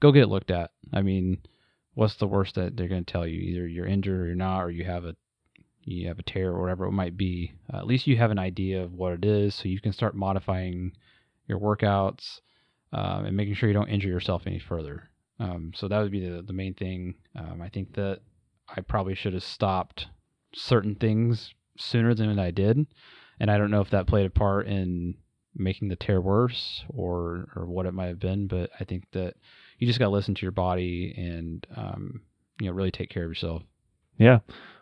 go 0.00 0.10
get 0.10 0.24
it 0.24 0.28
looked 0.28 0.50
at. 0.50 0.70
I 0.92 1.02
mean, 1.02 1.38
what's 1.94 2.16
the 2.16 2.26
worst 2.26 2.56
that 2.56 2.76
they're 2.76 2.88
going 2.88 3.04
to 3.04 3.12
tell 3.12 3.26
you? 3.26 3.40
Either 3.40 3.68
you're 3.68 3.86
injured 3.86 4.20
or 4.20 4.26
you're 4.26 4.34
not, 4.34 4.60
or 4.60 4.70
you 4.70 4.84
have 4.84 5.04
a 5.04 5.14
you 5.86 6.08
have 6.08 6.18
a 6.18 6.22
tear 6.22 6.50
or 6.50 6.60
whatever 6.60 6.84
it 6.86 6.92
might 6.92 7.16
be. 7.16 7.52
Uh, 7.72 7.78
at 7.78 7.86
least 7.86 8.06
you 8.06 8.16
have 8.16 8.30
an 8.30 8.38
idea 8.38 8.82
of 8.82 8.92
what 8.92 9.12
it 9.12 9.24
is, 9.24 9.54
so 9.54 9.68
you 9.68 9.80
can 9.80 9.92
start 9.92 10.14
modifying 10.14 10.92
your 11.46 11.60
workouts 11.60 12.40
um, 12.92 13.24
and 13.24 13.36
making 13.36 13.54
sure 13.54 13.68
you 13.68 13.74
don't 13.74 13.88
injure 13.88 14.08
yourself 14.08 14.42
any 14.46 14.58
further. 14.58 15.10
Um, 15.38 15.72
so 15.74 15.86
that 15.88 16.00
would 16.00 16.10
be 16.10 16.26
the 16.26 16.42
the 16.42 16.52
main 16.52 16.74
thing. 16.74 17.14
Um, 17.36 17.60
I 17.62 17.68
think 17.68 17.94
that 17.94 18.20
I 18.68 18.80
probably 18.80 19.14
should 19.14 19.34
have 19.34 19.44
stopped 19.44 20.08
certain 20.54 20.94
things 20.94 21.54
sooner 21.78 22.14
than 22.14 22.38
I 22.38 22.50
did, 22.50 22.86
and 23.38 23.50
I 23.50 23.58
don't 23.58 23.70
know 23.70 23.80
if 23.80 23.90
that 23.90 24.06
played 24.06 24.26
a 24.26 24.30
part 24.30 24.66
in 24.66 25.14
making 25.54 25.88
the 25.88 25.96
tear 25.96 26.20
worse 26.20 26.84
or 26.88 27.48
or 27.54 27.66
what 27.66 27.86
it 27.86 27.94
might 27.94 28.06
have 28.06 28.18
been. 28.18 28.46
But 28.46 28.70
I 28.80 28.84
think 28.84 29.04
that 29.12 29.34
you 29.78 29.86
just 29.86 29.98
got 29.98 30.06
to 30.06 30.10
listen 30.10 30.34
to 30.34 30.42
your 30.42 30.52
body 30.52 31.14
and 31.16 31.66
um, 31.76 32.22
you 32.60 32.66
know 32.66 32.72
really 32.72 32.90
take 32.90 33.10
care 33.10 33.24
of 33.24 33.30
yourself. 33.30 33.62
Yeah. 34.18 34.38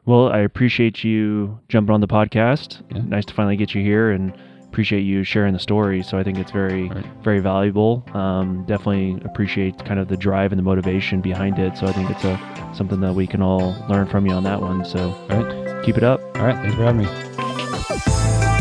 Well, 0.06 0.28
I 0.28 0.38
appreciate 0.40 1.02
you 1.02 1.58
jumping 1.68 1.94
on 1.94 2.00
the 2.00 2.06
podcast. 2.08 2.82
Yeah. 2.94 3.02
Nice 3.02 3.24
to 3.26 3.34
finally 3.34 3.56
get 3.56 3.74
you 3.74 3.82
here 3.82 4.10
and 4.10 4.34
appreciate 4.64 5.00
you 5.02 5.24
sharing 5.24 5.52
the 5.54 5.58
story. 5.58 6.02
So 6.02 6.18
I 6.18 6.22
think 6.24 6.36
it's 6.38 6.50
very, 6.50 6.88
Right. 6.88 7.06
very 7.22 7.38
valuable. 7.38 8.04
Um, 8.12 8.64
definitely 8.66 9.18
appreciate 9.24 9.82
kind 9.84 9.98
of 10.00 10.08
the 10.08 10.16
drive 10.16 10.52
and 10.52 10.58
the 10.58 10.62
motivation 10.64 11.20
behind 11.20 11.58
it. 11.58 11.76
So 11.78 11.86
I 11.86 11.92
think 11.92 12.10
it's 12.10 12.24
a 12.24 12.38
something 12.74 13.00
that 13.00 13.14
we 13.14 13.26
can 13.26 13.40
all 13.40 13.74
learn 13.88 14.06
from 14.06 14.26
you 14.26 14.32
on 14.32 14.42
that 14.44 14.60
one. 14.60 14.84
So 14.84 15.14
All 15.30 15.42
right. 15.42 15.84
keep 15.84 15.96
it 15.96 16.02
up. 16.02 16.20
All 16.36 16.44
right. 16.44 16.56
Thanks 16.56 16.74
for 16.74 16.82
having 16.82 17.02
me. 18.48 18.53